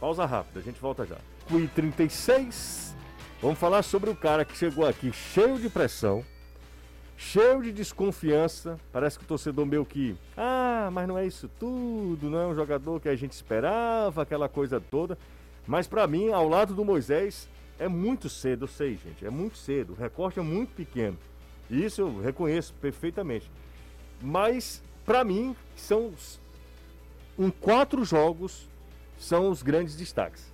Pausa 0.00 0.24
rápida, 0.24 0.60
a 0.60 0.62
gente 0.62 0.80
volta 0.80 1.04
já. 1.04 1.16
Cui 1.48 1.68
36. 1.68 2.94
Vamos 3.40 3.58
falar 3.58 3.82
sobre 3.82 4.10
o 4.10 4.16
cara 4.16 4.44
que 4.44 4.56
chegou 4.56 4.86
aqui 4.86 5.12
cheio 5.12 5.58
de 5.58 5.68
pressão, 5.68 6.24
cheio 7.16 7.62
de 7.62 7.72
desconfiança. 7.72 8.78
Parece 8.92 9.18
que 9.18 9.24
o 9.24 9.28
torcedor 9.28 9.64
meio 9.66 9.84
que, 9.84 10.16
ah, 10.36 10.88
mas 10.92 11.06
não 11.06 11.16
é 11.16 11.26
isso 11.26 11.48
tudo, 11.58 12.30
não 12.30 12.40
é 12.40 12.46
um 12.46 12.54
jogador 12.54 13.00
que 13.00 13.08
a 13.08 13.14
gente 13.14 13.32
esperava, 13.32 14.22
aquela 14.22 14.48
coisa 14.48 14.80
toda. 14.80 15.16
Mas 15.66 15.86
para 15.86 16.06
mim, 16.06 16.32
ao 16.32 16.48
lado 16.48 16.74
do 16.74 16.84
Moisés, 16.84 17.48
é 17.78 17.86
muito 17.86 18.28
cedo, 18.28 18.64
eu 18.64 18.68
sei, 18.68 18.98
gente, 19.04 19.24
é 19.24 19.30
muito 19.30 19.56
cedo. 19.56 19.92
O 19.92 19.96
recorte 19.96 20.40
é 20.40 20.42
muito 20.42 20.74
pequeno. 20.74 21.16
Isso 21.70 22.00
eu 22.00 22.20
reconheço 22.20 22.74
perfeitamente. 22.80 23.50
Mas 24.20 24.82
para 25.08 25.24
mim, 25.24 25.56
são 25.74 26.12
em 27.38 27.50
quatro 27.50 28.04
jogos 28.04 28.68
são 29.18 29.48
os 29.48 29.62
grandes 29.62 29.96
destaques. 29.96 30.52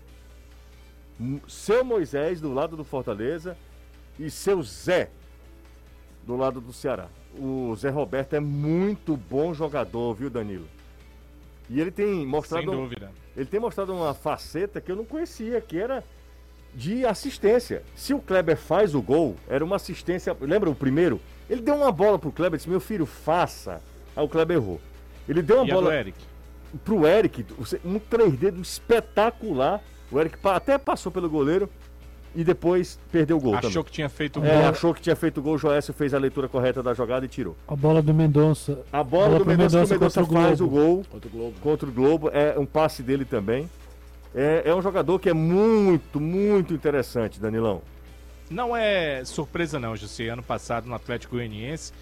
Seu 1.49 1.85
Moisés 1.85 2.41
do 2.41 2.53
lado 2.53 2.77
do 2.77 2.85
Fortaleza 2.85 3.57
e 4.19 4.31
seu 4.31 4.63
Zé 4.63 5.11
do 6.25 6.37
lado 6.37 6.61
do 6.61 6.73
Ceará. 6.73 7.09
O 7.37 7.75
Zé 7.75 7.91
Roberto 7.91 8.35
é 8.35 8.41
muito 8.41 9.17
bom 9.17 9.53
jogador, 9.53 10.15
viu, 10.15 10.31
Danilo? 10.31 10.69
E 11.69 11.81
ele 11.81 11.91
tem 11.91 12.25
mostrado. 12.25 12.71
Sem 12.71 12.81
dúvida. 12.81 13.11
Ele 13.37 13.47
tem 13.47 13.59
mostrado 13.59 13.93
uma 13.93 14.15
faceta 14.15 14.81
que 14.81 14.93
eu 14.93 14.97
não 14.97 15.05
conhecia, 15.05 15.61
que 15.61 15.77
era 15.79 16.05
de 16.73 17.05
assistência. 17.05 17.83
Se 17.97 18.15
o 18.15 18.21
Kleber 18.21 18.57
faz 18.57 18.95
o 18.95 19.03
gol, 19.03 19.35
era 19.49 19.65
uma 19.65 19.77
assistência. 19.77 20.37
Lembra 20.41 20.71
o 20.71 20.75
primeiro? 20.75 21.21
Ele 21.49 21.61
deu 21.61 21.75
uma 21.77 21.93
bola 21.93 22.19
pro 22.19 22.33
Kleber 22.33 22.55
e 22.55 22.59
disse: 22.59 22.71
Meu 22.71 22.81
filho, 22.81 23.07
faça. 23.07 23.81
Aí 24.17 24.25
o 24.25 24.29
Kleber 24.29 24.57
errou. 24.57 24.81
Ele 25.29 25.43
deu 25.43 25.59
uma 25.59 25.67
e 25.67 25.71
bola. 25.73 25.89
A 25.89 25.91
do 25.91 25.97
Eric? 25.99 26.19
Pro 26.85 27.07
Eric, 27.07 27.45
um 27.85 27.99
3D 28.01 28.61
espetacular. 28.61 29.81
O 30.11 30.21
Eric 30.21 30.37
até 30.45 30.77
passou 30.79 31.11
pelo 31.11 31.29
goleiro 31.29 31.69
e 32.37 32.43
depois 32.45 32.99
perdeu 33.13 33.37
o 33.37 33.41
gol. 33.41 33.55
Achou 33.55 33.71
também. 33.71 33.85
que 33.85 33.91
tinha 33.93 34.09
feito 34.09 34.41
o 34.41 34.45
É, 34.45 34.51
gol. 34.61 34.69
achou 34.69 34.95
que 34.95 35.01
tinha 35.01 35.15
feito 35.17 35.39
o 35.39 35.43
gol, 35.43 35.55
o 35.55 35.59
Joécio 35.59 35.95
fez 35.95 36.13
a 36.15 36.19
leitura 36.19 36.49
correta 36.49 36.83
da 36.83 36.93
jogada 36.93 37.25
e 37.25 37.29
tirou. 37.29 37.57
A 37.69 37.77
bola 37.77 38.03
do 38.03 38.13
Mendonça. 38.13 38.81
A 38.93 39.03
bola, 39.05 39.27
Bola 39.27 39.39
do 39.39 39.45
pro 39.45 39.51
Mendonça, 39.57 39.79
Mendonça 39.95 40.23
o 40.23 40.27
faz 40.27 40.61
o 40.61 40.69
gol 40.69 41.05
Contra 41.11 41.29
o 41.29 41.31
Globo. 41.31 41.55
contra 41.61 41.89
o 41.89 41.93
Globo, 41.93 42.31
é 42.33 42.59
um 42.59 42.67
passe 42.67 43.03
dele 43.03 43.25
também. 43.25 43.71
É, 44.35 44.63
é 44.67 44.75
um 44.75 44.83
jogador 44.83 45.19
que 45.21 45.29
é 45.29 45.33
muito, 45.33 46.19
muito 46.21 46.75
interessante, 46.75 47.41
Danilão. 47.41 47.83
Não 48.55 48.77
é 48.77 49.25
surpresa 49.25 49.81
não, 49.81 49.97
José. 49.97 50.29
Ano 50.29 50.43
passado 50.43 50.87
no 50.87 50.95
Atlético 50.95 51.35
Goianiense, 51.35 51.93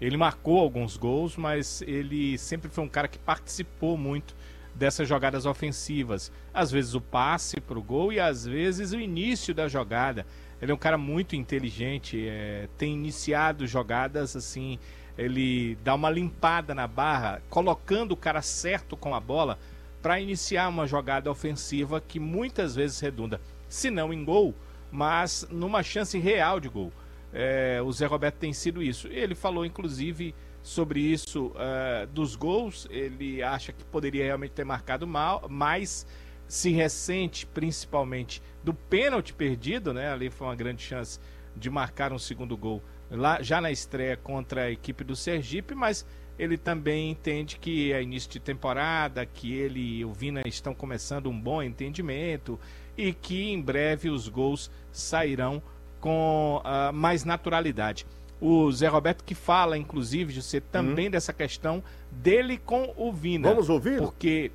ele 0.00 0.16
marcou 0.16 0.58
alguns 0.58 0.96
gols, 0.96 1.36
mas 1.36 1.82
ele 1.82 2.36
sempre 2.36 2.68
foi 2.68 2.82
um 2.82 2.88
cara 2.88 3.06
que 3.06 3.16
participou 3.16 3.96
muito 3.96 4.34
dessas 4.74 5.08
jogadas 5.08 5.46
ofensivas. 5.46 6.32
Às 6.52 6.72
vezes 6.72 6.94
o 6.94 7.00
passe 7.00 7.60
para 7.60 7.78
o 7.78 7.82
gol 7.82 8.12
e 8.12 8.18
às 8.18 8.44
vezes 8.44 8.90
o 8.90 8.98
início 8.98 9.54
da 9.54 9.68
jogada. 9.68 10.26
Ele 10.60 10.72
é 10.72 10.74
um 10.74 10.78
cara 10.78 10.98
muito 10.98 11.36
inteligente, 11.36 12.26
é, 12.28 12.68
tem 12.76 12.92
iniciado 12.92 13.64
jogadas 13.64 14.34
assim, 14.34 14.80
ele 15.16 15.78
dá 15.84 15.94
uma 15.94 16.10
limpada 16.10 16.74
na 16.74 16.88
barra, 16.88 17.40
colocando 17.48 18.12
o 18.12 18.16
cara 18.16 18.42
certo 18.42 18.96
com 18.96 19.14
a 19.14 19.20
bola 19.20 19.60
para 20.02 20.18
iniciar 20.18 20.68
uma 20.70 20.88
jogada 20.88 21.30
ofensiva 21.30 22.00
que 22.00 22.18
muitas 22.18 22.74
vezes 22.74 22.98
redunda, 22.98 23.40
se 23.68 23.92
não 23.92 24.12
em 24.12 24.24
gol, 24.24 24.56
mas 24.90 25.46
numa 25.50 25.82
chance 25.82 26.18
real 26.18 26.60
de 26.60 26.68
gol. 26.68 26.92
É, 27.32 27.80
o 27.82 27.92
Zé 27.92 28.06
Roberto 28.06 28.36
tem 28.36 28.52
sido 28.52 28.82
isso. 28.82 29.06
Ele 29.08 29.34
falou, 29.34 29.64
inclusive, 29.64 30.34
sobre 30.62 31.00
isso 31.00 31.52
é, 31.56 32.06
dos 32.06 32.34
gols. 32.34 32.86
Ele 32.90 33.42
acha 33.42 33.72
que 33.72 33.84
poderia 33.84 34.24
realmente 34.24 34.52
ter 34.52 34.64
marcado 34.64 35.06
mal, 35.06 35.46
mas 35.48 36.06
se 36.48 36.70
ressente 36.70 37.46
principalmente 37.46 38.42
do 38.64 38.74
pênalti 38.74 39.32
perdido, 39.32 39.94
né? 39.94 40.12
Ali 40.12 40.30
foi 40.30 40.48
uma 40.48 40.56
grande 40.56 40.82
chance 40.82 41.20
de 41.56 41.70
marcar 41.70 42.12
um 42.12 42.18
segundo 42.18 42.56
gol 42.56 42.82
lá 43.10 43.42
já 43.42 43.60
na 43.60 43.70
estreia 43.70 44.16
contra 44.16 44.62
a 44.62 44.70
equipe 44.70 45.04
do 45.04 45.16
Sergipe, 45.16 45.74
mas 45.74 46.06
ele 46.38 46.56
também 46.56 47.10
entende 47.10 47.58
que 47.58 47.92
é 47.92 48.02
início 48.02 48.30
de 48.30 48.40
temporada, 48.40 49.26
que 49.26 49.52
ele 49.52 49.98
e 49.98 50.04
o 50.04 50.12
Vina 50.12 50.42
estão 50.46 50.74
começando 50.74 51.28
um 51.28 51.38
bom 51.38 51.62
entendimento 51.62 52.58
e 53.00 53.12
que 53.12 53.50
em 53.50 53.60
breve 53.60 54.10
os 54.10 54.28
gols 54.28 54.70
sairão 54.92 55.62
com 56.00 56.62
uh, 56.64 56.92
mais 56.92 57.24
naturalidade. 57.24 58.06
O 58.40 58.70
Zé 58.72 58.88
Roberto 58.88 59.22
que 59.24 59.34
fala, 59.34 59.76
inclusive, 59.76 60.32
de 60.32 60.42
ser 60.42 60.62
também 60.62 61.10
dessa 61.10 61.32
questão 61.32 61.82
dele 62.10 62.58
com 62.58 62.92
o 62.96 63.12
Vina. 63.12 63.50
Vamos 63.50 63.68
ouvir? 63.68 63.98
Porque. 63.98 64.50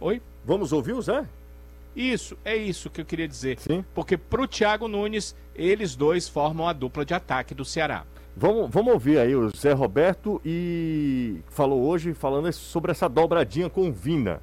Oi? 0.00 0.20
Vamos 0.44 0.72
ouvir 0.72 0.94
o 0.94 1.02
Zé? 1.02 1.24
Isso, 1.94 2.36
é 2.44 2.56
isso 2.56 2.90
que 2.90 3.00
eu 3.00 3.04
queria 3.04 3.28
dizer. 3.28 3.58
Sim. 3.60 3.84
Porque 3.94 4.16
pro 4.16 4.48
Thiago 4.48 4.88
Nunes, 4.88 5.34
eles 5.54 5.94
dois 5.94 6.28
formam 6.28 6.66
a 6.68 6.72
dupla 6.72 7.04
de 7.04 7.14
ataque 7.14 7.54
do 7.54 7.64
Ceará. 7.64 8.04
Vamos, 8.36 8.70
vamos 8.70 8.92
ouvir 8.92 9.18
aí 9.18 9.34
o 9.34 9.50
Zé 9.50 9.72
Roberto 9.72 10.40
e 10.44 11.40
falou 11.50 11.82
hoje 11.82 12.14
falando 12.14 12.50
sobre 12.52 12.90
essa 12.90 13.08
dobradinha 13.08 13.68
com 13.68 13.88
o 13.88 13.92
Vina. 13.92 14.40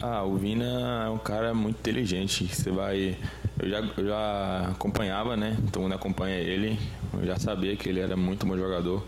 Ah, 0.00 0.22
o 0.24 0.36
Vina 0.36 1.04
é 1.06 1.10
um 1.10 1.18
cara 1.18 1.52
muito 1.54 1.78
inteligente. 1.78 2.46
Você 2.46 2.70
vai. 2.70 3.16
Eu 3.58 3.68
já, 3.68 3.78
eu 3.96 4.06
já 4.06 4.68
acompanhava, 4.70 5.36
né? 5.36 5.56
Todo 5.72 5.82
mundo 5.82 5.94
acompanha 5.94 6.36
ele. 6.36 6.78
Eu 7.12 7.26
já 7.26 7.38
sabia 7.38 7.76
que 7.76 7.88
ele 7.88 8.00
era 8.00 8.16
muito 8.16 8.46
bom 8.46 8.56
jogador, 8.56 9.04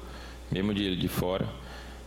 mesmo 0.50 0.74
de, 0.74 0.96
de 0.96 1.08
fora. 1.08 1.46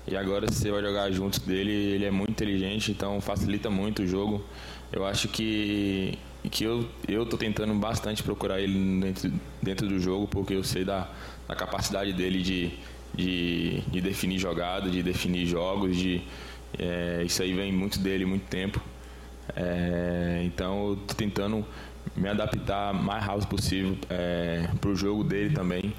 E 0.08 0.16
agora, 0.16 0.48
você 0.48 0.70
vai 0.70 0.82
jogar 0.82 1.12
juntos 1.12 1.40
dele, 1.40 1.72
ele 1.72 2.06
é 2.06 2.12
muito 2.12 2.30
inteligente, 2.30 2.92
então 2.92 3.20
facilita 3.20 3.70
muito 3.72 4.04
o 4.04 4.08
jogo. 4.08 4.44
Eu 4.92 5.04
acho 5.04 5.28
que, 5.28 6.18
que 6.52 6.64
eu, 6.64 6.88
eu 7.08 7.26
tô 7.26 7.38
tentando 7.38 7.74
bastante 7.74 8.22
procurar 8.22 8.62
ele 8.62 9.02
dentro, 9.02 9.34
dentro 9.64 9.88
do 9.88 10.00
jogo, 10.00 10.28
porque 10.28 10.54
eu 10.54 10.64
sei 10.64 10.86
da, 10.86 11.10
da 11.48 11.56
capacidade 11.56 12.14
dele 12.14 12.42
de, 12.44 12.72
de, 13.16 13.82
de 13.82 14.00
definir 14.02 14.38
jogada, 14.38 14.90
de 14.90 15.02
definir 15.02 15.48
jogos, 15.48 15.98
de. 15.98 16.22
É, 16.78 17.24
isso 17.26 17.42
aí 17.42 17.54
vem 17.54 17.72
muito 17.72 18.00
dele, 18.00 18.26
muito 18.26 18.48
tempo. 18.48 18.82
É, 19.56 20.42
então 20.46 20.90
eu 20.90 20.96
tô 20.98 21.14
tentando 21.14 21.66
me 22.16 22.30
adaptar 22.30 22.94
mais 22.94 23.24
rápido 23.24 23.48
possível 23.48 23.98
é, 24.10 24.68
para 24.80 24.90
o 24.90 24.96
jogo 24.96 25.24
dele 25.24 25.54
também, 25.54 25.94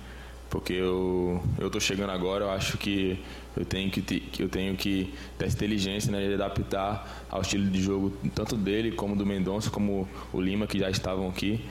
porque 0.50 0.72
eu 0.72 1.42
eu 1.58 1.70
tô 1.70 1.78
chegando 1.78 2.10
agora, 2.10 2.44
eu 2.44 2.50
acho 2.50 2.78
que 2.78 3.22
eu 3.56 3.64
tenho 3.64 3.90
que, 3.90 4.02
que 4.02 4.42
eu 4.42 4.48
tenho 4.48 4.76
que 4.76 5.14
ter 5.38 5.46
essa 5.46 5.56
inteligência 5.56 6.12
né, 6.12 6.26
de 6.26 6.34
adaptar 6.34 7.26
ao 7.30 7.40
estilo 7.40 7.66
de 7.66 7.80
jogo 7.82 8.12
tanto 8.34 8.56
dele 8.56 8.92
como 8.92 9.16
do 9.16 9.24
Mendonça, 9.24 9.70
como 9.70 10.08
o 10.32 10.40
Lima 10.40 10.66
que 10.66 10.78
já 10.78 10.90
estavam 10.90 11.28
aqui. 11.28 11.64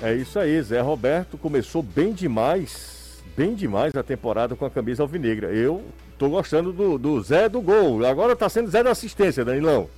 É 0.00 0.14
isso 0.14 0.38
aí, 0.38 0.60
Zé 0.62 0.80
Roberto 0.80 1.38
começou 1.38 1.82
bem 1.82 2.12
demais, 2.12 2.91
bem 3.36 3.54
demais 3.54 3.94
a 3.94 4.02
temporada 4.02 4.54
com 4.54 4.64
a 4.64 4.70
camisa 4.70 5.02
alvinegra. 5.02 5.48
Eu 5.48 5.84
tô 6.18 6.28
gostando 6.28 6.72
do, 6.72 6.98
do 6.98 7.20
Zé 7.22 7.48
do 7.48 7.60
gol. 7.60 8.04
Agora 8.06 8.36
tá 8.36 8.48
sendo 8.48 8.70
Zé 8.70 8.82
da 8.82 8.90
assistência, 8.90 9.44
Danilão. 9.44 9.88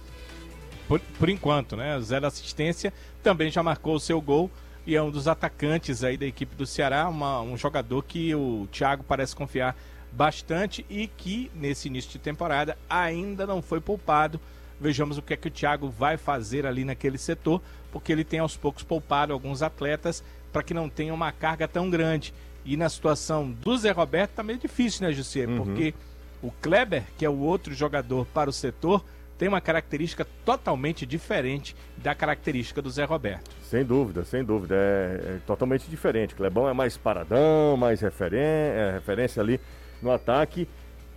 Por, 0.88 1.00
por 1.18 1.28
enquanto, 1.28 1.76
né? 1.76 1.98
Zé 2.00 2.20
da 2.20 2.28
assistência 2.28 2.92
também 3.22 3.50
já 3.50 3.62
marcou 3.62 3.94
o 3.94 4.00
seu 4.00 4.20
gol 4.20 4.50
e 4.86 4.94
é 4.94 5.02
um 5.02 5.10
dos 5.10 5.26
atacantes 5.26 6.04
aí 6.04 6.16
da 6.16 6.26
equipe 6.26 6.54
do 6.54 6.66
Ceará, 6.66 7.08
uma, 7.08 7.40
um 7.40 7.56
jogador 7.56 8.02
que 8.02 8.34
o 8.34 8.68
Thiago 8.70 9.02
parece 9.02 9.34
confiar 9.34 9.74
bastante 10.12 10.84
e 10.88 11.06
que 11.06 11.50
nesse 11.54 11.88
início 11.88 12.10
de 12.10 12.18
temporada 12.18 12.76
ainda 12.88 13.46
não 13.46 13.62
foi 13.62 13.80
poupado. 13.80 14.38
Vejamos 14.78 15.16
o 15.16 15.22
que 15.22 15.32
é 15.32 15.36
que 15.36 15.48
o 15.48 15.50
Thiago 15.50 15.88
vai 15.88 16.16
fazer 16.16 16.66
ali 16.66 16.84
naquele 16.84 17.16
setor, 17.16 17.62
porque 17.90 18.12
ele 18.12 18.24
tem 18.24 18.40
aos 18.40 18.56
poucos 18.56 18.82
poupado 18.82 19.32
alguns 19.32 19.62
atletas 19.62 20.22
para 20.52 20.62
que 20.62 20.74
não 20.74 20.88
tenha 20.88 21.14
uma 21.14 21.32
carga 21.32 21.66
tão 21.66 21.88
grande. 21.88 22.34
E 22.64 22.76
na 22.76 22.88
situação 22.88 23.50
do 23.50 23.76
Zé 23.76 23.90
Roberto 23.90 24.32
tá 24.32 24.42
meio 24.42 24.58
difícil, 24.58 25.06
né, 25.06 25.12
José? 25.12 25.46
Uhum. 25.46 25.56
Porque 25.56 25.94
o 26.42 26.50
Kleber, 26.50 27.04
que 27.18 27.24
é 27.24 27.28
o 27.28 27.38
outro 27.38 27.74
jogador 27.74 28.26
para 28.26 28.48
o 28.48 28.52
setor, 28.52 29.04
tem 29.36 29.48
uma 29.48 29.60
característica 29.60 30.26
totalmente 30.44 31.04
diferente 31.04 31.74
da 31.96 32.14
característica 32.14 32.80
do 32.80 32.90
Zé 32.90 33.04
Roberto. 33.04 33.50
Sem 33.62 33.84
dúvida, 33.84 34.24
sem 34.24 34.44
dúvida. 34.44 34.74
É, 34.76 35.36
é 35.36 35.40
totalmente 35.46 35.88
diferente. 35.90 36.34
Clebão 36.34 36.68
é 36.68 36.72
mais 36.72 36.96
paradão, 36.96 37.76
mais 37.76 38.00
referen 38.00 38.40
é, 38.40 38.90
referência 38.94 39.42
ali 39.42 39.60
no 40.00 40.10
ataque. 40.12 40.68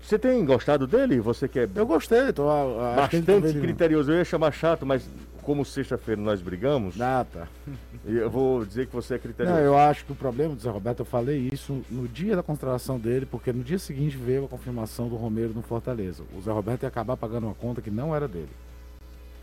Você 0.07 0.17
tem 0.17 0.45
gostado 0.45 0.87
dele? 0.87 1.19
Você 1.19 1.49
que 1.49 1.59
é 1.59 1.69
Eu 1.75 1.85
gostei, 1.85 2.31
tô, 2.31 2.47
a- 2.47 2.93
a- 2.93 2.95
bastante 2.95 3.59
criterioso. 3.59 4.09
Eu 4.09 4.19
ia 4.19 4.23
chamar 4.23 4.53
chato, 4.53 4.85
mas 4.85 5.05
como 5.41 5.65
sexta-feira 5.65 6.21
nós 6.21 6.41
brigamos, 6.41 6.99
Ah, 7.01 7.25
tá. 7.29 7.45
eu 8.05 8.29
vou 8.29 8.63
dizer 8.65 8.87
que 8.87 8.93
você 8.95 9.15
é 9.15 9.19
criterioso. 9.19 9.59
Não, 9.59 9.65
eu 9.65 9.77
acho 9.77 10.05
que 10.05 10.13
o 10.13 10.15
problema 10.15 10.55
do 10.55 10.61
Zé 10.61 10.69
Roberto, 10.69 10.99
eu 10.99 11.05
falei 11.05 11.49
isso 11.51 11.83
no 11.89 12.07
dia 12.07 12.37
da 12.37 12.43
contratação 12.43 12.97
dele, 12.97 13.25
porque 13.25 13.51
no 13.51 13.61
dia 13.65 13.77
seguinte 13.77 14.15
veio 14.15 14.45
a 14.45 14.47
confirmação 14.47 15.09
do 15.09 15.17
Romero 15.17 15.51
no 15.53 15.61
Fortaleza. 15.61 16.23
O 16.33 16.41
Zé 16.41 16.51
Roberto 16.53 16.83
ia 16.83 16.87
acabar 16.87 17.17
pagando 17.17 17.47
uma 17.47 17.55
conta 17.55 17.81
que 17.81 17.91
não 17.91 18.15
era 18.15 18.29
dele. 18.29 18.49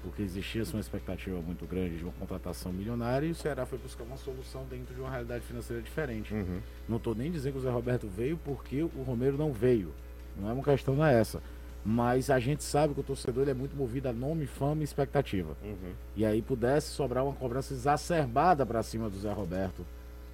Porque 0.03 0.23
existia 0.23 0.63
uma 0.73 0.81
expectativa 0.81 1.39
muito 1.41 1.67
grande 1.67 1.99
de 1.99 2.05
uma 2.05 2.13
contratação 2.13 2.73
milionária 2.73 3.27
e 3.27 3.31
o 3.31 3.35
Ceará 3.35 3.67
foi 3.67 3.77
buscar 3.79 4.05
uma 4.05 4.17
solução 4.17 4.65
dentro 4.71 4.95
de 4.95 5.01
uma 5.01 5.11
realidade 5.11 5.45
financeira 5.45 5.83
diferente. 5.83 6.33
Uhum. 6.33 6.59
Não 6.89 6.97
estou 6.97 7.15
nem 7.15 7.31
dizendo 7.31 7.53
que 7.53 7.59
o 7.59 7.63
Zé 7.63 7.71
Roberto 7.71 8.07
veio 8.09 8.39
porque 8.43 8.83
o 8.83 9.03
Romero 9.07 9.37
não 9.37 9.53
veio. 9.53 9.93
Não 10.41 10.51
é 10.51 10.53
uma 10.53 10.63
questão 10.63 10.95
não 10.95 11.05
é 11.05 11.19
essa. 11.19 11.41
Mas 11.85 12.31
a 12.31 12.39
gente 12.39 12.65
sabe 12.65 12.95
que 12.95 13.01
o 13.01 13.03
torcedor 13.03 13.47
é 13.49 13.55
muito 13.55 13.77
movido 13.77 14.09
a 14.09 14.13
nome, 14.13 14.47
fama 14.47 14.81
e 14.81 14.85
expectativa. 14.85 15.55
Uhum. 15.63 15.93
E 16.17 16.25
aí 16.25 16.41
pudesse 16.41 16.89
sobrar 16.89 17.25
uma 17.25 17.35
cobrança 17.35 17.75
exacerbada 17.75 18.65
para 18.65 18.83
cima 18.83 19.11
do 19.11 19.19
Zé 19.19 19.33
Roberto 19.33 19.85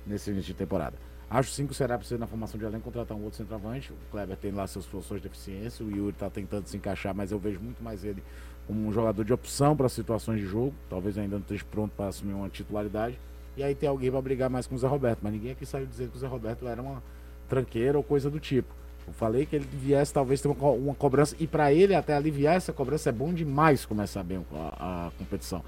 nesse 0.07 0.31
início 0.31 0.53
de 0.53 0.59
temporada. 0.59 0.97
Acho 1.29 1.51
sim 1.51 1.67
que 1.67 1.73
o 1.73 1.75
Ceará 1.75 1.97
precisa 1.97 2.19
na 2.19 2.27
formação 2.27 2.59
de 2.59 2.65
elenco 2.65 2.85
contratar 2.85 3.17
um 3.17 3.23
outro 3.23 3.37
centroavante. 3.37 3.93
O 3.93 3.97
Kleber 4.11 4.37
tem 4.37 4.51
lá 4.51 4.67
seus 4.67 4.87
professores 4.87 5.23
de 5.23 5.29
deficiência, 5.29 5.85
o 5.85 5.91
Yuri 5.91 6.11
está 6.11 6.29
tentando 6.29 6.67
se 6.67 6.77
encaixar, 6.77 7.15
mas 7.15 7.31
eu 7.31 7.39
vejo 7.39 7.61
muito 7.61 7.83
mais 7.83 8.05
ele 8.05 8.23
como 8.67 8.87
um 8.87 8.93
jogador 8.93 9.25
de 9.25 9.33
opção 9.33 9.77
para 9.77 9.89
situações 9.89 10.41
de 10.41 10.47
jogo. 10.47 10.75
Talvez 10.89 11.19
ainda 11.19 11.37
não 11.37 11.43
esteja 11.43 11.65
pronto 11.71 11.93
para 11.97 12.09
assumir 12.09 12.33
uma 12.33 12.49
titularidade. 12.49 13.19
E 13.57 13.63
aí 13.63 13.75
tem 13.75 13.89
alguém 13.89 14.11
para 14.11 14.21
brigar 14.23 14.51
mais 14.51 14.67
com 14.67 14.75
o 14.75 14.79
Zé 14.79 14.87
Roberto. 14.87 15.21
Mas 15.23 15.33
ninguém 15.33 15.53
aqui 15.53 15.67
saiu 15.67 15.87
dizendo 15.87 16.11
que 16.11 16.17
o 16.17 16.21
Zé 16.21 16.27
Roberto 16.27 16.67
era 16.67 16.81
uma 16.81 17.03
tranqueira 17.49 17.97
ou 17.97 18.03
coisa 18.03 18.31
do 18.31 18.41
tipo. 18.41 18.73
Falei 19.13 19.47
que 19.47 19.57
ele 19.57 19.67
viesse 19.73 20.13
talvez 20.13 20.41
ter 20.41 20.49
uma, 20.49 20.55
co- 20.55 20.73
uma 20.73 20.95
cobrança. 20.95 21.35
E 21.39 21.47
para 21.47 21.73
ele 21.73 21.95
até 21.95 22.15
aliviar 22.15 22.57
essa 22.57 22.73
cobrança 22.73 23.09
é 23.09 23.13
bom 23.13 23.33
demais 23.33 23.85
começar 23.87 24.23
bem 24.23 24.45
a, 24.55 25.07
a 25.09 25.11
competição. 25.19 25.63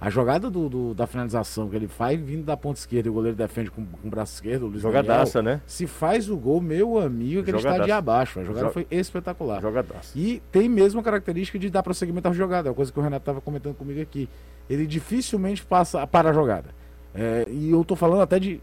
A 0.00 0.10
jogada 0.10 0.50
do, 0.50 0.68
do- 0.68 0.94
da 0.94 1.06
finalização 1.06 1.68
que 1.70 1.76
ele 1.76 1.88
faz 1.88 2.20
vindo 2.20 2.44
da 2.44 2.56
ponta 2.56 2.78
esquerda 2.78 3.08
e 3.08 3.10
o 3.10 3.14
goleiro 3.14 3.36
defende 3.36 3.70
com, 3.70 3.86
com 3.86 4.06
o 4.06 4.10
braço 4.10 4.34
esquerdo, 4.34 4.64
o 4.64 4.66
Luiz 4.68 4.82
Jogadaça, 4.82 5.38
Daniel, 5.40 5.56
né? 5.56 5.62
Se 5.66 5.86
faz 5.86 6.28
o 6.28 6.36
gol, 6.36 6.60
meu 6.60 6.98
amigo, 6.98 7.42
que 7.42 7.50
ele 7.50 7.56
está 7.56 7.70
Jogadaça. 7.70 7.84
de 7.86 7.92
abaixo. 7.92 8.40
A 8.40 8.44
jogada 8.44 8.66
Jo- 8.66 8.72
foi 8.72 8.86
espetacular. 8.90 9.62
Jogadaça. 9.62 10.12
E 10.18 10.42
tem 10.52 10.68
mesmo 10.68 11.00
a 11.00 11.02
característica 11.02 11.58
de 11.58 11.70
dar 11.70 11.82
prosseguimento 11.82 12.28
à 12.28 12.32
jogada, 12.32 12.68
é 12.68 12.70
uma 12.70 12.74
coisa 12.74 12.92
que 12.92 12.98
o 12.98 13.02
Renato 13.02 13.22
estava 13.22 13.40
comentando 13.40 13.74
comigo 13.76 14.00
aqui. 14.00 14.28
Ele 14.68 14.86
dificilmente 14.86 15.64
passa 15.64 16.06
para 16.06 16.30
a 16.30 16.32
jogada. 16.32 16.70
É, 17.14 17.46
e 17.48 17.70
eu 17.70 17.84
tô 17.84 17.94
falando 17.96 18.20
até 18.22 18.38
de. 18.38 18.60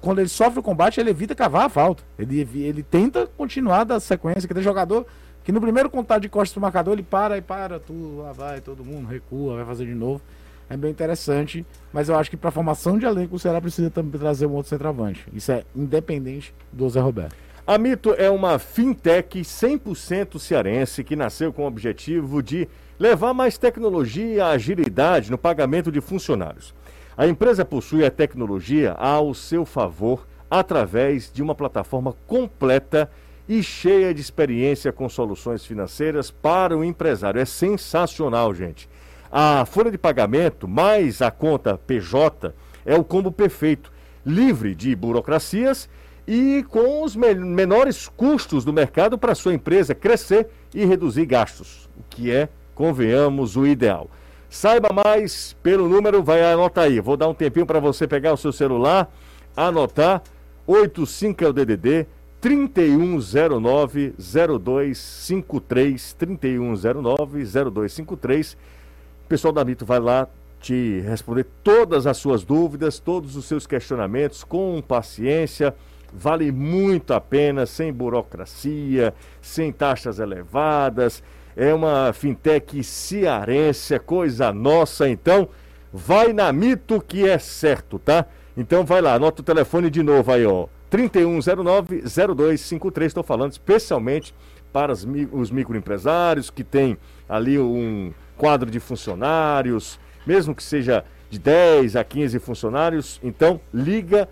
Quando 0.00 0.18
ele 0.20 0.28
sofre 0.28 0.60
o 0.60 0.62
combate, 0.62 0.98
ele 0.98 1.10
evita 1.10 1.34
cavar 1.34 1.66
a 1.66 1.68
falta. 1.68 2.02
Ele, 2.18 2.40
ele 2.54 2.82
tenta 2.82 3.26
continuar 3.26 3.84
da 3.84 4.00
sequência, 4.00 4.48
que 4.48 4.54
tem 4.54 4.62
jogador 4.62 5.06
que 5.44 5.52
no 5.52 5.60
primeiro 5.60 5.90
contato 5.90 6.22
de 6.22 6.28
costas 6.28 6.52
pro 6.52 6.62
marcador, 6.62 6.94
ele 6.94 7.02
para 7.02 7.36
e 7.36 7.42
para, 7.42 7.78
tudo, 7.78 8.18
lá 8.22 8.32
vai, 8.32 8.60
todo 8.60 8.84
mundo 8.84 9.06
recua, 9.06 9.56
vai 9.56 9.64
fazer 9.64 9.86
de 9.86 9.94
novo. 9.94 10.20
É 10.68 10.76
bem 10.76 10.90
interessante, 10.90 11.66
mas 11.92 12.08
eu 12.08 12.16
acho 12.16 12.30
que 12.30 12.36
para 12.36 12.50
formação 12.52 12.96
de 12.96 13.04
elenco 13.04 13.34
o 13.34 13.38
Ceará 13.38 13.60
precisa 13.60 13.90
também 13.90 14.20
trazer 14.20 14.46
um 14.46 14.52
outro 14.52 14.70
centroavante. 14.70 15.26
Isso 15.32 15.50
é 15.50 15.64
independente 15.74 16.54
do 16.72 16.88
Zé 16.88 17.00
Roberto. 17.00 17.34
A 17.66 17.76
Mito 17.76 18.14
é 18.16 18.30
uma 18.30 18.58
fintech 18.58 19.40
100% 19.40 20.38
cearense 20.38 21.02
que 21.02 21.16
nasceu 21.16 21.52
com 21.52 21.64
o 21.64 21.66
objetivo 21.66 22.42
de 22.42 22.68
levar 22.98 23.34
mais 23.34 23.58
tecnologia 23.58 24.34
e 24.34 24.40
agilidade 24.40 25.30
no 25.30 25.38
pagamento 25.38 25.90
de 25.90 26.00
funcionários. 26.00 26.74
A 27.20 27.26
empresa 27.28 27.66
possui 27.66 28.02
a 28.02 28.10
tecnologia 28.10 28.92
ao 28.92 29.34
seu 29.34 29.66
favor 29.66 30.26
através 30.50 31.30
de 31.30 31.42
uma 31.42 31.54
plataforma 31.54 32.14
completa 32.26 33.10
e 33.46 33.62
cheia 33.62 34.14
de 34.14 34.22
experiência 34.22 34.90
com 34.90 35.06
soluções 35.06 35.62
financeiras 35.62 36.30
para 36.30 36.74
o 36.74 36.82
empresário. 36.82 37.38
É 37.38 37.44
sensacional, 37.44 38.54
gente. 38.54 38.88
A 39.30 39.66
folha 39.66 39.90
de 39.90 39.98
pagamento 39.98 40.66
mais 40.66 41.20
a 41.20 41.30
conta 41.30 41.76
PJ 41.76 42.54
é 42.86 42.94
o 42.94 43.04
combo 43.04 43.30
perfeito, 43.30 43.92
livre 44.24 44.74
de 44.74 44.96
burocracias 44.96 45.90
e 46.26 46.64
com 46.70 47.04
os 47.04 47.14
me- 47.14 47.34
menores 47.34 48.08
custos 48.08 48.64
do 48.64 48.72
mercado 48.72 49.18
para 49.18 49.34
sua 49.34 49.52
empresa 49.52 49.94
crescer 49.94 50.48
e 50.74 50.86
reduzir 50.86 51.26
gastos, 51.26 51.86
o 51.98 52.02
que 52.08 52.30
é, 52.30 52.48
convenhamos, 52.74 53.58
o 53.58 53.66
ideal. 53.66 54.08
Saiba 54.50 54.88
mais 54.92 55.56
pelo 55.62 55.88
número, 55.88 56.24
vai 56.24 56.42
anotar 56.42 56.84
aí. 56.84 56.98
Vou 56.98 57.16
dar 57.16 57.28
um 57.28 57.34
tempinho 57.34 57.64
para 57.64 57.78
você 57.78 58.08
pegar 58.08 58.32
o 58.32 58.36
seu 58.36 58.50
celular, 58.52 59.08
anotar 59.56 60.22
85 60.66 61.44
é 61.44 61.48
o 61.48 61.52
DDD 61.52 62.06
3109 62.40 64.14
0253 64.18 66.12
3109 66.14 67.44
0253. 67.44 68.52
O 68.54 69.28
pessoal 69.28 69.52
da 69.52 69.64
Mito 69.64 69.86
vai 69.86 70.00
lá 70.00 70.26
te 70.60 71.00
responder 71.00 71.46
todas 71.62 72.06
as 72.06 72.16
suas 72.16 72.42
dúvidas, 72.42 72.98
todos 72.98 73.36
os 73.36 73.44
seus 73.44 73.68
questionamentos 73.68 74.42
com 74.42 74.82
paciência. 74.86 75.74
Vale 76.12 76.50
muito 76.50 77.14
a 77.14 77.20
pena, 77.20 77.66
sem 77.66 77.92
burocracia, 77.92 79.14
sem 79.40 79.70
taxas 79.70 80.18
elevadas. 80.18 81.22
É 81.56 81.74
uma 81.74 82.12
fintech 82.12 82.82
cearense, 82.84 83.94
é 83.94 83.98
coisa 83.98 84.52
nossa. 84.52 85.08
Então, 85.08 85.48
vai 85.92 86.32
na 86.32 86.52
Mito 86.52 87.00
que 87.00 87.28
é 87.28 87.38
certo, 87.38 87.98
tá? 87.98 88.24
Então 88.56 88.84
vai 88.84 89.00
lá, 89.00 89.14
anota 89.14 89.42
o 89.42 89.44
telefone 89.44 89.90
de 89.90 90.02
novo 90.02 90.30
aí, 90.32 90.44
ó. 90.46 90.66
3109-0253. 90.90 93.06
Estou 93.06 93.22
falando 93.22 93.52
especialmente 93.52 94.34
para 94.72 94.92
os, 94.92 95.06
os 95.32 95.50
microempresários 95.50 96.50
que 96.50 96.64
têm 96.64 96.96
ali 97.28 97.58
um 97.58 98.12
quadro 98.36 98.70
de 98.70 98.80
funcionários, 98.80 99.98
mesmo 100.26 100.54
que 100.54 100.62
seja 100.62 101.04
de 101.28 101.38
10 101.38 101.96
a 101.96 102.04
15 102.04 102.38
funcionários. 102.38 103.20
Então, 103.22 103.60
liga, 103.72 104.28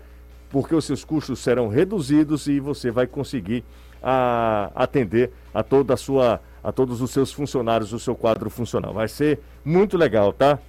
porque 0.49 0.75
os 0.75 0.85
seus 0.85 1.03
custos 1.03 1.39
serão 1.39 1.67
reduzidos 1.67 2.47
e 2.47 2.59
você 2.59 2.91
vai 2.91 3.07
conseguir 3.07 3.63
a- 4.01 4.71
atender 4.75 5.31
a 5.53 5.63
toda 5.63 5.93
a 5.93 5.97
sua 5.97 6.41
a 6.63 6.71
todos 6.71 7.01
os 7.01 7.11
seus 7.11 7.31
funcionários, 7.31 7.93
o 7.93 7.99
seu 7.99 8.15
quadro 8.15 8.49
funcional. 8.49 8.93
Vai 8.93 9.07
ser 9.07 9.39
muito 9.63 9.97
legal, 9.97 10.33
tá? 10.33 10.59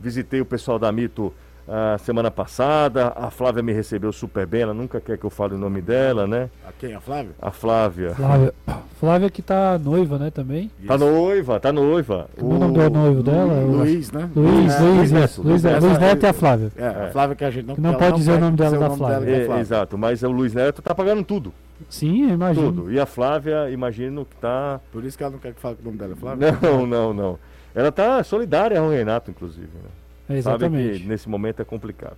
Visitei 0.00 0.40
o 0.40 0.46
pessoal 0.46 0.78
da 0.78 0.90
Mito 0.90 1.32
a 1.68 1.96
semana 1.98 2.30
passada. 2.30 3.12
A 3.16 3.30
Flávia 3.30 3.62
me 3.62 3.72
recebeu 3.72 4.12
super 4.12 4.46
bem. 4.46 4.62
Ela 4.62 4.74
nunca 4.74 5.00
quer 5.00 5.16
que 5.18 5.24
eu 5.24 5.30
fale 5.30 5.54
o 5.54 5.58
nome 5.58 5.80
dela, 5.80 6.26
né? 6.26 6.50
A 6.66 6.72
quem? 6.72 6.94
A 6.94 7.00
Flávio? 7.00 7.32
A 7.40 7.50
Flávia. 7.50 8.14
Flávia, 8.14 8.54
Flávia 8.98 9.30
que 9.30 9.42
tá 9.42 9.78
noiva, 9.78 10.18
né, 10.18 10.30
também. 10.30 10.70
Tá 10.86 10.96
noiva, 10.98 11.58
tá 11.60 11.72
noiva. 11.72 12.28
Como 12.38 12.52
é 12.52 12.56
o 12.56 12.58
nome 12.60 12.74
do 12.74 12.90
noivo 12.90 13.22
dela? 13.22 13.54
O- 13.64 13.76
Luiz, 13.78 14.12
né? 14.12 14.28
Luiz, 14.34 14.74
É, 14.74 14.80
Luiz, 14.80 15.12
Neto, 15.12 15.24
isso. 15.24 15.42
Luiz, 15.42 15.62
Luiz 15.62 15.62
Neto. 15.62 15.86
Luiz 15.86 16.22
e 16.22 16.26
a 16.26 16.32
Flávia. 16.32 16.72
É, 16.76 16.86
a 16.86 17.10
Flávia 17.10 17.36
que 17.36 17.44
a 17.44 17.50
gente 17.50 17.66
não, 17.66 17.74
Que 17.74 17.80
não 17.80 17.94
pode 17.94 18.16
dizer 18.16 18.32
o 18.32 18.40
nome 18.40 18.56
dela 18.56 18.78
da 18.78 18.90
Flávia. 18.90 19.30
É, 19.36 19.44
Flávia. 19.44 19.60
exato, 19.60 19.98
mas 19.98 20.22
o 20.22 20.30
Luiz 20.30 20.54
Neto 20.54 20.82
tá 20.82 20.94
pagando 20.94 21.24
tudo. 21.24 21.52
Sim, 21.88 22.28
eu 22.28 22.34
imagino. 22.34 22.72
Tudo. 22.72 22.92
E 22.92 23.00
a 23.00 23.06
Flávia, 23.06 23.68
imagino 23.70 24.24
que 24.24 24.36
tá. 24.36 24.80
Por 24.92 25.04
isso 25.04 25.16
que 25.18 25.24
ela 25.24 25.32
não 25.32 25.38
quer 25.40 25.52
que 25.52 25.60
fale 25.60 25.76
o 25.80 25.84
nome 25.84 25.96
dela, 25.98 26.12
é 26.12 26.16
Flávia. 26.16 26.58
Não, 26.62 26.86
não, 26.86 27.12
não. 27.12 27.38
Ela 27.74 27.90
tá 27.90 28.22
solidária 28.22 28.78
ao 28.78 28.88
Renato, 28.90 29.30
inclusive. 29.30 29.66
Né? 29.66 29.90
É, 30.28 30.40
Sabe 30.40 30.64
exatamente. 30.66 31.00
que 31.00 31.06
nesse 31.08 31.28
momento 31.28 31.60
é 31.60 31.64
complicado. 31.64 32.16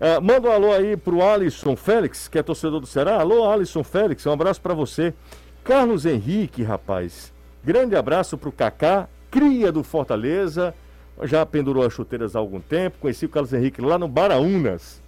É, 0.00 0.18
manda 0.20 0.48
um 0.48 0.52
alô 0.52 0.72
aí 0.72 0.96
pro 0.96 1.22
Alisson 1.22 1.76
Félix, 1.76 2.28
que 2.28 2.38
é 2.38 2.42
torcedor 2.42 2.80
do 2.80 2.86
Ceará. 2.86 3.20
Alô, 3.20 3.48
Alisson 3.50 3.82
Félix, 3.84 4.26
um 4.26 4.32
abraço 4.32 4.60
para 4.60 4.74
você. 4.74 5.14
Carlos 5.62 6.04
Henrique, 6.04 6.62
rapaz. 6.62 7.32
Grande 7.64 7.96
abraço 7.96 8.36
pro 8.36 8.52
Kaká, 8.52 9.08
cria 9.30 9.72
do 9.72 9.82
Fortaleza. 9.82 10.74
Já 11.22 11.46
pendurou 11.46 11.84
as 11.86 11.92
chuteiras 11.92 12.34
há 12.34 12.38
algum 12.40 12.60
tempo. 12.60 12.98
Conheci 13.00 13.24
o 13.24 13.28
Carlos 13.28 13.52
Henrique 13.52 13.80
lá 13.80 13.96
no 13.98 14.08
Baraunas. 14.08 15.00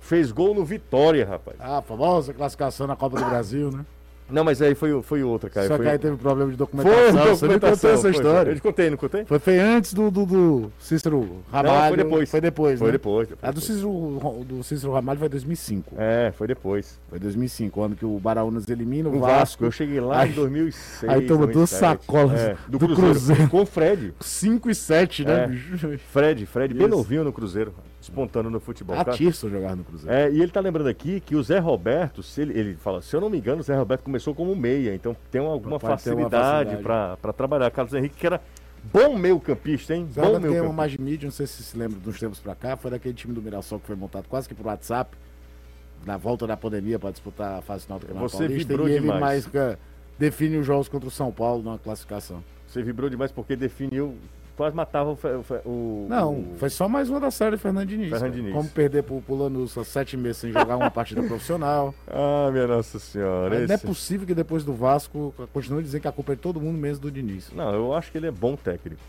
Fez 0.00 0.30
gol 0.30 0.54
no 0.54 0.64
Vitória, 0.64 1.26
rapaz. 1.26 1.56
Ah, 1.60 1.78
a 1.78 1.82
famosa 1.82 2.32
classificação 2.32 2.86
na 2.86 2.94
Copa 2.96 3.18
do 3.18 3.24
Brasil, 3.26 3.70
né? 3.70 3.84
Não, 4.30 4.44
mas 4.44 4.60
aí 4.60 4.74
foi, 4.74 5.00
foi 5.02 5.22
outra, 5.22 5.48
cara. 5.48 5.66
Só 5.68 5.76
foi... 5.76 5.86
que 5.86 5.90
aí 5.92 5.98
teve 5.98 6.16
problema 6.16 6.50
de 6.50 6.56
Foi 6.56 6.66
documentação. 6.66 7.12
Você 7.12 7.46
me 7.48 7.54
documentação, 7.54 7.70
contou 7.90 7.90
essa 7.90 8.10
história. 8.10 8.42
Foi. 8.44 8.50
Eu 8.52 8.56
te 8.56 8.62
contei, 8.62 8.90
não 8.90 8.96
contei? 8.96 9.24
Foi, 9.24 9.38
foi 9.38 9.58
antes 9.58 9.94
do, 9.94 10.10
do, 10.10 10.26
do 10.26 10.72
Cícero 10.78 11.42
Ramalho. 11.50 11.88
foi 11.88 11.96
depois. 11.96 12.30
Foi 12.30 12.40
depois, 12.40 12.78
Foi 12.78 12.88
né? 12.88 12.92
depois. 12.92 13.28
depois 13.28 13.48
A 13.48 13.52
do 13.52 13.60
Cícero, 13.60 14.44
do 14.46 14.62
Cícero 14.62 14.92
Ramalho 14.92 15.18
foi 15.18 15.28
2005. 15.28 15.94
É, 15.98 16.32
foi 16.36 16.46
depois. 16.46 16.98
Foi 17.08 17.18
2005, 17.18 17.82
ano 17.82 17.96
que 17.96 18.04
o 18.04 18.18
Baraunas 18.18 18.68
elimina 18.68 19.08
o 19.08 19.16
O 19.16 19.20
Vasco. 19.20 19.38
Vasco, 19.38 19.64
eu 19.64 19.70
cheguei 19.70 20.00
lá 20.00 20.20
Aí- 20.20 20.30
em 20.30 20.32
2006. 20.34 21.10
aí 21.12 21.26
tomou 21.26 21.46
duas 21.46 21.70
2007. 21.70 21.78
sacolas 22.04 22.40
É, 22.40 22.56
do, 22.68 22.78
do 22.78 22.78
Cruzeiro. 22.86 23.10
Cruzeiro. 23.12 23.48
Com 23.48 23.62
o 23.62 23.66
Fred. 23.66 24.14
5 24.20 24.70
e 24.70 24.74
7, 24.74 25.24
né, 25.24 25.50
É. 25.94 25.96
Fred, 26.12 26.46
Fred, 26.46 26.74
bem 26.74 26.86
Isso. 26.86 26.96
novinho 26.96 27.24
no 27.24 27.32
Cruzeiro, 27.32 27.72
espontâneo 28.00 28.50
no 28.50 28.60
futebol. 28.60 28.96
A 28.98 29.04
cara. 29.04 29.16
Tirson 29.16 29.48
jogava 29.48 29.76
no 29.76 29.84
Cruzeiro. 29.84 30.14
É, 30.14 30.30
e 30.30 30.40
ele 30.40 30.50
tá 30.52 30.60
lembrando 30.60 30.88
aqui 30.88 31.20
que 31.20 31.34
o 31.34 31.42
Zé 31.42 31.58
Roberto, 31.58 32.22
se 32.22 32.40
ele, 32.42 32.58
ele 32.58 32.74
fala, 32.76 33.02
se 33.02 33.14
eu 33.14 33.20
não 33.20 33.28
me 33.28 33.38
engano, 33.38 33.60
o 33.60 33.62
Zé 33.62 33.76
Roberto 33.76 34.02
começou 34.02 34.34
como 34.34 34.54
meia, 34.54 34.94
então 34.94 35.16
tem 35.30 35.40
alguma 35.40 35.78
Pode 35.78 35.84
uma 35.92 35.98
facilidade 35.98 36.70
facilidade. 36.70 37.16
para 37.20 37.32
trabalhar. 37.32 37.70
Carlos 37.70 37.92
Henrique, 37.94 38.16
que 38.16 38.26
era 38.26 38.40
bom 38.92 39.16
meio 39.16 39.38
campista, 39.40 39.94
hein? 39.94 40.06
Zé 40.12 40.20
Bom 40.22 40.28
meio 40.28 40.40
tem 40.40 40.48
uma 40.50 40.56
campista. 40.56 40.72
mais 40.76 40.96
mídia, 40.96 41.26
não 41.26 41.32
sei 41.32 41.46
se 41.46 41.62
se 41.62 41.76
lembra 41.76 41.98
dos 41.98 42.18
tempos 42.18 42.38
pra 42.38 42.54
cá, 42.54 42.76
foi 42.76 42.90
daquele 42.90 43.14
time 43.14 43.34
do 43.34 43.42
Mirassol 43.42 43.80
que 43.80 43.86
foi 43.86 43.96
montado 43.96 44.28
quase 44.28 44.48
que 44.48 44.54
por 44.54 44.66
WhatsApp, 44.66 45.16
na 46.06 46.16
volta 46.16 46.46
da 46.46 46.56
pandemia 46.56 46.98
para 46.98 47.10
disputar 47.10 47.58
a 47.58 47.60
fase 47.62 47.84
final 47.84 47.98
do 47.98 48.06
Campeonato 48.06 48.30
Você 48.30 48.44
Paulista, 48.44 48.68
vibrou 48.68 48.88
e 48.88 48.92
ele 48.92 49.00
demais. 49.00 49.46
mais, 49.52 49.76
define 50.16 50.56
os 50.58 50.64
jogos 50.66 50.88
contra 50.88 51.08
o 51.08 51.10
São 51.10 51.32
Paulo 51.32 51.62
na 51.62 51.78
classificação. 51.78 52.42
Você 52.66 52.82
vibrou 52.82 53.10
demais 53.10 53.32
porque 53.32 53.56
definiu, 53.56 54.16
quase 54.58 54.76
matava 54.76 55.10
o. 55.10 55.12
o 55.64 55.68
o- 55.70 56.06
Não, 56.10 56.32
o- 56.34 56.54
foi 56.58 56.68
só 56.68 56.86
mais 56.88 57.08
uma 57.08 57.18
da 57.18 57.30
série 57.30 57.52
do 57.52 57.58
Fernando 57.58 57.88
Diniz. 57.88 58.10
Fernando. 58.10 58.32
Diniz. 58.34 58.52
Como 58.52 58.68
perder 58.68 59.04
pro, 59.04 59.22
pro 59.22 59.34
Lanús 59.36 59.78
há 59.78 59.84
sete 59.84 60.16
meses 60.16 60.36
sem 60.38 60.52
jogar 60.52 60.76
uma 60.76 60.90
partida 60.90 61.22
profissional. 61.22 61.94
Ah, 62.10 62.50
minha 62.50 62.66
Nossa 62.66 62.98
Senhora. 62.98 63.54
Não 63.54 63.62
é 63.62 63.64
esse- 63.76 63.86
possível 63.86 64.26
que 64.26 64.34
depois 64.34 64.64
do 64.64 64.74
Vasco 64.74 65.32
continue 65.52 65.82
dizendo 65.82 66.02
que 66.02 66.08
a 66.08 66.12
culpa 66.12 66.32
é 66.32 66.34
de 66.34 66.42
todo 66.42 66.60
mundo 66.60 66.76
menos 66.76 66.98
do 66.98 67.10
Diniz. 67.10 67.50
Não, 67.54 67.72
eu 67.72 67.94
acho 67.94 68.10
que 68.12 68.18
ele 68.18 68.26
é 68.26 68.30
bom 68.30 68.56
técnico. 68.56 69.00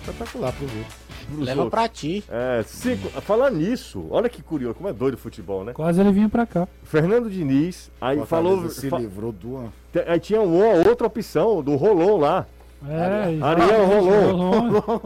Espetacular 0.00 0.52
pro 0.52 0.66
jogo. 0.68 1.44
Leva 1.44 1.62
outros. 1.62 1.70
pra 1.80 1.88
ti. 1.88 2.24
É, 2.28 2.62
cinco. 2.66 3.08
Falar 3.22 3.50
nisso, 3.50 4.06
olha 4.10 4.28
que 4.28 4.42
curioso, 4.42 4.74
como 4.74 4.88
é 4.88 4.92
doido 4.92 5.14
o 5.14 5.18
futebol, 5.18 5.64
né? 5.64 5.72
Quase 5.72 6.00
ele 6.00 6.10
vinha 6.12 6.28
pra 6.28 6.46
cá. 6.46 6.66
Fernando 6.84 7.28
Diniz, 7.30 7.90
aí 8.00 8.16
Fortaleza 8.18 8.56
falou. 8.56 8.70
se 8.70 8.88
fa- 8.90 8.98
livrou 8.98 9.32
te- 9.92 9.98
aí 10.06 10.18
tinha 10.20 10.40
uma 10.40 10.88
outra 10.88 11.06
opção, 11.06 11.62
do 11.62 11.76
Rolon 11.76 12.16
lá. 12.18 12.46
É, 12.86 13.38
Ariel 13.42 13.86
Rolon. 13.86 15.00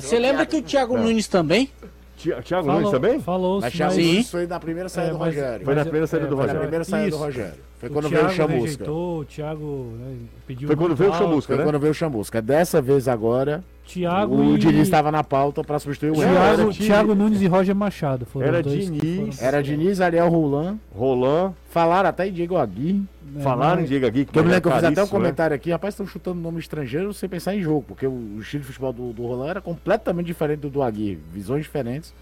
Você 0.00 0.18
lembra 0.18 0.46
que 0.46 0.56
o 0.56 0.62
Thiago 0.62 0.96
Nunes 0.96 1.28
também? 1.28 1.70
Thiago 2.16 2.44
falou, 2.66 2.74
Nunes 2.74 2.90
também? 2.90 3.20
Falou, 3.20 3.60
Mas 3.62 3.72
Thiago 3.72 3.94
Sim. 3.94 4.06
Nunes 4.12 4.30
foi 4.30 4.46
na 4.46 4.60
primeira 4.60 4.88
saída 4.88 5.10
É, 5.10 5.12
do 5.12 5.18
Rogério. 5.18 5.64
Foi 5.64 5.74
na 5.74 5.82
primeira 5.82 6.06
saída 6.06 6.26
do 6.26 6.34
é, 6.34 6.36
Foi 6.36 6.36
na 6.36 6.42
Rogério. 6.52 6.60
primeira 6.62 6.84
saída 6.84 7.06
do 7.10 7.14
Isso. 7.16 7.24
Rogério. 7.24 7.54
Foi 7.78 7.88
quando 7.88 8.08
veio 8.10 8.26
o 8.26 8.30
Chamusca. 8.30 8.60
rejeitou, 8.60 9.18
o 9.20 9.24
Thiago 9.24 9.92
né, 9.98 10.16
pediu 10.46 10.66
Foi 10.66 10.76
quando 10.76 10.94
veio 10.94 11.10
o. 11.10 11.14
Chamusca, 11.14 11.46
Foi 11.54 11.56
né? 11.56 11.64
quando 11.70 11.80
veio 11.80 11.90
o 11.92 11.94
Chamusca. 11.94 12.42
Dessa 12.42 12.82
vez 12.82 13.08
agora, 13.08 13.64
Thiago 13.92 14.34
o 14.36 14.54
e... 14.54 14.58
Diniz 14.58 14.82
estava 14.82 15.10
na 15.10 15.24
pauta 15.24 15.62
pra 15.64 15.78
substituir 15.78 16.10
o 16.10 16.14
Thiago- 16.14 16.72
Thiago. 16.72 17.14
Nunes 17.14 17.40
e 17.42 17.46
Roger 17.46 17.74
Machado. 17.74 18.24
Foram 18.26 18.46
Era 18.46 18.58
os 18.58 18.64
dois 18.64 18.84
Diniz. 18.90 19.36
foram- 19.36 19.48
Era 19.48 19.62
Diniz, 19.62 20.00
Ariel 20.00 20.28
Roland. 20.28 20.78
Roland. 20.94 21.52
Falaram 21.70 22.08
até 22.08 22.28
em 22.28 22.32
Diego 22.32 22.56
Aguirre. 22.56 23.02
É, 23.36 23.40
Falaram 23.42 23.82
em 23.82 23.84
Diego 23.84 24.06
aqui. 24.06 24.24
Que 24.24 24.38
eu 24.38 24.42
me 24.42 24.48
lembro 24.50 24.62
que 24.62 24.68
eu 24.68 24.72
fiz 24.80 24.84
até 24.84 25.00
um 25.02 25.04
né? 25.04 25.10
comentário 25.10 25.54
aqui, 25.54 25.70
rapaz, 25.70 25.94
estão 25.94 26.06
chutando 26.06 26.40
nome 26.40 26.58
estrangeiro 26.58 27.12
sem 27.14 27.28
pensar 27.28 27.54
em 27.54 27.62
jogo, 27.62 27.84
porque 27.86 28.06
o, 28.06 28.38
estilo 28.40 28.62
de 28.62 28.66
futebol 28.66 28.92
do, 28.92 29.12
do 29.12 29.24
Roland 29.26 29.50
era 29.50 29.60
completamente 29.60 30.26
diferente 30.26 30.60
do 30.60 30.70
do 30.70 30.82
Aguirre, 30.82 31.18
visões 31.32 31.62
diferentes. 31.62 32.12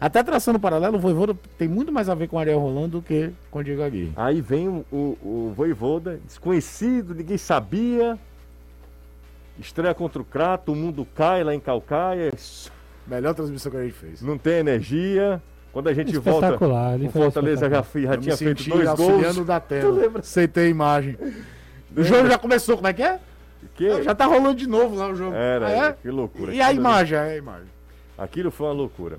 Até 0.00 0.20
traçando 0.22 0.58
paralelo, 0.58 0.96
o 0.96 1.00
Voivoda 1.00 1.32
tem 1.56 1.68
muito 1.68 1.92
mais 1.92 2.08
a 2.08 2.14
ver 2.14 2.26
com 2.28 2.36
o 2.36 2.38
Ariel 2.40 2.58
Roland 2.58 2.88
do 2.88 3.00
que 3.02 3.30
com 3.52 3.60
o 3.60 3.64
Diego 3.64 3.82
Aguirre. 3.82 4.12
Aí 4.16 4.40
vem 4.40 4.68
o, 4.68 4.84
o, 4.90 4.96
o 5.22 5.52
Voivoda, 5.56 6.18
desconhecido, 6.26 7.14
ninguém 7.14 7.38
sabia. 7.38 8.18
Estreia 9.62 9.94
contra 9.94 10.20
o 10.20 10.24
Crato, 10.24 10.72
o 10.72 10.76
mundo 10.76 11.06
cai 11.14 11.42
lá 11.44 11.54
em 11.54 11.60
Calcaia, 11.60 12.32
Melhor 13.06 13.34
transmissão 13.34 13.70
que 13.70 13.78
a 13.78 13.82
gente 13.82 13.94
fez. 13.94 14.20
não 14.22 14.36
tem 14.38 14.54
energia. 14.54 15.40
Quando 15.72 15.88
a 15.88 15.94
gente 15.94 16.16
volta, 16.18 16.54
o 16.54 17.10
Fortaleza 17.10 17.68
já, 17.70 17.82
já 17.82 18.16
tinha 18.18 18.36
feito 18.36 18.68
dois 18.68 18.88
gols. 18.94 19.46
da 19.46 19.58
Tu 19.60 19.68
tela. 19.68 19.90
lembra? 19.92 20.20
Aceitei 20.20 20.66
a 20.66 20.68
imagem. 20.68 21.16
O 21.94 22.02
jogo 22.02 22.26
já 22.26 22.38
começou, 22.38 22.76
como 22.76 22.88
é 22.88 22.92
que 22.94 23.02
é? 23.02 23.20
Que... 23.74 24.02
Já 24.02 24.14
tá 24.14 24.24
rolando 24.24 24.54
de 24.54 24.66
novo 24.66 24.94
lá 24.94 25.08
o 25.08 25.14
jogo. 25.14 25.34
Era, 25.34 25.66
Ah, 25.66 25.70
é? 25.88 25.92
que 25.92 26.08
loucura. 26.10 26.54
E 26.54 26.58
a 26.58 26.72
imagem, 26.72 27.18
é 27.18 27.20
a 27.20 27.36
imagem. 27.36 27.68
Aquilo 28.16 28.50
foi 28.50 28.66
uma 28.66 28.72
loucura. 28.72 29.18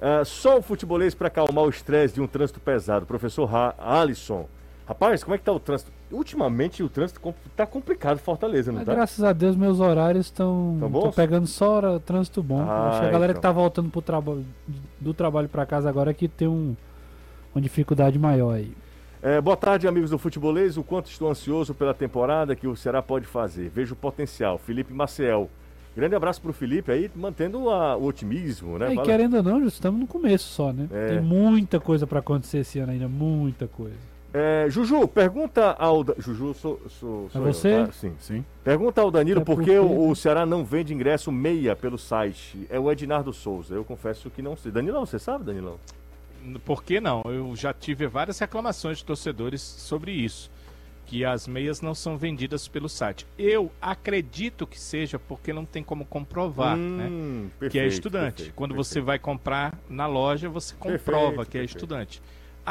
Ah, 0.00 0.24
só 0.24 0.58
o 0.58 0.62
futebolês 0.62 1.14
para 1.14 1.28
acalmar 1.28 1.62
o 1.64 1.68
estresse 1.68 2.14
de 2.14 2.20
um 2.20 2.26
trânsito 2.26 2.58
pesado. 2.58 3.06
Professor 3.06 3.44
Ra 3.44 3.72
Alisson. 3.78 4.48
Rapaz, 4.88 5.22
como 5.22 5.34
é 5.34 5.38
que 5.38 5.44
tá 5.44 5.52
o 5.52 5.60
trânsito? 5.60 5.92
Ultimamente 6.10 6.82
o 6.82 6.88
trânsito 6.88 7.20
tá 7.54 7.66
complicado 7.66 8.16
Fortaleza, 8.18 8.72
não 8.72 8.78
Mas 8.78 8.86
tá? 8.86 8.94
graças 8.94 9.22
a 9.22 9.34
Deus 9.34 9.54
meus 9.54 9.80
horários 9.80 10.26
estão 10.26 10.78
pegando 11.14 11.46
só 11.46 11.72
hora- 11.72 12.00
trânsito 12.00 12.42
bom. 12.42 12.62
Ah, 12.62 12.88
Acho 12.88 13.00
que 13.00 13.06
a 13.06 13.10
galera 13.10 13.32
então. 13.32 13.40
que 13.40 13.46
tá 13.46 13.52
voltando 13.52 13.90
pro 13.90 14.00
traba 14.00 14.38
do 14.98 15.12
trabalho 15.12 15.46
pra 15.46 15.66
casa 15.66 15.90
agora 15.90 16.10
é 16.10 16.14
que 16.14 16.26
tem 16.26 16.48
um, 16.48 16.74
uma 17.54 17.60
dificuldade 17.60 18.18
maior 18.18 18.52
aí. 18.54 18.72
É, 19.22 19.38
boa 19.42 19.56
tarde, 19.58 19.86
amigos 19.86 20.08
do 20.08 20.16
Futebolês. 20.16 20.78
O 20.78 20.82
quanto 20.82 21.10
estou 21.10 21.28
ansioso 21.30 21.74
pela 21.74 21.92
temporada 21.92 22.56
que 22.56 22.66
o 22.66 22.74
Ceará 22.74 23.02
pode 23.02 23.26
fazer. 23.26 23.68
Vejo 23.68 23.92
o 23.92 23.96
potencial. 23.96 24.56
Felipe 24.56 24.94
Maciel. 24.94 25.50
Grande 25.94 26.14
abraço 26.14 26.40
pro 26.40 26.52
Felipe 26.52 26.90
aí, 26.92 27.10
mantendo 27.14 27.68
a- 27.68 27.94
o 27.96 28.04
otimismo, 28.06 28.78
né? 28.78 28.92
e 28.92 28.94
Fala- 28.94 29.06
querendo 29.06 29.36
ou 29.36 29.42
não, 29.42 29.66
estamos 29.66 30.00
no 30.00 30.06
começo 30.06 30.48
só, 30.48 30.72
né? 30.72 30.88
É. 30.92 31.06
Tem 31.08 31.20
muita 31.20 31.78
coisa 31.78 32.06
pra 32.06 32.20
acontecer 32.20 32.58
esse 32.58 32.78
ano 32.78 32.92
ainda, 32.92 33.06
muita 33.08 33.66
coisa. 33.66 33.96
É, 34.32 34.66
Juju, 34.68 35.08
pergunta 35.08 35.72
ao. 35.78 36.04
Da- 36.04 36.14
Juju, 36.18 36.52
sou, 36.54 36.80
sou, 36.88 37.30
sou 37.30 37.42
É 37.46 37.48
eu, 37.48 37.52
você? 37.54 37.84
tá? 37.86 37.92
Sim. 37.92 38.14
Sim. 38.18 38.44
Pergunta 38.62 39.00
ao 39.00 39.10
Danilo 39.10 39.40
É 39.40 39.44
por 39.44 39.56
que 39.62 39.64
porque- 39.72 39.78
o, 39.78 40.10
o 40.10 40.14
Ceará 40.14 40.44
não 40.44 40.64
vende 40.64 40.92
ingresso 40.92 41.32
meia 41.32 41.74
pelo 41.74 41.96
site. 41.96 42.66
É 42.68 42.78
o 42.78 42.90
Ednardo 42.92 43.32
Souza. 43.32 43.74
Eu 43.74 43.84
confesso 43.84 44.28
que 44.30 44.42
não 44.42 44.54
sei. 44.56 44.70
Danilão, 44.70 45.06
você 45.06 45.18
sabe, 45.18 45.44
Danilão? 45.44 45.78
Por 46.64 46.82
que 46.84 47.00
não? 47.00 47.22
Eu 47.24 47.54
já 47.56 47.72
tive 47.72 48.06
várias 48.06 48.38
reclamações 48.38 48.98
de 48.98 49.04
torcedores 49.04 49.60
sobre 49.62 50.12
isso. 50.12 50.50
Que 51.06 51.24
as 51.24 51.48
meias 51.48 51.80
não 51.80 51.94
são 51.94 52.18
vendidas 52.18 52.68
pelo 52.68 52.86
site. 52.86 53.26
Eu 53.38 53.72
acredito 53.80 54.66
que 54.66 54.78
seja 54.78 55.18
porque 55.18 55.54
não 55.54 55.64
tem 55.64 55.82
como 55.82 56.04
comprovar, 56.04 56.76
né? 56.76 57.06
Hum, 57.10 57.48
que 57.58 57.64
é 57.64 57.68
perfeito, 57.70 57.92
estudante. 57.94 58.34
perfeito, 58.34 58.54
Quando 58.54 58.70
perfeito. 58.74 58.88
você 58.92 59.00
vai 59.00 59.18
comprar 59.18 59.72
na 59.88 60.06
loja, 60.06 60.50
você 60.50 60.74
comprova 60.74 60.98
Perfeito, 61.28 61.50
que 61.50 61.56
é 61.56 61.60
perfeito. 61.62 61.76
estudante. 61.78 62.22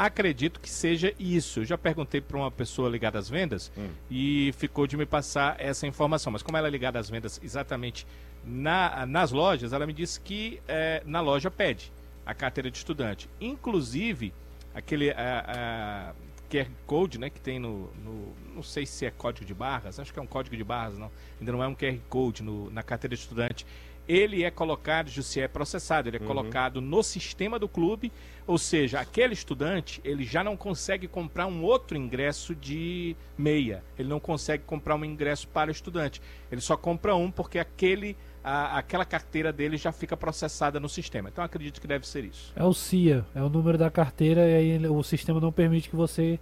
Acredito 0.06 0.60
que 0.60 0.70
seja 0.70 1.12
isso. 1.18 1.60
Eu 1.60 1.64
já 1.64 1.76
perguntei 1.76 2.20
para 2.20 2.36
uma 2.36 2.50
pessoa 2.52 2.88
ligada 2.88 3.18
às 3.18 3.28
vendas 3.28 3.72
Hum. 3.76 3.88
e 4.08 4.52
ficou 4.56 4.86
de 4.86 4.96
me 4.96 5.04
passar 5.04 5.56
essa 5.58 5.86
informação. 5.88 6.32
Mas 6.32 6.40
como 6.42 6.56
ela 6.56 6.68
é 6.68 6.70
ligada 6.70 6.98
às 7.00 7.10
vendas 7.10 7.40
exatamente 7.42 8.06
na- 8.44 9.04
nas 9.06 9.32
lojas, 9.32 9.72
ela 9.72 9.86
me 9.86 9.92
disse 9.92 10.20
que 10.20 10.60
eh, 10.68 11.02
na 11.04 11.20
loja 11.20 11.50
pede 11.50 11.90
a 12.24 12.32
carteira 12.32 12.70
de 12.70 12.76
estudante. 12.78 13.28
Inclusive, 13.40 14.32
aquele 14.72 15.10
ah, 15.10 15.44
ah, 15.48 16.14
QR 16.48 16.70
Code 16.86 17.18
né, 17.18 17.28
que 17.28 17.40
tem 17.40 17.58
no, 17.58 17.90
no- 18.04 18.34
Não 18.54 18.62
sei 18.62 18.86
se 18.86 19.04
é 19.04 19.10
código 19.10 19.44
de 19.44 19.54
barras, 19.54 19.98
acho 20.00 20.12
que 20.12 20.18
é 20.18 20.22
um 20.22 20.26
código 20.26 20.56
de 20.56 20.64
barras, 20.64 20.96
não. 20.98 21.10
Ainda 21.40 21.52
não 21.52 21.62
é 21.62 21.66
um 21.68 21.74
QR 21.74 21.98
Code 22.08 22.42
no- 22.42 22.70
na 22.70 22.82
carteira 22.82 23.14
de 23.16 23.22
estudante. 23.22 23.66
Ele 24.08 24.42
é 24.42 24.50
colocado, 24.50 25.10
se 25.10 25.38
é 25.40 25.46
processado, 25.46 26.08
ele 26.08 26.16
é 26.16 26.20
Uhum. 26.20 26.26
colocado 26.26 26.80
no 26.80 27.02
sistema 27.02 27.58
do 27.58 27.68
clube, 27.68 28.10
ou 28.46 28.56
seja, 28.56 28.98
aquele 29.00 29.34
estudante, 29.34 30.00
ele 30.02 30.24
já 30.24 30.42
não 30.42 30.56
consegue 30.56 31.06
comprar 31.06 31.46
um 31.46 31.62
outro 31.62 31.94
ingresso 31.96 32.54
de 32.54 33.14
meia. 33.36 33.82
Ele 33.98 34.08
não 34.08 34.18
consegue 34.18 34.64
comprar 34.64 34.94
um 34.96 35.04
ingresso 35.04 35.46
para 35.48 35.70
estudante. 35.70 36.22
Ele 36.50 36.60
só 36.62 36.74
compra 36.76 37.14
um 37.14 37.30
porque 37.30 37.58
aquele 37.58 38.16
a- 38.42 38.78
aquela 38.78 39.04
carteira 39.04 39.52
dele 39.52 39.76
já 39.76 39.92
fica 39.92 40.16
processada 40.16 40.80
no 40.80 40.88
sistema. 40.88 41.28
Então 41.28 41.44
acredito 41.44 41.78
que 41.82 41.86
deve 41.86 42.06
ser 42.08 42.24
isso. 42.24 42.50
É 42.56 42.64
o 42.64 42.72
CIA, 42.72 43.26
é 43.34 43.42
o 43.42 43.48
número 43.50 43.76
da 43.76 43.90
carteira 43.90 44.48
e 44.48 44.54
aí 44.54 44.86
o 44.86 45.02
sistema 45.02 45.38
não 45.38 45.52
permite 45.52 45.90
que 45.90 45.96
você. 45.96 46.40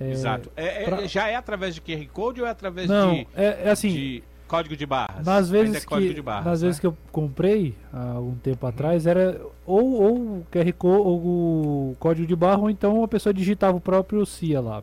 é, 0.00 0.10
Exato. 0.10 0.52
É- 0.54 0.82
é- 0.82 0.84
pra- 0.84 1.06
Já 1.06 1.28
é 1.28 1.34
através 1.36 1.74
de 1.74 1.80
QR 1.80 2.06
Code 2.12 2.40
ou 2.42 2.46
é 2.46 2.50
através 2.50 2.86
Não, 2.88 3.14
de, 3.14 3.26
é, 3.34 3.62
é 3.64 3.70
assim. 3.70 3.88
de 3.92 4.22
código 4.48 4.76
de 4.76 4.86
barras? 4.86 5.24
Nas 5.24 5.52
Ainda 5.52 5.58
vezes, 5.70 5.84
é 5.84 5.86
que, 5.86 6.14
de 6.14 6.22
barras, 6.22 6.44
nas 6.44 6.62
né? 6.62 6.66
vezes 6.66 6.80
que 6.80 6.86
eu 6.86 6.96
comprei, 7.12 7.74
há 7.92 8.12
algum 8.12 8.34
tempo 8.36 8.66
atrás, 8.66 9.06
era 9.06 9.40
ou, 9.64 9.92
ou 9.92 10.16
o 10.16 10.46
QR 10.50 10.72
Code 10.72 11.02
ou 11.02 11.18
o 11.92 11.96
código 12.00 12.26
de 12.26 12.34
barra, 12.34 12.58
ou 12.58 12.70
então 12.70 13.04
a 13.04 13.08
pessoa 13.08 13.32
digitava 13.32 13.76
o 13.76 13.80
próprio 13.80 14.24
CIA 14.26 14.60
lá. 14.60 14.82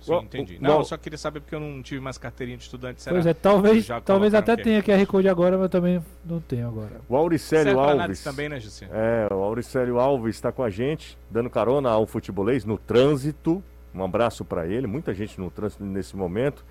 Sim, 0.00 0.12
Bom, 0.12 0.22
entendi. 0.22 0.58
Não, 0.60 0.78
eu 0.78 0.84
só 0.84 0.96
queria 0.96 1.18
saber 1.18 1.40
porque 1.40 1.54
eu 1.54 1.58
não 1.58 1.82
tive 1.82 2.00
mais 2.00 2.16
carteirinha 2.16 2.56
de 2.56 2.62
estudante. 2.62 3.02
Será? 3.02 3.14
Pois 3.16 3.26
é, 3.26 3.34
talvez, 3.34 3.88
talvez 4.04 4.34
até 4.34 4.54
QR 4.54 4.62
tenha 4.62 4.82
QR 4.82 5.06
Code 5.06 5.28
agora, 5.28 5.58
mas 5.58 5.68
também 5.68 6.00
não 6.24 6.40
tenho 6.40 6.68
agora. 6.68 7.00
O 7.08 7.16
Auricélio 7.16 7.78
Alves. 7.78 7.94
análise 7.94 8.24
também, 8.24 8.48
né, 8.48 8.60
Jussi? 8.60 8.84
É, 8.84 9.26
o 9.32 9.42
Auricélio 9.42 9.98
Alves 9.98 10.36
está 10.36 10.52
com 10.52 10.62
a 10.62 10.70
gente, 10.70 11.18
dando 11.28 11.50
carona 11.50 11.90
ao 11.90 12.06
futebolês 12.06 12.64
no 12.64 12.78
trânsito. 12.78 13.62
Um 13.92 14.04
abraço 14.04 14.44
para 14.44 14.66
ele, 14.66 14.86
muita 14.86 15.12
gente 15.12 15.40
no 15.40 15.50
trânsito 15.50 15.82
nesse 15.82 16.16
momento. 16.16 16.64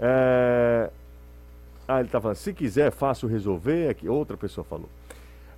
É... 0.00 0.90
Ah, 1.86 2.00
ele 2.00 2.08
tá 2.08 2.20
falando, 2.20 2.36
se 2.36 2.52
quiser, 2.52 2.88
é 2.88 2.90
fácil 2.90 3.28
resolver. 3.28 3.88
Aqui, 3.90 4.08
outra 4.08 4.36
pessoa 4.36 4.64
falou. 4.64 4.88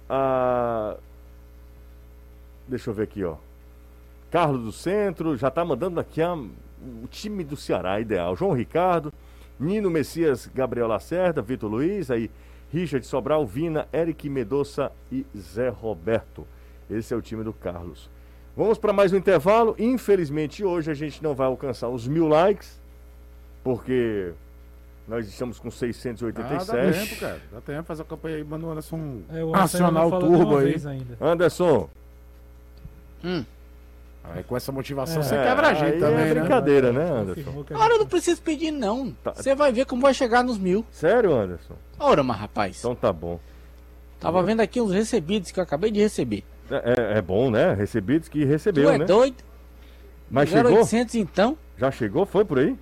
Ah... 0.08 0.96
Deixa 2.68 2.90
eu 2.90 2.94
ver 2.94 3.04
aqui, 3.04 3.22
ó. 3.24 3.36
Carlos 4.30 4.64
do 4.64 4.72
Centro, 4.72 5.36
já 5.36 5.50
tá 5.50 5.64
mandando 5.64 6.00
aqui 6.00 6.20
a- 6.20 6.34
o 6.34 7.06
time 7.08 7.44
do 7.44 7.56
Ceará, 7.56 8.00
ideal. 8.00 8.34
João 8.34 8.52
Ricardo, 8.52 9.12
Nino 9.58 9.88
Messias, 9.88 10.50
Gabriel 10.52 10.88
Lacerda, 10.88 11.40
Vitor 11.40 11.70
Luiz, 11.70 12.10
aí 12.10 12.28
Richard 12.72 13.06
Sobral, 13.06 13.46
Vina, 13.46 13.86
Eric 13.92 14.28
Medoça 14.28 14.90
e 15.12 15.24
Zé 15.38 15.68
Roberto. 15.68 16.44
Esse 16.90 17.14
é 17.14 17.16
o 17.16 17.22
time 17.22 17.44
do 17.44 17.52
Carlos. 17.52 18.10
Vamos 18.56 18.78
para 18.78 18.92
mais 18.92 19.12
um 19.12 19.16
intervalo. 19.16 19.76
Infelizmente, 19.78 20.64
hoje 20.64 20.90
a 20.90 20.94
gente 20.94 21.22
não 21.22 21.34
vai 21.34 21.46
alcançar 21.46 21.88
os 21.88 22.06
mil 22.08 22.26
likes, 22.26 22.80
porque 23.66 24.32
nós 25.08 25.26
estamos 25.26 25.58
com 25.58 25.66
Ah, 25.66 25.70
dá 25.72 25.76
687. 25.76 27.08
tempo, 27.08 27.20
cara. 27.20 27.40
Dá 27.52 27.60
tempo. 27.60 27.82
Faz 27.82 27.98
a 27.98 28.04
campanha 28.04 28.36
aí, 28.36 28.44
manda 28.44 28.64
o 28.64 28.70
Anderson 28.70 29.18
É, 29.28 29.42
o 29.42 29.54
acionar 29.56 30.06
o 30.06 30.20
turbo 30.20 30.58
aí. 30.58 30.76
Anderson, 31.20 31.90
Hum. 33.24 33.44
Aí 34.22 34.42
com 34.44 34.56
essa 34.56 34.70
motivação 34.70 35.20
É, 35.20 35.24
você 35.24 35.36
quebra 35.36 35.68
a 35.68 35.74
gente 35.74 35.98
também, 35.98 36.24
é 36.26 36.34
né? 36.34 36.40
brincadeira, 36.40 36.92
né, 36.92 37.02
Anderson? 37.10 37.34
Confirmou 37.42 37.64
que 37.64 37.74
a 37.74 37.76
Ora, 37.78 37.90
gente- 37.90 37.98
não 38.00 38.06
precisa 38.06 38.40
pedir, 38.40 38.70
não. 38.70 39.10
Tá. 39.24 39.32
Você 39.34 39.54
vai 39.54 39.72
ver 39.72 39.84
como 39.86 40.02
vai 40.02 40.14
chegar 40.14 40.44
nos 40.44 40.58
mil. 40.58 40.84
Sério, 40.92 41.34
Anderson? 41.34 41.74
Ora, 41.98 42.22
mas 42.22 42.36
rapaz. 42.36 42.78
Então 42.78 42.94
tá 42.94 43.12
bom. 43.12 43.40
Tava 44.20 44.42
vendo 44.44 44.60
aqui 44.60 44.80
uns 44.80 44.92
recebidos 44.92 45.50
que 45.50 45.58
eu 45.58 45.64
acabei 45.64 45.90
de 45.90 46.00
receber. 46.00 46.44
É, 46.70 47.14
é- 47.14 47.18
é 47.18 47.22
bom, 47.22 47.50
né? 47.50 47.74
Recebidos 47.74 48.28
que 48.28 48.40
Tu 48.42 48.46
recebeu, 48.46 48.90
é 48.90 48.98
né? 48.98 49.04
doido? 49.04 49.42
Mas 50.30 50.50
0800 50.52 51.12
chegou? 51.12 51.28
então? 51.32 51.58
Já 51.78 51.90
chegou? 51.90 52.26
Foi 52.26 52.44
por 52.44 52.58
aí? 52.60 52.76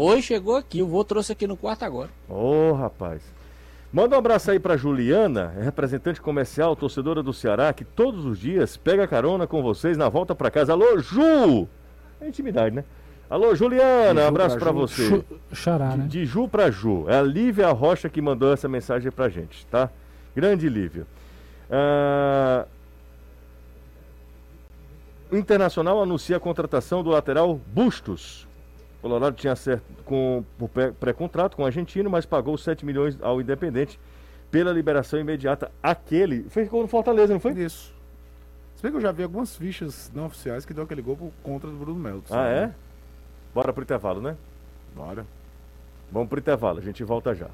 Foi, 0.00 0.22
chegou 0.22 0.56
aqui. 0.56 0.80
O 0.82 0.86
vô 0.86 1.04
trouxe 1.04 1.30
aqui 1.32 1.46
no 1.46 1.58
quarto 1.58 1.84
agora. 1.84 2.08
Ô, 2.26 2.72
rapaz. 2.72 3.20
Manda 3.92 4.16
um 4.16 4.18
abraço 4.18 4.50
aí 4.50 4.58
pra 4.58 4.74
Juliana, 4.74 5.52
é 5.58 5.62
representante 5.62 6.22
comercial, 6.22 6.74
torcedora 6.74 7.22
do 7.22 7.34
Ceará, 7.34 7.70
que 7.74 7.84
todos 7.84 8.24
os 8.24 8.38
dias 8.38 8.78
pega 8.78 9.06
carona 9.06 9.46
com 9.46 9.62
vocês 9.62 9.98
na 9.98 10.08
volta 10.08 10.34
pra 10.34 10.50
casa. 10.50 10.72
Alô, 10.72 10.98
Ju! 10.98 11.68
É 12.18 12.26
intimidade, 12.28 12.74
né? 12.74 12.82
Alô, 13.28 13.54
Juliana, 13.54 14.22
Ju 14.22 14.28
abraço 14.28 14.56
pra 14.56 14.72
pra 14.72 14.72
Ju. 14.72 14.78
você. 14.78 15.24
Xará, 15.52 15.94
né? 15.94 16.06
De 16.08 16.24
Ju 16.24 16.48
pra 16.48 16.70
Ju. 16.70 17.04
É 17.06 17.18
a 17.18 17.22
Lívia 17.22 17.70
Rocha 17.70 18.08
que 18.08 18.22
mandou 18.22 18.54
essa 18.54 18.70
mensagem 18.70 19.12
pra 19.12 19.28
gente, 19.28 19.66
tá? 19.66 19.90
Grande 20.34 20.66
Lívia. 20.66 21.06
Ah, 21.70 22.64
O 25.30 25.36
Internacional 25.36 26.02
anuncia 26.02 26.38
a 26.38 26.40
contratação 26.40 27.02
do 27.02 27.10
lateral 27.10 27.60
Bustos. 27.66 28.48
O 29.00 29.02
Colorado 29.02 29.34
tinha 29.34 29.56
certo 29.56 29.82
com 30.04 30.44
por 30.58 30.68
pré-contrato 30.68 31.56
com 31.56 31.62
o 31.62 31.66
argentino, 31.66 32.10
mas 32.10 32.26
pagou 32.26 32.56
7 32.58 32.84
milhões 32.84 33.16
ao 33.22 33.40
Independente 33.40 33.98
pela 34.50 34.72
liberação 34.72 35.18
imediata. 35.18 35.72
Aquele. 35.82 36.44
Foi 36.50 36.64
ficou 36.64 36.82
no 36.82 36.88
Fortaleza, 36.88 37.32
não 37.32 37.40
foi? 37.40 37.52
Isso. 37.52 37.94
Se 38.76 38.82
bem 38.82 38.92
que 38.92 38.98
eu 38.98 39.02
já 39.02 39.12
vi 39.12 39.22
algumas 39.22 39.56
fichas 39.56 40.10
não 40.14 40.26
oficiais 40.26 40.66
que 40.66 40.74
deu 40.74 40.84
aquele 40.84 41.00
gol 41.00 41.16
por 41.16 41.32
contra 41.42 41.70
do 41.70 41.76
Bruno 41.76 41.98
Melo. 41.98 42.22
Ah, 42.30 42.46
é? 42.46 42.70
Bora 43.54 43.72
pro 43.72 43.82
intervalo, 43.82 44.20
né? 44.20 44.36
Bora. 44.94 45.24
Vamos 46.12 46.28
pro 46.28 46.38
intervalo, 46.38 46.78
a 46.78 46.82
gente 46.82 47.02
volta 47.04 47.34
já. 47.34 47.46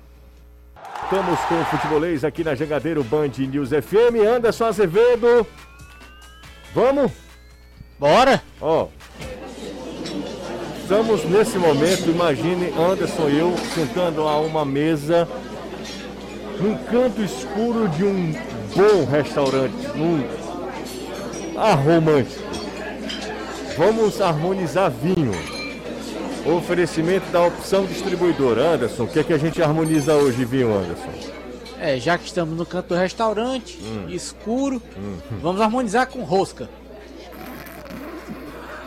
Estamos 1.04 1.38
com 1.40 1.60
o 1.60 1.64
futebolês 1.66 2.24
aqui 2.24 2.42
na 2.42 2.54
Jangadeiro 2.54 3.04
Band 3.04 3.32
News 3.38 3.70
FM. 3.70 4.26
Anderson 4.36 4.64
Azevedo. 4.64 5.46
Vamos? 6.74 7.12
Bora! 7.98 8.42
Ó. 8.60 8.88
Estamos 10.86 11.24
nesse 11.24 11.58
momento, 11.58 12.08
imagine 12.08 12.72
Anderson 12.78 13.28
e 13.28 13.40
eu 13.40 13.52
sentando 13.74 14.20
a 14.22 14.38
uma 14.38 14.64
mesa 14.64 15.26
num 16.60 16.76
canto 16.76 17.20
escuro 17.24 17.88
de 17.88 18.04
um 18.04 18.32
bom 18.72 19.04
restaurante, 19.10 19.74
num 19.96 20.22
arromântico. 21.58 22.40
Vamos 23.76 24.20
harmonizar 24.20 24.88
vinho. 24.92 25.32
Oferecimento 26.56 27.32
da 27.32 27.44
opção 27.44 27.84
distribuidora. 27.84 28.74
Anderson, 28.74 29.02
o 29.02 29.08
que 29.08 29.18
é 29.18 29.24
que 29.24 29.32
a 29.32 29.38
gente 29.38 29.60
harmoniza 29.60 30.14
hoje, 30.14 30.44
vinho, 30.44 30.72
Anderson? 30.72 31.10
É, 31.80 31.98
já 31.98 32.16
que 32.16 32.26
estamos 32.26 32.56
no 32.56 32.64
canto 32.64 32.90
do 32.90 32.94
restaurante, 32.94 33.76
Hum. 33.82 34.06
escuro, 34.08 34.80
vamos 35.42 35.60
harmonizar 35.60 36.06
com 36.06 36.22
rosca. 36.22 36.68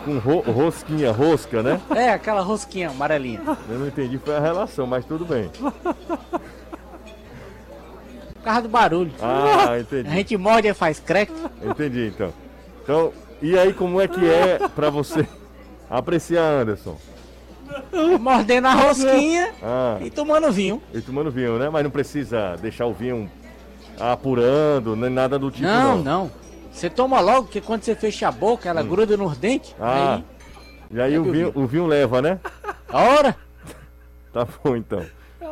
Com 0.10 0.18
ro- 0.18 0.42
rosquinha, 0.52 1.12
rosca, 1.12 1.62
né? 1.62 1.80
É, 1.96 2.10
aquela 2.10 2.42
rosquinha 2.42 2.90
amarelinha. 2.90 3.42
Eu 3.70 3.78
não 3.78 3.88
entendi, 3.88 4.18
foi 4.18 4.36
a 4.36 4.40
relação, 4.40 4.88
mas 4.88 5.06
tudo 5.06 5.24
bem. 5.24 5.50
Por 8.34 8.44
causa 8.44 8.62
do 8.64 8.70
barulho. 8.70 9.12
Ah, 9.22 9.72
A 9.74 9.80
entendi. 9.80 10.10
gente 10.10 10.36
morde 10.38 10.68
e 10.68 10.74
faz 10.74 11.00
crack. 11.00 11.32
Entendi, 11.64 12.08
então. 12.08 12.34
Então, 12.84 13.14
e 13.42 13.56
aí 13.58 13.72
como 13.74 14.02
é 14.02 14.08
que 14.08 14.26
é 14.28 14.68
pra 14.76 14.90
você 14.90 15.28
apreciar, 15.90 16.62
Anderson? 16.62 16.98
Mordendo 18.20 18.66
a 18.68 18.74
rosquinha 18.74 19.52
Ah, 19.62 19.98
e 20.02 20.10
tomando 20.10 20.52
vinho. 20.52 20.82
e 20.92 21.02
tomando 21.02 21.30
vinho, 21.30 21.60
né? 21.60 21.70
Mas 21.70 21.84
não 21.84 21.92
precisa 21.92 22.56
deixar 22.60 22.88
o 22.88 22.94
vinho 22.94 23.30
apurando, 24.00 24.96
nem 24.96 25.10
nada 25.12 25.38
do 25.38 25.52
tipo, 25.52 25.68
não, 25.68 25.98
não. 25.98 26.04
não. 26.04 26.32
Você 26.72 26.90
toma 26.90 27.20
logo, 27.20 27.44
porque 27.44 27.62
quando 27.62 27.84
você 27.84 27.96
fecha 27.96 28.28
a 28.28 28.32
boca, 28.32 28.70
ela 28.70 28.82
gruda 28.84 29.18
nos 29.18 29.38
dentes. 29.38 29.76
Ah, 29.80 30.16
Aí, 30.16 30.24
e 30.92 31.02
aí 31.02 31.14
É 31.16 31.20
o 31.20 31.24
vinho, 31.24 31.34
vinho- 31.34 31.52
o 31.56 31.68
vinho 31.68 31.86
leva, 31.88 32.22
né? 32.22 32.40
a 32.88 33.02
hora. 33.04 33.36
Tá 34.32 34.46
bom, 34.64 34.76
então. 34.76 35.04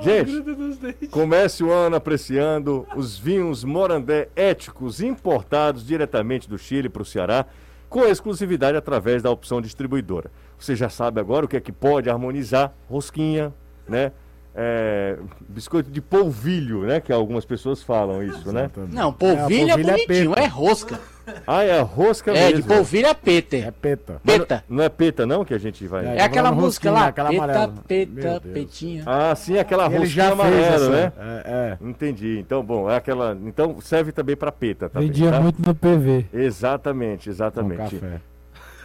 Gente, 0.01 1.07
comece 1.09 1.63
o 1.63 1.71
ano 1.71 1.95
apreciando 1.95 2.85
os 2.95 3.17
vinhos 3.17 3.63
Morandé 3.63 4.29
éticos 4.35 5.01
importados 5.01 5.85
diretamente 5.85 6.47
do 6.47 6.57
Chile 6.57 6.87
para 6.87 7.01
o 7.01 7.05
Ceará, 7.05 7.45
com 7.89 8.01
exclusividade 8.05 8.77
através 8.77 9.23
da 9.23 9.31
opção 9.31 9.59
distribuidora. 9.59 10.29
Você 10.59 10.75
já 10.75 10.87
sabe 10.89 11.19
agora 11.19 11.45
o 11.45 11.47
que 11.49 11.57
é 11.57 11.59
que 11.61 11.71
pode 11.71 12.09
harmonizar 12.09 12.73
rosquinha, 12.87 13.51
né? 13.87 14.11
É, 14.59 15.15
biscoito 15.47 15.91
de 15.91 16.01
polvilho, 16.01 16.81
né? 16.81 16.99
Que 16.99 17.13
algumas 17.13 17.45
pessoas 17.45 17.83
falam 17.83 18.23
isso, 18.23 18.51
né? 18.51 18.71
Não, 18.91 19.13
polvilho 19.13 19.37
é, 19.37 19.43
polvilho 19.43 19.71
é 19.71 19.77
bonitinho, 19.77 20.29
peta. 20.31 20.41
é, 20.41 20.47
rosca. 20.47 20.99
Ah, 21.45 21.61
é 21.63 21.77
a 21.77 21.83
rosca 21.83 22.31
É, 22.31 22.45
mesmo. 22.47 22.61
de 22.63 22.67
polvilho 22.67 23.05
é 23.05 23.13
peta. 23.13 23.55
É 23.57 23.69
peta. 23.69 24.21
Peta. 24.25 24.63
Não 24.67 24.83
é 24.83 24.89
peta 24.89 25.27
não 25.27 25.45
que 25.45 25.53
a 25.53 25.57
gente 25.59 25.85
vai... 25.85 26.05
É. 26.07 26.17
É 26.17 26.21
aquela 26.23 26.51
música 26.51 26.89
lá, 26.89 27.07
aquela 27.07 27.29
peta, 27.29 27.43
amarela. 27.43 27.73
peta, 27.87 28.41
petinha. 28.51 29.03
Ah, 29.05 29.35
sim, 29.35 29.59
aquela 29.59 29.85
Ele 29.87 29.97
rosquinha 29.99 30.31
amarela, 30.31 30.65
essa. 30.75 30.89
né? 30.89 31.11
É, 31.19 31.77
é. 31.83 31.85
Entendi. 31.87 32.39
Então, 32.39 32.63
bom, 32.63 32.89
é 32.89 32.95
aquela. 32.95 33.37
Então 33.45 33.79
serve 33.81 34.11
também 34.11 34.35
para 34.35 34.51
peta, 34.51 34.89
também. 34.89 35.09
Vendia 35.09 35.31
tá? 35.31 35.39
muito 35.39 35.61
no 35.61 35.75
PV. 35.75 36.25
Exatamente, 36.33 37.25
Com 37.25 37.29
exatamente. 37.31 37.77
café. 37.97 38.21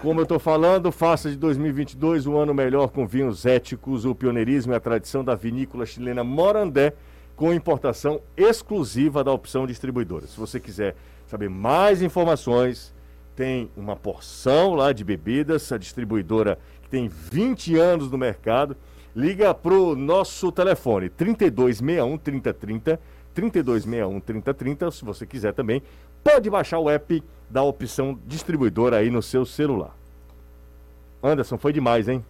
Como 0.03 0.21
eu 0.21 0.27
tô 0.27 0.37
falando, 0.37 0.91
faça 0.91 1.31
de 1.31 1.37
2022 1.37 2.27
um 2.27 2.37
ano 2.37 2.53
melhor 2.53 2.89
com 2.89 3.07
vinhos 3.07 3.47
éticos, 3.47 4.05
o 4.05 4.17
pioneirismo 4.17 4.73
e 4.73 4.75
a 4.75 4.81
tradição 4.81 5.23
da 5.23 5.37
vinícola 5.37 5.87
chilena 5.87 6.25
Morandé, 6.25 6.93
com 7.37 7.53
importação 7.53 8.21
exclusiva 8.37 9.23
da 9.23 9.31
opção 9.31 9.65
distribuidora. 9.65 10.27
Se 10.27 10.37
você 10.37 10.59
quiser 10.59 10.97
saber 11.25 11.49
mais 11.49 12.03
informações, 12.03 12.93
tem 13.37 13.71
uma 13.77 13.95
porção 13.95 14.75
lá 14.75 14.93
de 14.93 15.05
bebidas, 15.05 15.71
a 15.71 15.79
distribuidora 15.79 16.59
que 16.83 16.89
tem 16.89 17.07
20 17.07 17.77
anos 17.77 18.11
no 18.11 18.19
mercado. 18.19 18.77
Liga 19.15 19.55
pro 19.55 19.95
nosso 19.95 20.51
telefone 20.51 21.11
3261 21.11 22.19
3030, 22.19 23.01
3261 23.33 24.19
3030, 24.19 24.91
se 24.91 25.05
você 25.05 25.25
quiser 25.25 25.53
também, 25.55 25.81
pode 26.25 26.51
baixar 26.51 26.81
o 26.81 26.91
app 26.91 27.23
da 27.53 27.63
opção 27.63 28.19
distribuidora 28.27 28.97
aí 28.97 29.11
no 29.11 29.21
seu 29.23 29.45
celular. 29.45 29.95
Anderson, 31.23 31.59
foi 31.59 31.73
demais, 31.73 32.09
hein? 32.09 32.25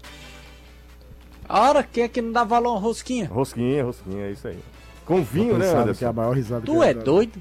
A 1.48 1.60
hora 1.60 1.82
que 1.82 2.00
é 2.00 2.08
que 2.08 2.20
não 2.20 2.32
dá 2.32 2.44
valor 2.44 2.76
a 2.76 2.78
rosquinha? 2.80 3.28
Rosquinha, 3.28 3.84
rosquinha, 3.84 4.26
é 4.26 4.30
isso 4.32 4.48
aí. 4.48 4.58
Com 5.06 5.22
vinho, 5.22 5.56
né, 5.58 5.70
Anderson? 5.70 5.98
que 5.98 6.04
a 6.04 6.12
maior 6.12 6.32
risada 6.32 6.66
Tu 6.66 6.82
é 6.82 6.92
dar- 6.92 7.04
doido? 7.04 7.40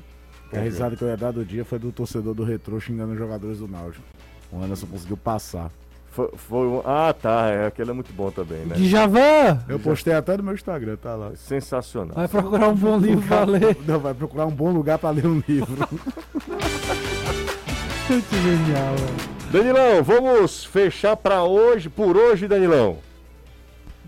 A 0.54 0.60
risada 0.60 0.96
que 0.96 1.04
eu 1.04 1.08
ia 1.08 1.18
dar 1.18 1.32
do 1.32 1.44
dia 1.46 1.64
foi 1.66 1.80
do 1.80 1.92
torcedor 1.92 2.34
do 2.34 2.44
Retrô 2.44 2.80
xingando 2.80 3.14
os 3.14 3.18
jogadores 3.18 3.60
do 3.60 3.68
Náutico. 3.68 4.04
O 4.52 4.62
Anderson 4.62 4.86
conseguiu 4.88 5.16
passar. 5.18 5.72
Foi, 6.12 6.30
foi 6.36 6.68
um... 6.68 6.82
Ah, 6.86 7.14
tá, 7.14 7.48
é, 7.50 7.68
aquele 7.68 7.92
é 7.92 7.94
muito 7.94 8.12
bom 8.12 8.30
também, 8.32 8.66
né? 8.66 8.76
Djavan! 8.76 9.64
Eu 9.70 9.80
postei 9.80 10.14
até 10.14 10.36
no 10.36 10.44
meu 10.44 10.54
Instagram, 10.54 10.98
tá 10.98 11.16
lá. 11.16 11.32
Sensacional. 11.38 12.14
Vai 12.16 12.28
procurar 12.28 12.68
um 12.68 12.76
bom 12.76 12.98
livro 12.98 13.26
pra 13.26 13.46
ler. 13.46 13.78
Não, 13.88 13.98
vai 13.98 14.14
procurar 14.14 14.46
um 14.46 14.52
bom 14.52 14.72
lugar 14.72 15.00
pra 15.00 15.10
ler 15.12 15.26
um 15.26 15.42
livro. 15.48 15.88
Que 18.08 18.20
genial, 18.20 18.96
velho. 18.96 19.32
Danilão, 19.52 20.04
vamos 20.04 20.64
fechar 20.66 21.16
pra 21.16 21.44
hoje, 21.44 21.90
por 21.90 22.18
hoje, 22.18 22.48
Danilão. 22.48 23.00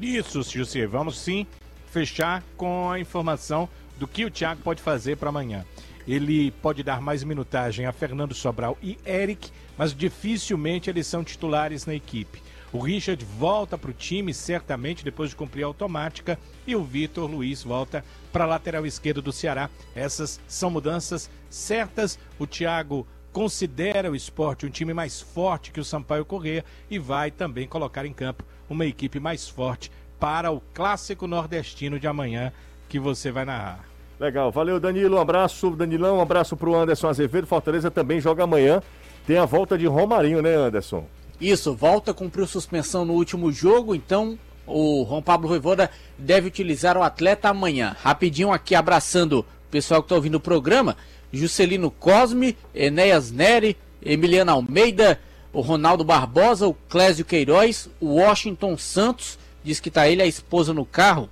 Isso, 0.01 0.41
José. 0.43 0.85
Vamos 0.87 1.19
sim 1.19 1.45
fechar 1.87 2.43
com 2.57 2.89
a 2.89 2.99
informação 2.99 3.69
do 3.97 4.07
que 4.07 4.25
o 4.25 4.31
Thiago 4.31 4.61
pode 4.61 4.81
fazer 4.81 5.17
para 5.17 5.29
amanhã. 5.29 5.65
Ele 6.07 6.51
pode 6.51 6.83
dar 6.83 7.01
mais 7.01 7.23
minutagem 7.23 7.85
a 7.85 7.91
Fernando 7.91 8.33
Sobral 8.33 8.77
e 8.81 8.97
Eric, 9.05 9.51
mas 9.77 9.93
dificilmente 9.93 10.89
eles 10.89 11.07
são 11.07 11.23
titulares 11.23 11.85
na 11.85 11.93
equipe. 11.93 12.41
O 12.73 12.79
Richard 12.79 13.23
volta 13.37 13.77
para 13.77 13.91
o 13.91 13.93
time, 13.93 14.33
certamente, 14.33 15.05
depois 15.05 15.29
de 15.29 15.35
cumprir 15.35 15.63
a 15.63 15.67
automática, 15.67 16.39
e 16.65 16.75
o 16.75 16.83
Vitor 16.83 17.29
Luiz 17.29 17.63
volta 17.63 18.03
para 18.31 18.45
a 18.45 18.47
lateral 18.47 18.85
esquerda 18.85 19.21
do 19.21 19.31
Ceará. 19.31 19.69
Essas 19.95 20.41
são 20.47 20.71
mudanças 20.71 21.29
certas. 21.49 22.17
O 22.39 22.47
Thiago 22.47 23.07
considera 23.33 24.11
o 24.11 24.15
esporte 24.15 24.65
um 24.65 24.69
time 24.69 24.93
mais 24.93 25.19
forte 25.19 25.71
que 25.71 25.79
o 25.79 25.83
Sampaio 25.83 26.23
Corrêa 26.23 26.63
e 26.89 26.99
vai 26.99 27.31
também 27.31 27.67
colocar 27.67 28.05
em 28.05 28.13
campo 28.13 28.45
uma 28.69 28.85
equipe 28.85 29.19
mais 29.19 29.49
forte 29.49 29.91
para 30.19 30.51
o 30.51 30.61
clássico 30.73 31.27
nordestino 31.27 31.99
de 31.99 32.07
amanhã 32.07 32.53
que 32.87 32.99
você 32.99 33.31
vai 33.31 33.43
narrar. 33.43 33.83
Legal, 34.19 34.51
valeu 34.51 34.79
Danilo, 34.79 35.17
um 35.17 35.19
abraço 35.19 35.71
Danilão, 35.71 36.17
um 36.17 36.21
abraço 36.21 36.55
pro 36.55 36.75
Anderson 36.75 37.09
Azevedo. 37.09 37.47
Fortaleza 37.47 37.89
também 37.89 38.21
joga 38.21 38.43
amanhã. 38.43 38.81
Tem 39.25 39.37
a 39.37 39.45
volta 39.45 39.77
de 39.77 39.87
Romarinho, 39.87 40.41
né, 40.41 40.53
Anderson? 40.55 41.05
Isso, 41.41 41.75
volta, 41.75 42.13
cumpriu 42.13 42.45
suspensão 42.45 43.03
no 43.03 43.13
último 43.13 43.51
jogo, 43.51 43.95
então 43.95 44.37
o 44.65 45.05
Juan 45.09 45.21
Pablo 45.21 45.49
Voivoda 45.49 45.89
deve 46.17 46.47
utilizar 46.47 46.97
o 46.97 47.03
atleta 47.03 47.49
amanhã. 47.49 47.95
Rapidinho 47.99 48.51
aqui 48.51 48.75
abraçando 48.75 49.39
o 49.39 49.45
pessoal 49.71 50.01
que 50.01 50.05
está 50.05 50.15
ouvindo 50.15 50.35
o 50.35 50.39
programa, 50.39 50.95
Juscelino 51.33 51.89
Cosme, 51.89 52.55
Enéas 52.73 53.31
Neri, 53.31 53.75
Emiliano 54.01 54.51
Almeida, 54.51 55.19
o 55.51 55.61
Ronaldo 55.61 56.03
Barbosa, 56.03 56.67
o 56.67 56.73
Clésio 56.73 57.25
Queiroz, 57.25 57.89
o 57.99 58.15
Washington 58.15 58.77
Santos, 58.77 59.39
diz 59.63 59.79
que 59.79 59.91
tá 59.91 60.07
ele 60.07 60.21
a 60.21 60.27
esposa 60.27 60.73
no 60.73 60.85
carro. 60.85 61.27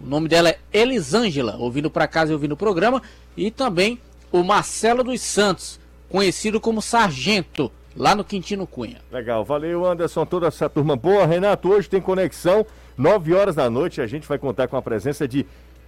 O 0.00 0.06
nome 0.06 0.28
dela 0.28 0.50
é 0.50 0.58
Elisângela, 0.72 1.56
ouvindo 1.56 1.90
para 1.90 2.06
casa 2.06 2.30
e 2.30 2.34
ouvindo 2.34 2.52
o 2.52 2.56
programa, 2.56 3.02
e 3.36 3.50
também 3.50 3.98
o 4.30 4.42
Marcelo 4.42 5.02
dos 5.02 5.20
Santos, 5.20 5.80
conhecido 6.08 6.60
como 6.60 6.82
Sargento, 6.82 7.72
lá 7.96 8.14
no 8.14 8.24
Quintino 8.24 8.66
Cunha. 8.66 9.00
Legal, 9.10 9.44
valeu 9.44 9.84
Anderson, 9.84 10.24
toda 10.24 10.46
essa 10.46 10.68
turma 10.68 10.94
boa. 10.94 11.26
Renato, 11.26 11.68
hoje 11.68 11.88
tem 11.88 12.00
conexão. 12.00 12.64
9 12.96 13.34
horas 13.34 13.54
da 13.54 13.70
noite, 13.70 14.00
a 14.00 14.06
gente 14.06 14.26
vai 14.26 14.38
contar 14.38 14.68
com 14.68 14.76
a 14.76 14.82
presença 14.82 15.26
de 15.26 15.46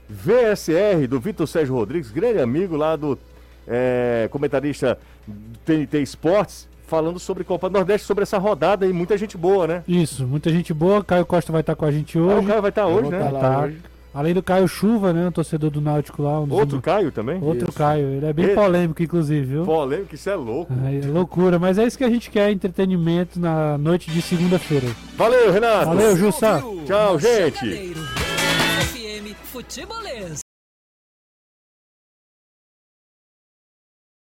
VSR, 0.08 1.06
do 1.08 1.20
Vitor 1.20 1.46
Sérgio 1.46 1.74
Rodrigues, 1.74 2.10
grande 2.10 2.40
amigo 2.40 2.76
lá 2.76 2.96
do 2.96 3.18
é, 3.66 4.28
comentarista 4.30 4.98
do 5.26 5.58
TNT 5.64 6.00
Esportes, 6.02 6.68
falando 6.86 7.18
sobre 7.20 7.44
Copa 7.44 7.68
do 7.68 7.72
Nordeste, 7.74 8.06
sobre 8.06 8.22
essa 8.24 8.36
rodada 8.38 8.86
e 8.86 8.92
muita 8.92 9.16
gente 9.16 9.36
boa, 9.38 9.66
né? 9.66 9.84
Isso, 9.86 10.26
muita 10.26 10.50
gente 10.50 10.74
boa. 10.74 11.04
Caio 11.04 11.24
Costa 11.24 11.52
vai 11.52 11.60
estar 11.60 11.74
com 11.76 11.84
a 11.84 11.90
gente 11.92 12.18
Ah, 12.18 12.22
hoje. 12.22 12.44
o 12.44 12.48
Caio 12.48 12.62
vai 12.62 12.70
estar 12.70 12.86
hoje, 12.86 13.10
né? 13.10 13.18
tá 13.32 13.38
Tá. 13.38 13.60
hoje. 13.60 13.76
Além 14.12 14.34
do 14.34 14.42
Caio 14.42 14.66
Chuva, 14.66 15.12
né? 15.12 15.28
O 15.28 15.30
torcedor 15.30 15.70
do 15.70 15.80
Náutico 15.80 16.20
lá. 16.24 16.40
Um 16.40 16.48
dos- 16.48 16.58
Outro 16.58 16.82
Caio 16.82 17.12
também? 17.12 17.40
Outro 17.40 17.68
Isso. 17.68 17.78
Caio. 17.78 18.08
Ele 18.08 18.26
é 18.26 18.32
bem 18.32 18.44
Ele- 18.46 18.54
polêmico, 18.56 19.00
inclusive, 19.00 19.46
viu? 19.46 19.64
Polêmico, 19.64 20.16
isso 20.16 20.28
é 20.28 20.34
louco. 20.34 20.72
Ai, 20.84 21.00
É 21.04 21.06
loucura, 21.06 21.60
mas 21.60 21.78
é 21.78 21.86
isso 21.86 21.96
que 21.96 22.02
a 22.02 22.10
gente 22.10 22.28
quer, 22.28 22.50
entretenimento 22.50 23.38
na 23.38 23.78
noite 23.78 24.10
de 24.10 24.20
segunda-feira. 24.20 24.88
Valeu, 25.16 25.52
Renato. 25.52 25.86
Valeu, 25.86 26.16
Jussa. 26.16 26.60
Tchau, 26.86 27.20
gente. 27.20 27.94